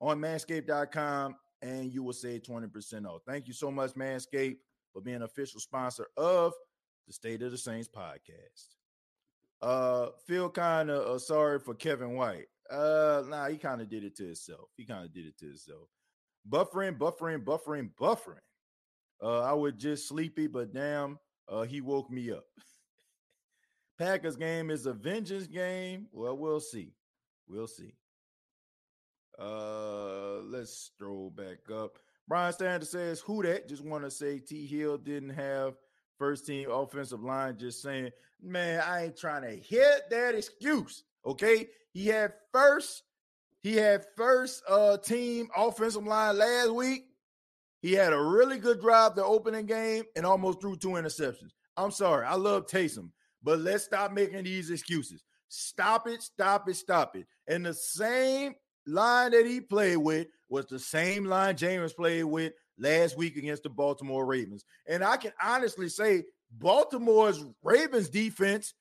[0.00, 3.22] on manscaped.com and you will save 20% off.
[3.26, 4.56] Thank you so much, Manscaped,
[4.92, 6.52] for being an official sponsor of
[7.06, 8.76] the State of the Saints podcast.
[9.62, 12.46] Uh, feel kind of uh, sorry for Kevin White.
[12.70, 14.70] Uh, nah, he kind of did it to himself.
[14.76, 15.88] He kind of did it to himself.
[16.48, 18.40] Buffering, buffering, buffering, buffering.
[19.22, 21.18] Uh, I was just sleepy, but damn,
[21.48, 22.44] uh, he woke me up.
[23.98, 26.06] Packers game is a vengeance game.
[26.12, 26.94] Well, we'll see.
[27.48, 27.94] We'll see.
[29.38, 31.98] Uh, let's stroll back up.
[32.28, 35.74] Brian Sanders says, "Who that?" Just want to say T Hill didn't have
[36.18, 37.58] first team offensive line.
[37.58, 38.10] Just saying,
[38.42, 41.04] man, I ain't trying to hit that excuse.
[41.26, 43.02] Okay, he had first,
[43.62, 47.04] he had first uh team offensive line last week.
[47.82, 51.52] He had a really good drive the opening game and almost threw two interceptions.
[51.76, 53.10] I'm sorry, I love Taysom,
[53.42, 55.24] but let's stop making these excuses.
[55.48, 57.26] Stop it, stop it, stop it.
[57.48, 58.54] And the same
[58.86, 63.62] line that he played with was the same line Jameis played with last week against
[63.62, 64.64] the Baltimore Ravens.
[64.86, 68.74] And I can honestly say Baltimore's Ravens defense,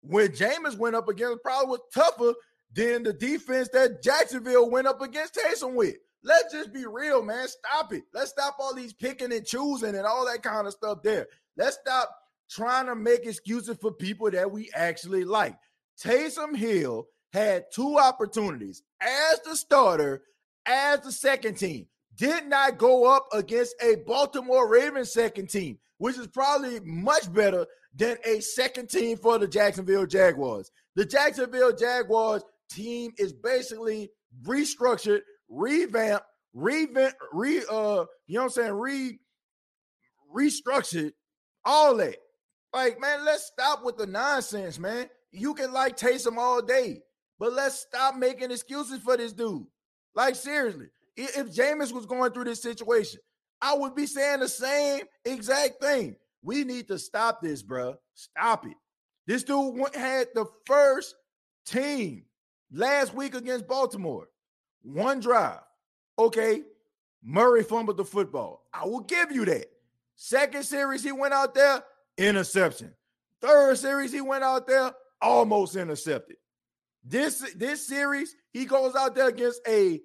[0.00, 2.34] when Jameis went up against, probably was tougher
[2.74, 5.96] than the defense that Jacksonville went up against Taysom with.
[6.24, 7.48] Let's just be real, man.
[7.48, 8.04] Stop it.
[8.14, 11.26] Let's stop all these picking and choosing and all that kind of stuff there.
[11.56, 12.10] Let's stop
[12.48, 15.56] trying to make excuses for people that we actually like.
[16.02, 20.22] Taysom Hill had two opportunities as the starter,
[20.66, 21.86] as the second team.
[22.14, 27.66] Did not go up against a Baltimore Ravens second team, which is probably much better
[27.94, 30.70] than a second team for the Jacksonville Jaguars.
[30.94, 32.42] The Jacksonville Jaguars
[32.74, 34.10] team is basically
[34.44, 39.18] restructured, revamped, revamp, re uh, you know what I'm saying, re
[40.34, 41.12] restructured,
[41.64, 42.16] all that.
[42.72, 45.08] Like, man, let's stop with the nonsense, man.
[45.30, 47.02] You can like Taysom all day,
[47.38, 49.66] but let's stop making excuses for this dude.
[50.14, 50.86] Like, seriously,
[51.16, 53.20] if Jameis was going through this situation,
[53.60, 56.16] I would be saying the same exact thing.
[56.42, 57.96] We need to stop this, bro.
[58.14, 58.76] Stop it.
[59.26, 61.14] This dude had the first
[61.64, 62.24] team
[62.72, 64.28] last week against Baltimore.
[64.82, 65.60] One drive.
[66.18, 66.62] Okay.
[67.22, 68.66] Murray fumbled the football.
[68.72, 69.66] I will give you that.
[70.16, 71.82] Second series, he went out there,
[72.18, 72.92] interception.
[73.40, 76.36] Third series, he went out there, almost intercepted.
[77.04, 80.00] This this series, he goes out there against a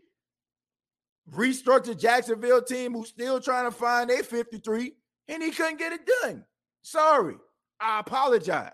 [1.32, 4.94] restructured Jacksonville team who's still trying to find a 53,
[5.28, 6.46] and he couldn't get it done.
[6.82, 7.36] Sorry.
[7.80, 8.72] I apologize.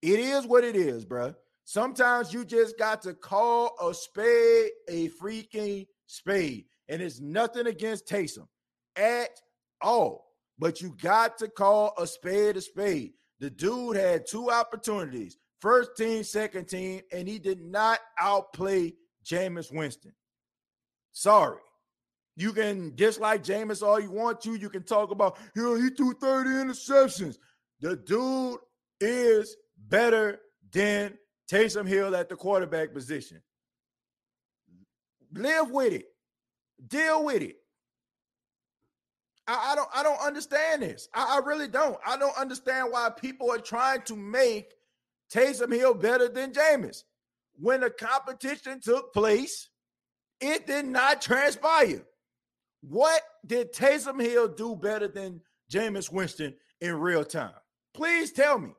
[0.00, 1.34] It is what it is, bro.
[1.64, 6.66] Sometimes you just got to call a spade a freaking spade.
[6.88, 8.46] And it's nothing against Taysom
[8.96, 9.30] at
[9.80, 10.26] all.
[10.58, 13.12] But you got to call a spade a spade.
[13.40, 18.92] The dude had two opportunities first team, second team, and he did not outplay
[19.24, 20.12] Jameis Winston.
[21.12, 21.60] Sorry.
[22.34, 24.56] You can dislike Jameis all you want to.
[24.56, 27.36] You can talk about, you know, he threw 30 interceptions.
[27.80, 28.58] The dude
[29.00, 29.56] is
[29.88, 30.40] better
[30.72, 31.16] than
[31.52, 33.42] Taysom Hill at the quarterback position.
[35.34, 36.06] Live with it.
[36.86, 37.56] Deal with it.
[39.46, 41.08] I, I don't I don't understand this.
[41.12, 41.98] I, I, really don't.
[42.06, 44.72] I don't understand why people are trying to make
[45.32, 47.02] Taysom Hill better than Jameis.
[47.58, 49.68] When the competition took place,
[50.40, 52.02] it did not transpire.
[52.80, 57.52] What did Taysom Hill do better than Jameis Winston in real time?
[57.92, 58.70] Please tell me.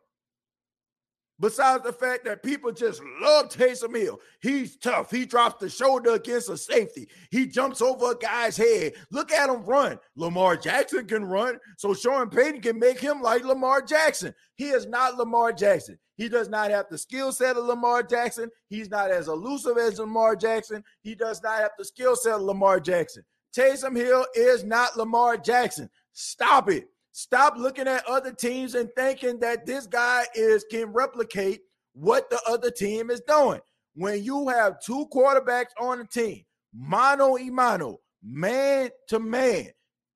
[1.40, 4.20] Besides the fact that people just love Taysom Hill.
[4.42, 5.10] He's tough.
[5.10, 7.10] He drops the shoulder against a safety.
[7.32, 8.94] He jumps over a guy's head.
[9.12, 10.00] Look at him run.
[10.16, 14.34] Lamar Jackson can run, so Sean Payton can make him like Lamar Jackson.
[14.56, 15.98] He is not Lamar Jackson.
[16.16, 18.52] He does not have the skill set of Lamar Jackson.
[18.70, 20.84] He's not as elusive as Lamar Jackson.
[21.02, 23.24] He does not have the skill set of Lamar Jackson.
[23.58, 25.90] Taysom Hill is not Lamar Jackson.
[26.14, 26.88] Stop it.
[27.16, 31.62] Stop looking at other teams and thinking that this guy is can replicate
[31.94, 33.62] what the other team is doing.
[33.94, 36.42] When you have two quarterbacks on the team,
[36.74, 39.68] mano y mano, man to man,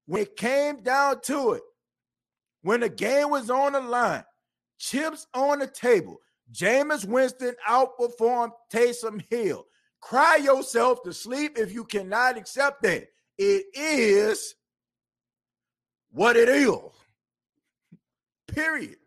[0.07, 1.61] when it came down to it,
[2.63, 4.23] when the game was on the line,
[4.79, 6.17] chips on the table,
[6.51, 9.65] Jameis Winston outperformed Taysom Hill.
[10.01, 13.05] Cry yourself to sleep if you cannot accept that.
[13.37, 14.55] It is
[16.17, 16.71] what it is.
[18.47, 18.97] Period.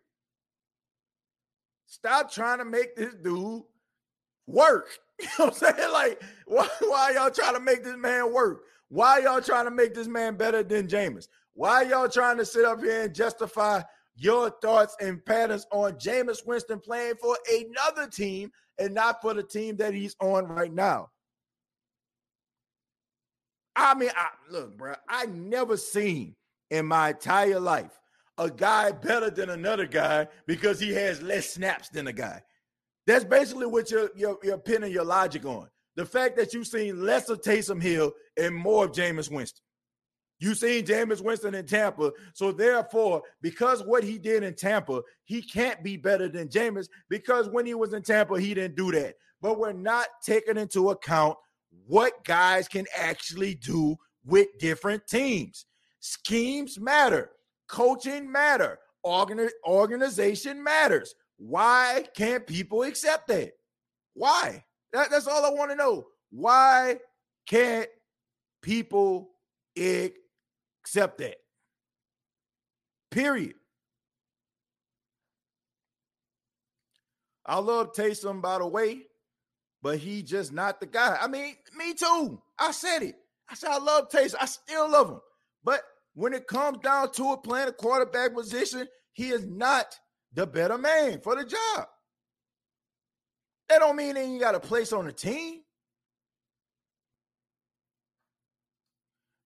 [1.85, 3.63] Stop trying to make this dude
[4.47, 4.87] work.
[5.21, 5.91] You know what I'm saying?
[5.93, 8.63] Like, why, why y'all trying to make this man work?
[8.89, 11.27] Why y'all trying to make this man better than Jameis?
[11.53, 13.83] Why y'all trying to sit up here and justify
[14.15, 19.43] your thoughts and patterns on Jameis Winston playing for another team and not for the
[19.43, 21.09] team that he's on right now?
[23.75, 26.35] I mean, I, look, bro, I never seen
[26.71, 28.01] in my entire life
[28.41, 32.41] a guy better than another guy because he has less snaps than a guy.
[33.05, 35.67] That's basically what you're, you're, you're pinning your logic on.
[35.95, 39.61] The fact that you've seen less of Taysom Hill and more of Jameis Winston.
[40.39, 42.11] You've seen Jameis Winston in Tampa.
[42.33, 47.47] So therefore, because what he did in Tampa, he can't be better than Jameis because
[47.49, 49.15] when he was in Tampa, he didn't do that.
[49.41, 51.37] But we're not taking into account
[51.85, 55.65] what guys can actually do with different teams.
[56.01, 57.31] Schemes matter,
[57.67, 61.15] coaching matter, Organ- organization matters.
[61.37, 63.53] Why can't people accept that?
[64.13, 64.63] Why?
[64.93, 66.07] That, that's all I want to know.
[66.31, 66.97] Why
[67.47, 67.87] can't
[68.61, 69.29] people
[69.77, 71.37] accept that?
[73.11, 73.55] Period.
[77.45, 79.01] I love Taysom, by the way,
[79.81, 81.17] but he just not the guy.
[81.19, 82.41] I mean, me too.
[82.59, 83.15] I said it.
[83.49, 84.35] I said I love Taysom.
[84.39, 85.21] I still love him.
[85.63, 85.81] But
[86.13, 89.97] when it comes down to it, playing a quarterback position, he is not
[90.33, 91.87] the better man for the job.
[93.69, 95.61] That don't mean that you got a place on the team.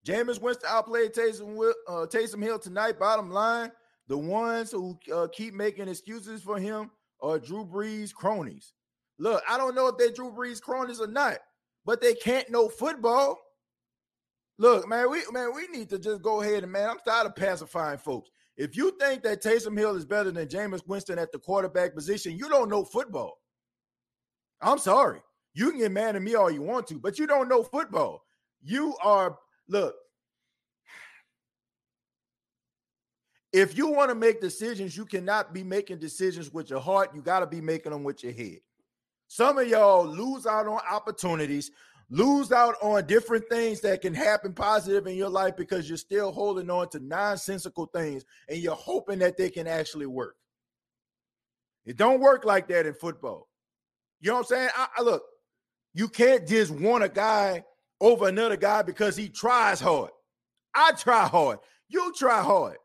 [0.06, 3.00] Jameis Winston outplayed Taysom, uh, Taysom Hill tonight.
[3.00, 3.72] Bottom line,
[4.08, 8.74] the ones who uh, keep making excuses for him are Drew Brees cronies.
[9.18, 11.38] Look, I don't know if they're Drew Brees cronies or not,
[11.86, 13.40] but they can't know football.
[14.58, 17.36] Look, man, we man, we need to just go ahead and man, I'm tired of
[17.36, 18.30] pacifying folks.
[18.58, 22.38] If you think that Taysom Hill is better than Jameis Winston at the quarterback position,
[22.38, 23.38] you don't know football.
[24.62, 25.20] I'm sorry.
[25.54, 28.24] You can get mad at me all you want to, but you don't know football.
[28.64, 29.38] You are
[29.68, 29.96] look.
[33.52, 37.12] If you want to make decisions, you cannot be making decisions with your heart.
[37.16, 38.60] You got to be making them with your head.
[39.28, 41.72] Some of y'all lose out on opportunities
[42.10, 46.32] lose out on different things that can happen positive in your life because you're still
[46.32, 50.36] holding on to nonsensical things and you're hoping that they can actually work.
[51.86, 53.48] It don't work like that in football.
[54.20, 54.70] You know what I'm saying?
[54.76, 55.24] I, I look,
[55.94, 57.64] you can't just want a guy
[58.02, 60.12] over another guy because he tries hard.
[60.74, 61.60] I try hard.
[61.88, 62.78] You try hard.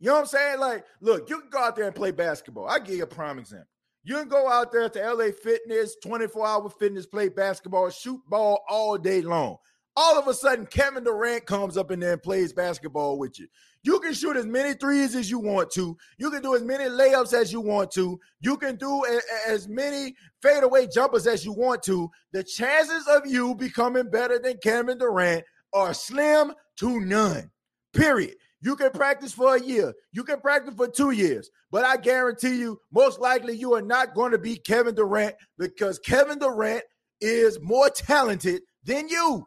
[0.00, 0.58] You know what I'm saying?
[0.58, 2.66] Like, look, you can go out there and play basketball.
[2.66, 3.68] I give you a prime example.
[4.02, 8.60] You can go out there to LA Fitness, 24 hour fitness, play basketball, shoot ball
[8.68, 9.56] all day long.
[9.96, 13.46] All of a sudden, Kevin Durant comes up in there and plays basketball with you.
[13.82, 15.96] You can shoot as many threes as you want to.
[16.18, 18.18] You can do as many layups as you want to.
[18.40, 19.20] You can do a,
[19.50, 22.10] as many fadeaway jumpers as you want to.
[22.32, 27.50] The chances of you becoming better than Kevin Durant are slim to none.
[27.92, 28.36] Period.
[28.62, 29.94] You can practice for a year.
[30.12, 31.50] You can practice for two years.
[31.70, 35.98] But I guarantee you, most likely you are not going to be Kevin Durant because
[35.98, 36.82] Kevin Durant
[37.20, 39.46] is more talented than you.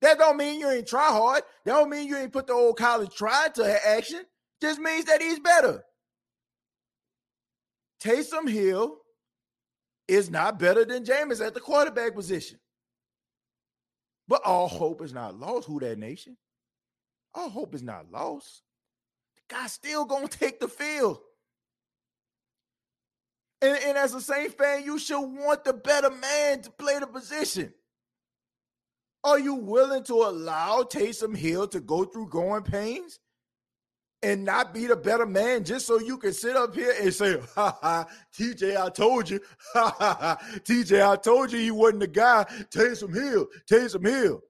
[0.00, 1.42] That don't mean you ain't try hard.
[1.64, 4.22] That don't mean you ain't put the old college try to action.
[4.60, 5.82] Just means that he's better.
[8.00, 8.98] Taysom Hill
[10.06, 12.58] is not better than Jameis at the quarterback position.
[14.28, 15.66] But all hope is not lost.
[15.66, 16.36] Who that nation?
[17.34, 18.62] Our hope is not lost.
[19.36, 21.18] The guy's still gonna take the field.
[23.60, 27.06] And, and as a Saints fan, you should want the better man to play the
[27.06, 27.72] position.
[29.24, 33.18] Are you willing to allow Taysom Hill to go through growing pains?
[34.22, 37.38] and not be the better man just so you can sit up here and say,
[37.54, 38.06] ha ha,
[38.36, 39.40] TJ, I told you.
[39.74, 40.38] Ha ha ha.
[40.60, 42.44] TJ, I told you he wasn't the guy.
[42.70, 44.40] Taysom Hill, Taysom Hill.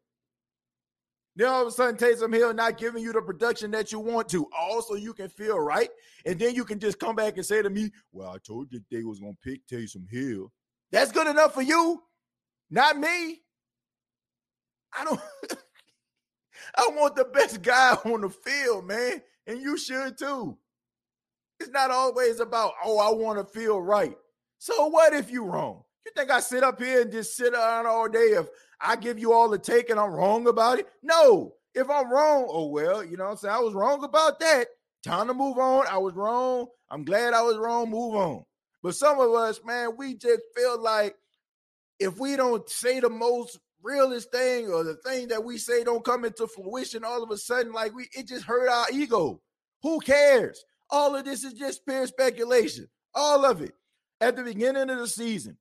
[1.39, 4.29] Then all of a sudden, Taysom Hill not giving you the production that you want
[4.31, 4.47] to.
[4.59, 5.89] Also, you can feel right.
[6.27, 8.81] And then you can just come back and say to me, Well, I told you
[8.91, 10.53] they was gonna pick Taysom Hill.
[10.93, 12.03] That's good enough for you,
[12.71, 13.41] not me.
[14.99, 15.21] I don't
[16.77, 20.57] I want the best guy on the field, man and you should too.
[21.59, 24.15] It's not always about, oh, I want to feel right.
[24.59, 25.83] So what if you wrong?
[26.07, 28.47] You think I sit up here and just sit around all day if
[28.81, 30.89] I give you all the take and I'm wrong about it?
[31.03, 31.55] No.
[31.75, 33.55] If I'm wrong, oh well, you know what I'm saying?
[33.55, 34.67] I was wrong about that.
[35.05, 35.87] Time to move on.
[35.87, 36.67] I was wrong.
[36.91, 37.91] I'm glad I was wrong.
[37.91, 38.45] Move on.
[38.83, 41.15] But some of us, man, we just feel like
[41.99, 46.05] if we don't say the most realest thing or the thing that we say don't
[46.05, 49.41] come into fruition all of a sudden like we it just hurt our ego
[49.83, 53.73] who cares all of this is just pure speculation all of it
[54.21, 55.57] at the beginning of the season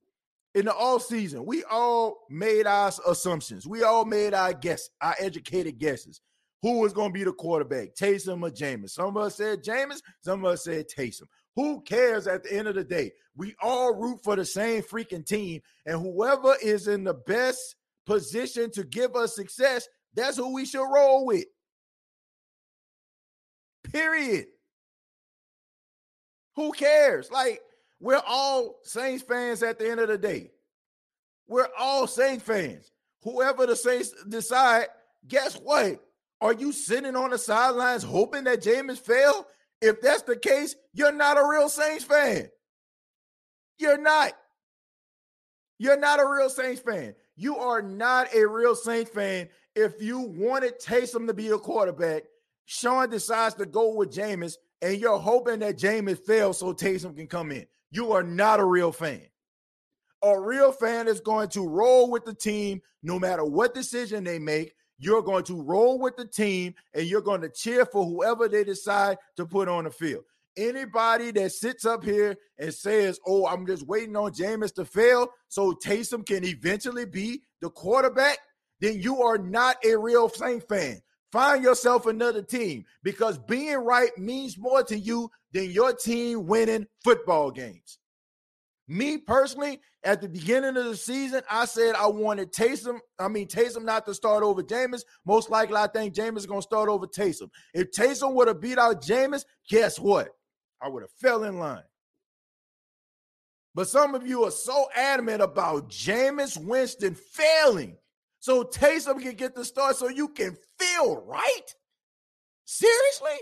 [0.54, 5.14] in the off season we all made our assumptions we all made our guess our
[5.18, 6.20] educated guesses
[6.62, 10.00] who was going to be the quarterback Taysom or Jameis some of us said Jameis
[10.20, 13.94] some of us said Taysom who cares at the end of the day we all
[13.94, 17.76] root for the same freaking team and whoever is in the best
[18.08, 21.44] position to give us success, that's who we should roll with.
[23.84, 24.46] Period.
[26.56, 27.30] Who cares?
[27.30, 27.60] Like,
[28.00, 30.50] we're all Saints fans at the end of the day.
[31.48, 32.90] We're all Saints fans.
[33.22, 34.86] Whoever the Saints decide,
[35.26, 36.00] guess what?
[36.40, 39.46] Are you sitting on the sidelines hoping that Jameis fail?
[39.80, 42.48] If that's the case, you're not a real Saints fan.
[43.78, 44.32] You're not.
[45.78, 47.14] You're not a real Saints fan.
[47.36, 52.24] You are not a real Saints fan if you wanted Taysom to be a quarterback.
[52.66, 57.26] Sean decides to go with Jameis, and you're hoping that Jameis fails so Taysom can
[57.26, 57.66] come in.
[57.90, 59.22] You are not a real fan.
[60.22, 64.38] A real fan is going to roll with the team no matter what decision they
[64.38, 64.74] make.
[64.98, 68.64] You're going to roll with the team and you're going to cheer for whoever they
[68.64, 70.24] decide to put on the field.
[70.56, 75.28] Anybody that sits up here and says, "Oh, I'm just waiting on Jameis to fail
[75.46, 78.38] so Taysom can eventually be the quarterback,"
[78.80, 81.00] then you are not a real Saint fan.
[81.30, 86.86] Find yourself another team because being right means more to you than your team winning
[87.04, 87.98] football games.
[88.90, 92.98] Me personally, at the beginning of the season, I said I wanted Taysom.
[93.18, 95.02] I mean, Taysom not to start over Jameis.
[95.26, 97.50] Most likely, I think Jameis is going to start over Taysom.
[97.74, 100.30] If Taysom would have beat out Jameis, guess what?
[100.80, 101.82] I would have fell in line.
[103.74, 107.98] But some of you are so adamant about Jameis Winston failing.
[108.40, 111.74] So Taysom can get the start so you can feel right?
[112.64, 113.38] Seriously?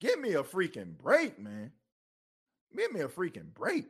[0.00, 1.72] Give me a freaking break, man.
[2.76, 3.86] Give me a freaking break.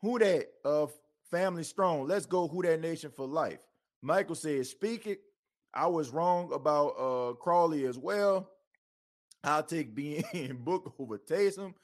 [0.00, 0.92] Who that of uh,
[1.30, 2.06] family strong?
[2.06, 3.58] Let's go who that nation for life.
[4.02, 5.20] Michael says, speak it
[5.74, 8.48] I was wrong about uh Crawley as well.
[9.42, 9.98] I'll take
[10.34, 11.74] Ian Book over Taysom.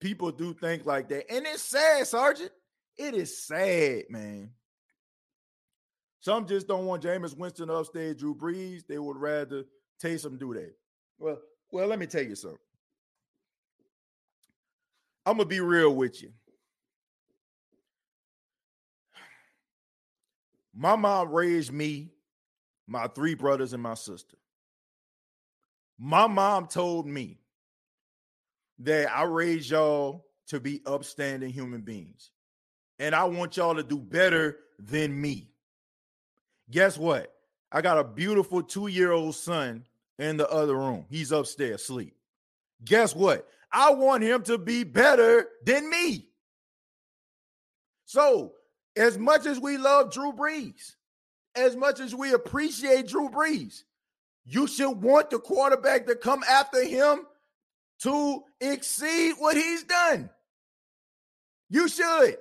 [0.00, 1.30] People do think like that.
[1.30, 2.52] And it's sad, Sergeant.
[2.96, 4.50] It is sad, man.
[6.20, 8.86] Some just don't want Jameis Winston upstage Drew Brees.
[8.86, 9.64] They would rather
[10.02, 10.74] Taysom do that.
[11.18, 11.38] Well,
[11.70, 12.58] well, let me tell you something.
[15.26, 16.32] I'm gonna be real with you.
[20.74, 22.12] My mom raised me
[22.86, 24.36] my three brothers and my sister.
[25.98, 27.40] My mom told me
[28.80, 32.30] that I raise y'all to be upstanding human beings.
[32.98, 35.50] And I want y'all to do better than me.
[36.70, 37.32] Guess what?
[37.70, 39.84] I got a beautiful two year old son
[40.18, 41.06] in the other room.
[41.08, 42.14] He's upstairs asleep.
[42.84, 43.46] Guess what?
[43.70, 46.28] I want him to be better than me.
[48.06, 48.54] So,
[48.96, 50.94] as much as we love Drew Brees,
[51.54, 53.82] as much as we appreciate Drew Brees,
[54.44, 57.26] you should want the quarterback to come after him
[58.02, 60.30] to exceed what he's done.
[61.70, 62.36] You should.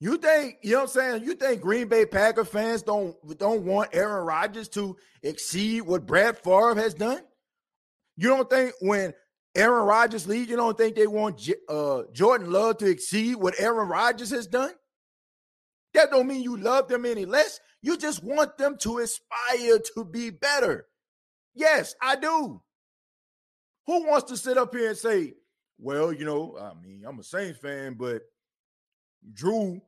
[0.00, 1.24] You think, you know what I'm saying?
[1.24, 6.36] You think Green Bay Packer fans don't don't want Aaron Rodgers to exceed what Brad
[6.38, 7.20] Favre has done?
[8.16, 9.14] You don't think when
[9.54, 13.88] Aaron Rodgers leaves, you don't think they want uh, Jordan Love to exceed what Aaron
[13.88, 14.72] Rodgers has done?
[15.94, 17.60] That don't mean you love them any less.
[17.82, 20.86] You just want them to aspire to be better.
[21.54, 22.60] Yes, I do.
[23.86, 25.34] Who wants to sit up here and say,
[25.78, 28.22] well, you know, I mean, I'm a Saints fan, but
[29.32, 29.80] Drew,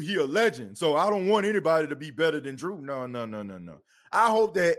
[0.00, 0.76] he a legend.
[0.76, 2.80] So I don't want anybody to be better than Drew.
[2.80, 3.78] No, no, no, no, no.
[4.12, 4.76] I hope that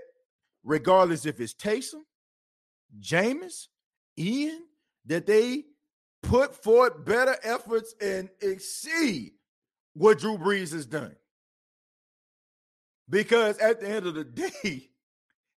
[0.64, 2.02] regardless if it's Taysom,
[3.00, 3.68] Jameis,
[4.18, 4.64] Ian,
[5.06, 5.66] that they
[6.22, 9.32] put forth better efforts and exceed
[9.94, 11.16] what Drew Brees has done.
[13.10, 14.24] Because at the end of the
[14.64, 14.90] day,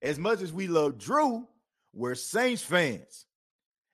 [0.03, 1.47] as much as we love Drew,
[1.95, 3.27] we're Saints fans.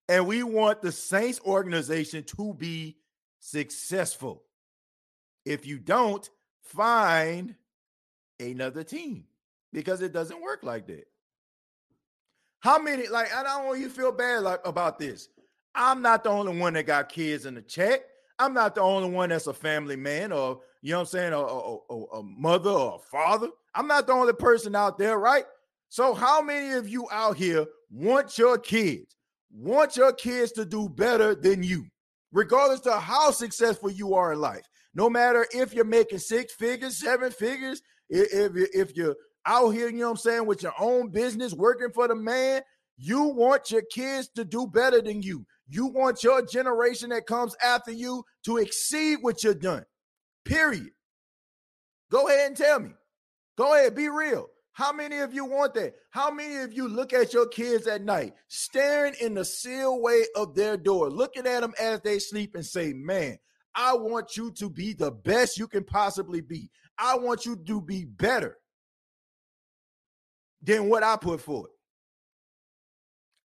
[0.09, 2.97] And we want the Saints organization to be
[3.39, 4.43] successful.
[5.45, 6.29] If you don't,
[6.63, 7.55] find
[8.41, 9.25] another team
[9.73, 11.07] because it doesn't work like that.
[12.61, 15.29] How many, like, I don't want you to feel bad like, about this.
[15.75, 18.05] I'm not the only one that got kids in the chat.
[18.39, 21.33] I'm not the only one that's a family man or, you know what I'm saying,
[21.33, 23.49] a, a, a mother or a father.
[23.75, 25.45] I'm not the only person out there, right?
[25.89, 29.17] So, how many of you out here want your kids,
[29.53, 31.87] want your kids to do better than you,
[32.33, 34.65] regardless of how successful you are in life?
[34.95, 39.99] No matter if you're making six figures, seven figures, if, if you're out here, you
[39.99, 42.63] know what I'm saying, with your own business, working for the man,
[42.97, 45.47] you want your kids to do better than you.
[45.69, 49.85] You want your generation that comes after you to exceed what you've done.
[50.45, 50.91] Period.
[52.11, 52.91] Go ahead and tell me.
[53.57, 54.49] Go ahead, be real.
[54.73, 55.95] How many of you want that?
[56.11, 60.55] How many of you look at your kids at night, staring in the sealway of
[60.55, 63.39] their door, looking at them as they sleep and say, Man,
[63.75, 66.71] I want you to be the best you can possibly be.
[66.99, 68.59] I want you to be better
[70.63, 71.71] than what I put forth.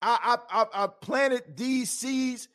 [0.02, 2.48] I, I, I, I planted these seeds,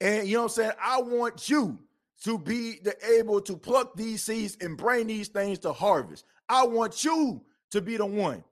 [0.00, 0.72] and you know what I'm saying?
[0.82, 1.78] I want you
[2.24, 6.24] to be the, able to pluck these seeds and bring these things to harvest.
[6.48, 8.44] I want you to be the one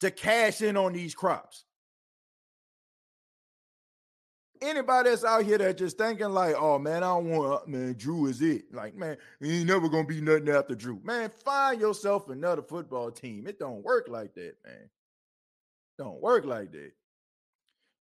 [0.00, 1.64] to cash in on these crops.
[4.62, 7.94] Anybody that's out here that just thinking like, oh man, I don't want uh, man,
[7.98, 8.72] Drew is it.
[8.72, 11.00] Like, man, he ain't never gonna be nothing after Drew.
[11.04, 13.46] Man, find yourself another football team.
[13.46, 14.88] It don't work like that, man.
[15.98, 16.92] Don't work like that.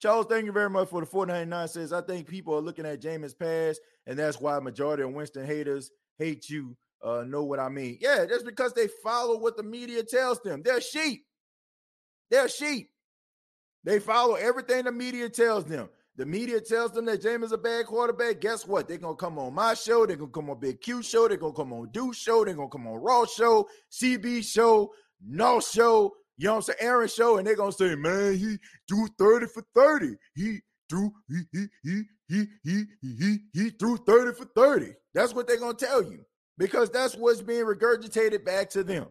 [0.02, 3.02] Charles, thank you very much for the 499 says, I think people are looking at
[3.02, 6.76] Jameis pass, and that's why majority of Winston haters hate you.
[7.04, 7.98] Uh, know what I mean?
[8.00, 10.62] Yeah, that's because they follow what the media tells them.
[10.64, 11.26] They're sheep.
[12.32, 12.90] They're sheep.
[13.84, 15.90] They follow everything the media tells them.
[16.16, 18.40] The media tells them that Jameis is a bad quarterback.
[18.40, 18.88] Guess what?
[18.88, 20.06] They're gonna come on my show.
[20.06, 21.28] They're gonna come on Big Q show.
[21.28, 22.46] They're gonna come on Do show.
[22.46, 24.94] They're gonna come on Raw show, CB show,
[25.26, 26.78] No show, you know what I'm saying?
[26.82, 28.58] Aaron show, and they're gonna say, man, he
[28.88, 30.16] threw 30 for 30.
[30.36, 30.60] He
[30.90, 34.94] threw, he he he he he he he threw 30 for 30.
[35.14, 36.24] That's what they're gonna tell you
[36.58, 39.08] because that's what's being regurgitated back to them.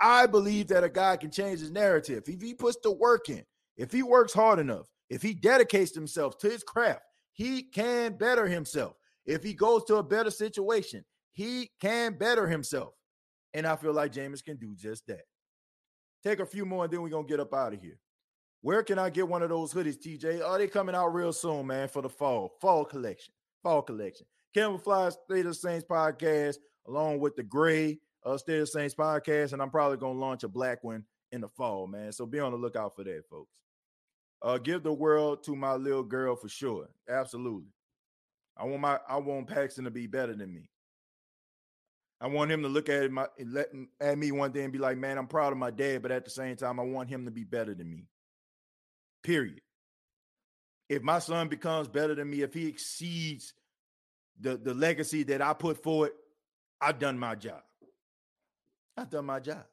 [0.00, 3.44] I believe that a guy can change his narrative if he puts the work in,
[3.76, 7.02] if he works hard enough, if he dedicates himself to his craft,
[7.32, 8.94] he can better himself.
[9.24, 12.94] If he goes to a better situation, he can better himself.
[13.54, 15.22] And I feel like Jameis can do just that.
[16.22, 17.98] Take a few more and then we're going to get up out of here.
[18.60, 20.40] Where can I get one of those hoodies, TJ?
[20.40, 22.52] Are oh, they coming out real soon, man, for the fall?
[22.60, 23.34] Fall collection.
[23.62, 24.26] Fall collection.
[24.54, 26.56] Camouflage State of Saints podcast,
[26.86, 29.52] along with the gray uh, State of Saints podcast.
[29.52, 32.12] And I'm probably going to launch a black one in the fall, man.
[32.12, 33.50] So be on the lookout for that, folks.
[34.42, 36.88] Uh, give the world to my little girl for sure.
[37.08, 37.70] Absolutely.
[38.56, 40.68] I want my I want Paxton to be better than me.
[42.20, 43.68] I want him to look at my let
[44.00, 46.24] at me one day and be like, "Man, I'm proud of my dad," but at
[46.24, 48.08] the same time, I want him to be better than me.
[49.22, 49.60] Period.
[50.88, 53.54] If my son becomes better than me, if he exceeds
[54.42, 56.10] the the legacy that I put forward,
[56.80, 57.62] I've done my job.
[58.96, 59.64] I've done my job.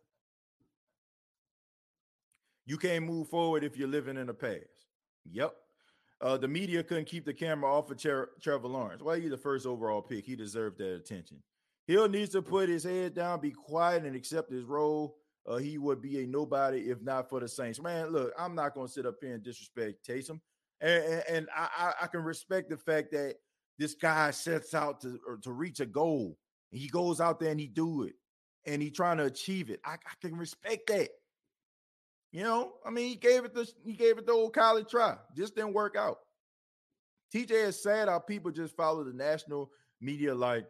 [2.66, 4.86] You can't move forward if you're living in the past.
[5.32, 5.56] Yep.
[6.22, 9.02] Uh, the media couldn't keep the camera off of Trevor Lawrence.
[9.02, 10.26] Why he the first overall pick?
[10.26, 11.42] He deserved that attention.
[11.88, 15.18] Hill needs to put his head down, be quiet, and accept his role.
[15.48, 17.82] Uh, he would be a nobody if not for the Saints.
[17.82, 20.40] Man, look, I'm not going to sit up here and disrespect Taysom,
[20.82, 23.38] and, and, and I, I, can respect the fact that
[23.80, 26.38] this guy sets out to to reach a goal.
[26.72, 28.14] and He goes out there and he do it,
[28.66, 29.80] and he trying to achieve it.
[29.84, 31.10] I, I can respect that.
[32.32, 35.16] You know, I mean, he gave it the he gave it the old college try.
[35.36, 36.20] Just didn't work out.
[37.34, 40.66] TJ is sad how people just follow the national media like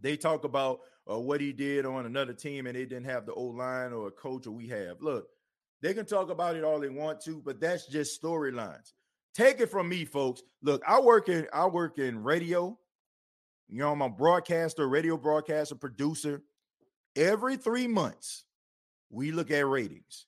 [0.00, 0.80] they talk about
[1.10, 4.08] uh, what he did on another team and they didn't have the old line or
[4.08, 5.00] a coach or we have.
[5.00, 5.26] Look,
[5.82, 8.92] they can talk about it all they want to, but that's just storylines.
[9.34, 10.42] Take it from me, folks.
[10.62, 12.76] Look, I work in I work in radio.
[13.68, 16.42] You know, I'm a broadcaster, radio broadcaster, producer.
[17.16, 18.44] Every three months,
[19.10, 20.26] we look at ratings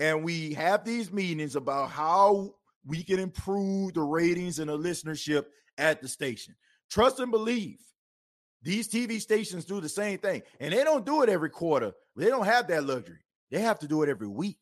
[0.00, 2.54] and we have these meetings about how
[2.86, 5.44] we can improve the ratings and the listenership
[5.78, 6.56] at the station.
[6.90, 7.78] Trust and believe.
[8.62, 11.92] These TV stations do the same thing, and they don't do it every quarter.
[12.16, 13.20] They don't have that luxury.
[13.50, 14.58] They have to do it every week.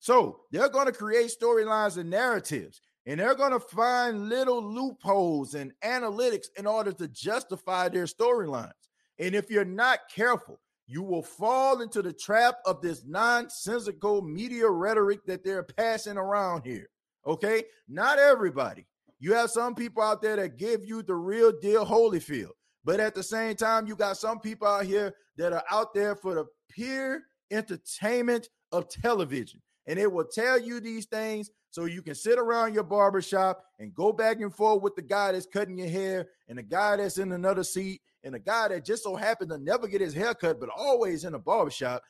[0.00, 5.54] So they're going to create storylines and narratives, and they're going to find little loopholes
[5.54, 8.72] and analytics in order to justify their storylines.
[9.18, 14.68] And if you're not careful, you will fall into the trap of this nonsensical media
[14.68, 16.88] rhetoric that they're passing around here.
[17.26, 18.86] Okay, not everybody.
[19.18, 22.52] You have some people out there that give you the real deal Holyfield.
[22.84, 26.16] But at the same time, you got some people out here that are out there
[26.16, 27.20] for the pure
[27.50, 29.60] entertainment of television.
[29.90, 33.92] And it will tell you these things so you can sit around your barbershop and
[33.92, 37.18] go back and forth with the guy that's cutting your hair and the guy that's
[37.18, 40.32] in another seat and the guy that just so happened to never get his hair
[40.32, 42.04] cut, but always in a barbershop.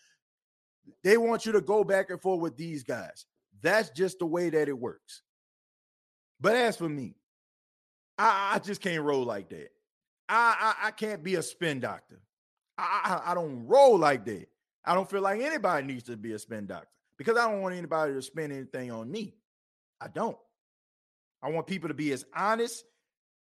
[1.03, 3.25] They want you to go back and forth with these guys.
[3.63, 5.23] That's just the way that it works.
[6.39, 7.15] But as for me,
[8.19, 9.71] I, I just can't roll like that.
[10.29, 12.21] I, I, I can't be a spin doctor.
[12.77, 14.49] I, I I don't roll like that.
[14.85, 16.89] I don't feel like anybody needs to be a spin doctor
[17.21, 19.35] because I don't want anybody to spend anything on me.
[20.01, 20.39] I don't.
[21.43, 22.85] I want people to be as honest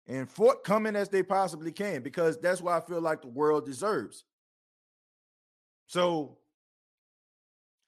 [0.06, 4.26] and forthcoming as they possibly can because that's what I feel like the world deserves.
[5.88, 6.38] So,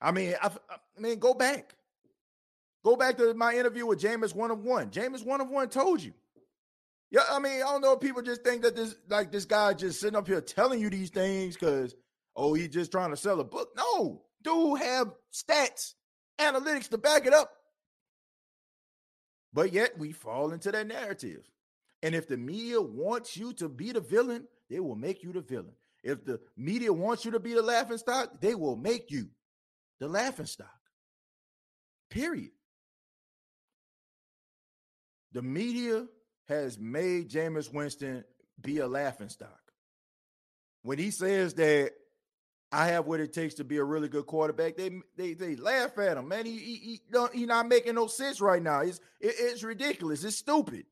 [0.00, 1.74] I mean, I, I mean, go back.
[2.82, 4.88] Go back to my interview with Jameis one of one.
[4.88, 6.14] Jameis one of one told you
[7.12, 9.74] yeah, I mean, I don't know if people just think that this like this guy
[9.74, 11.94] just sitting up here telling you these things because
[12.34, 13.68] oh, he's just trying to sell a book.
[13.76, 15.94] No, dude have stats,
[16.38, 17.50] analytics to back it up.
[19.52, 21.48] But yet we fall into that narrative.
[22.02, 25.40] And if the media wants you to be the villain, they will make you the
[25.40, 25.74] villain.
[26.02, 29.28] If the media wants you to be the laughing stock, they will make you
[30.00, 30.68] the laughing stock.
[32.10, 32.50] Period.
[35.32, 36.06] The media
[36.48, 38.24] has made Jameis Winston
[38.60, 39.60] be a laughing stock.
[40.82, 41.92] When he says that
[42.72, 45.98] I have what it takes to be a really good quarterback, they they they laugh
[45.98, 46.46] at him, man.
[46.46, 48.80] He he, he don't not making no sense right now.
[48.80, 50.24] It's it, it's ridiculous.
[50.24, 50.86] It's stupid.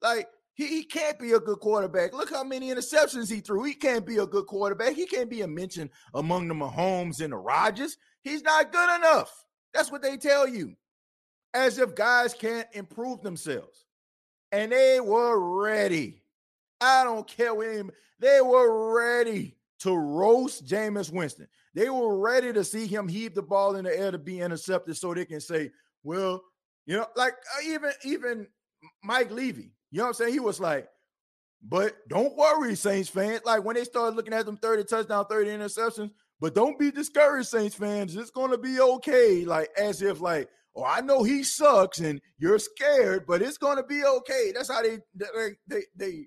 [0.00, 2.14] Like he, he can't be a good quarterback.
[2.14, 3.64] Look how many interceptions he threw.
[3.64, 4.94] He can't be a good quarterback.
[4.94, 7.98] He can't be a mention among the Mahomes and the Rodgers.
[8.22, 9.44] He's not good enough.
[9.74, 10.74] That's what they tell you.
[11.52, 13.84] As if guys can't improve themselves
[14.52, 16.22] and they were ready.
[16.80, 21.48] I don't care what any, they were ready to roast Jameis Winston.
[21.74, 24.96] They were ready to see him heave the ball in the air to be intercepted
[24.96, 25.70] so they can say,
[26.02, 26.42] well,
[26.86, 28.46] you know, like uh, even even
[29.02, 30.32] Mike Levy, you know what I'm saying?
[30.32, 30.88] He was like,
[31.62, 33.42] but don't worry, Saints fans.
[33.44, 37.48] Like when they started looking at them 30 touchdown, 30 interceptions, but don't be discouraged,
[37.48, 38.16] Saints fans.
[38.16, 39.44] It's gonna be okay.
[39.44, 43.84] Like as if like oh, I know he sucks and you're scared, but it's to
[43.88, 44.52] be okay.
[44.54, 46.26] That's how they, they they they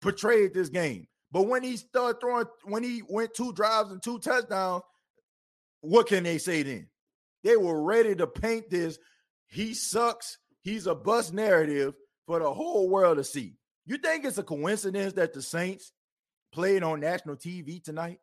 [0.00, 1.06] portrayed this game.
[1.32, 4.82] But when he started throwing, when he went two drives and two touchdowns,
[5.80, 6.88] what can they say then?
[7.42, 8.98] They were ready to paint this.
[9.46, 10.38] He sucks.
[10.60, 11.94] He's a bust narrative
[12.26, 13.56] for the whole world to see.
[13.86, 15.92] You think it's a coincidence that the Saints
[16.52, 18.18] played on national TV tonight?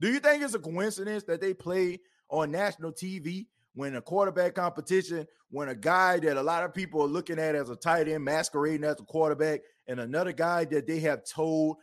[0.00, 2.00] Do you think it's a coincidence that they played
[2.30, 7.02] on national TV when a quarterback competition, when a guy that a lot of people
[7.02, 10.86] are looking at as a tight end masquerading as a quarterback, and another guy that
[10.86, 11.76] they have told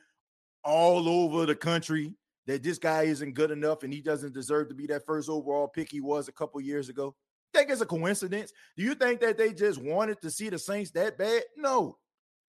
[0.64, 2.14] all over the country
[2.48, 5.68] that this guy isn't good enough and he doesn't deserve to be that first overall
[5.68, 7.16] pick he was a couple years ago.
[7.54, 8.52] Think it's a coincidence?
[8.78, 11.44] Do you think that they just wanted to see the Saints that bad?
[11.58, 11.98] No.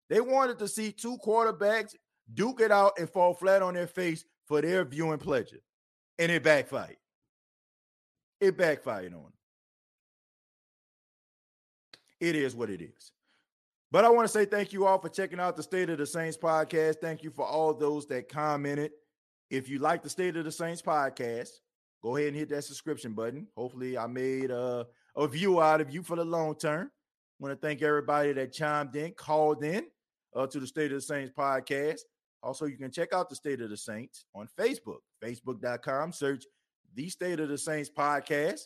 [0.09, 1.95] They wanted to see two quarterbacks
[2.35, 5.61] duke it out and fall flat on their face for their viewing pleasure.
[6.19, 6.97] And it backfired
[8.41, 9.33] it backfired on him.
[12.19, 13.13] It is what it is.
[13.93, 16.07] But I want to say thank you all for checking out the State of the
[16.07, 16.97] Saints podcast.
[17.01, 18.93] Thank you for all those that commented.
[19.51, 21.51] If you like the State of the Saints podcast,
[22.01, 23.49] go ahead and hit that subscription button.
[23.57, 24.87] Hopefully, I made a,
[25.17, 26.89] a view out of you for the long term.
[26.89, 29.87] I want to thank everybody that chimed in, called in
[30.37, 32.01] uh, to the State of the Saints podcast.
[32.45, 36.13] Also, you can check out the State of the Saints on Facebook, facebook.com.
[36.13, 36.45] Search
[36.95, 38.61] the State of the Saints podcast.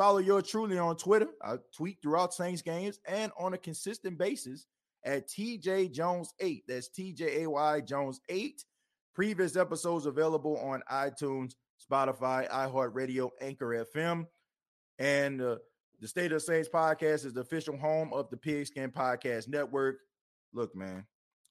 [0.00, 1.28] Follow your truly on Twitter.
[1.42, 4.64] I tweet throughout Saints games and on a consistent basis
[5.04, 6.64] at TJ Jones 8.
[6.66, 8.64] That's TJAY Jones 8.
[9.14, 14.24] Previous episodes available on iTunes, Spotify, iHeartRadio, Anchor FM.
[14.98, 15.56] And uh,
[16.00, 19.98] the State of Saints podcast is the official home of the Pigskin Podcast Network.
[20.54, 21.04] Look, man,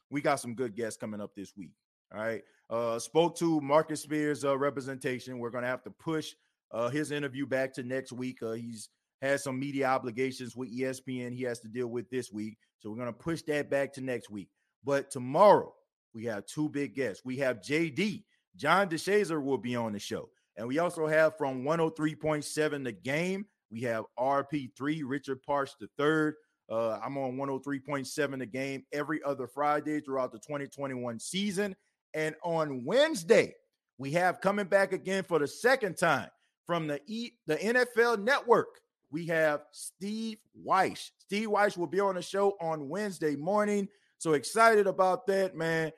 [0.09, 1.73] we got some good guests coming up this week.
[2.11, 2.41] All right.
[2.67, 5.37] Uh, spoke to Marcus Spears' uh, representation.
[5.37, 6.33] We're going to have to push
[6.71, 8.41] uh, his interview back to next week.
[8.41, 8.89] Uh, he's
[9.21, 12.57] had some media obligations with ESPN he has to deal with this week.
[12.79, 14.49] So we're going to push that back to next week.
[14.83, 15.73] But tomorrow
[16.13, 17.23] we have two big guests.
[17.25, 18.23] We have JD,
[18.55, 20.29] John DeShazier will be on the show.
[20.57, 26.35] And we also have from 103.7 the game, we have RP3, Richard the third.
[26.69, 31.75] Uh, I'm on 103.7 the game every other Friday throughout the 2021 season.
[32.13, 33.53] And on Wednesday,
[33.97, 36.29] we have coming back again for the second time
[36.69, 38.79] from the e, the NFL Network.
[39.09, 41.09] We have Steve Wyche.
[41.17, 43.87] Steve Wyche will be on the show on Wednesday morning.
[44.19, 45.91] So excited about that, man.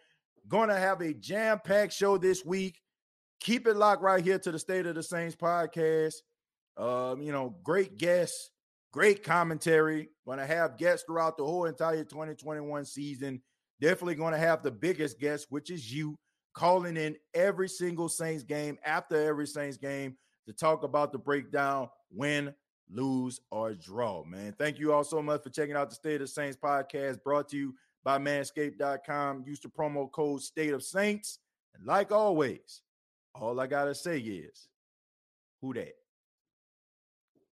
[0.47, 2.79] Gonna have a jam-packed show this week.
[3.41, 6.13] Keep it locked right here to the State of the Saints podcast.
[6.77, 8.51] Um, you know, great guests,
[8.93, 10.07] great commentary.
[10.25, 13.41] Gonna have guests throughout the whole entire 2021 season.
[13.81, 16.17] Definitely gonna have the biggest guest, which is you,
[16.53, 20.15] calling in every single Saints game after every Saints game
[20.51, 22.53] to talk about the breakdown, win,
[22.89, 24.23] lose, or draw.
[24.25, 27.49] Man, thank you all so much for checking out the State of Saints podcast brought
[27.49, 29.43] to you by manscaped.com.
[29.45, 31.39] Use the promo code State of Saints.
[31.75, 32.81] And like always,
[33.33, 34.67] all I got to say is,
[35.61, 35.93] who that?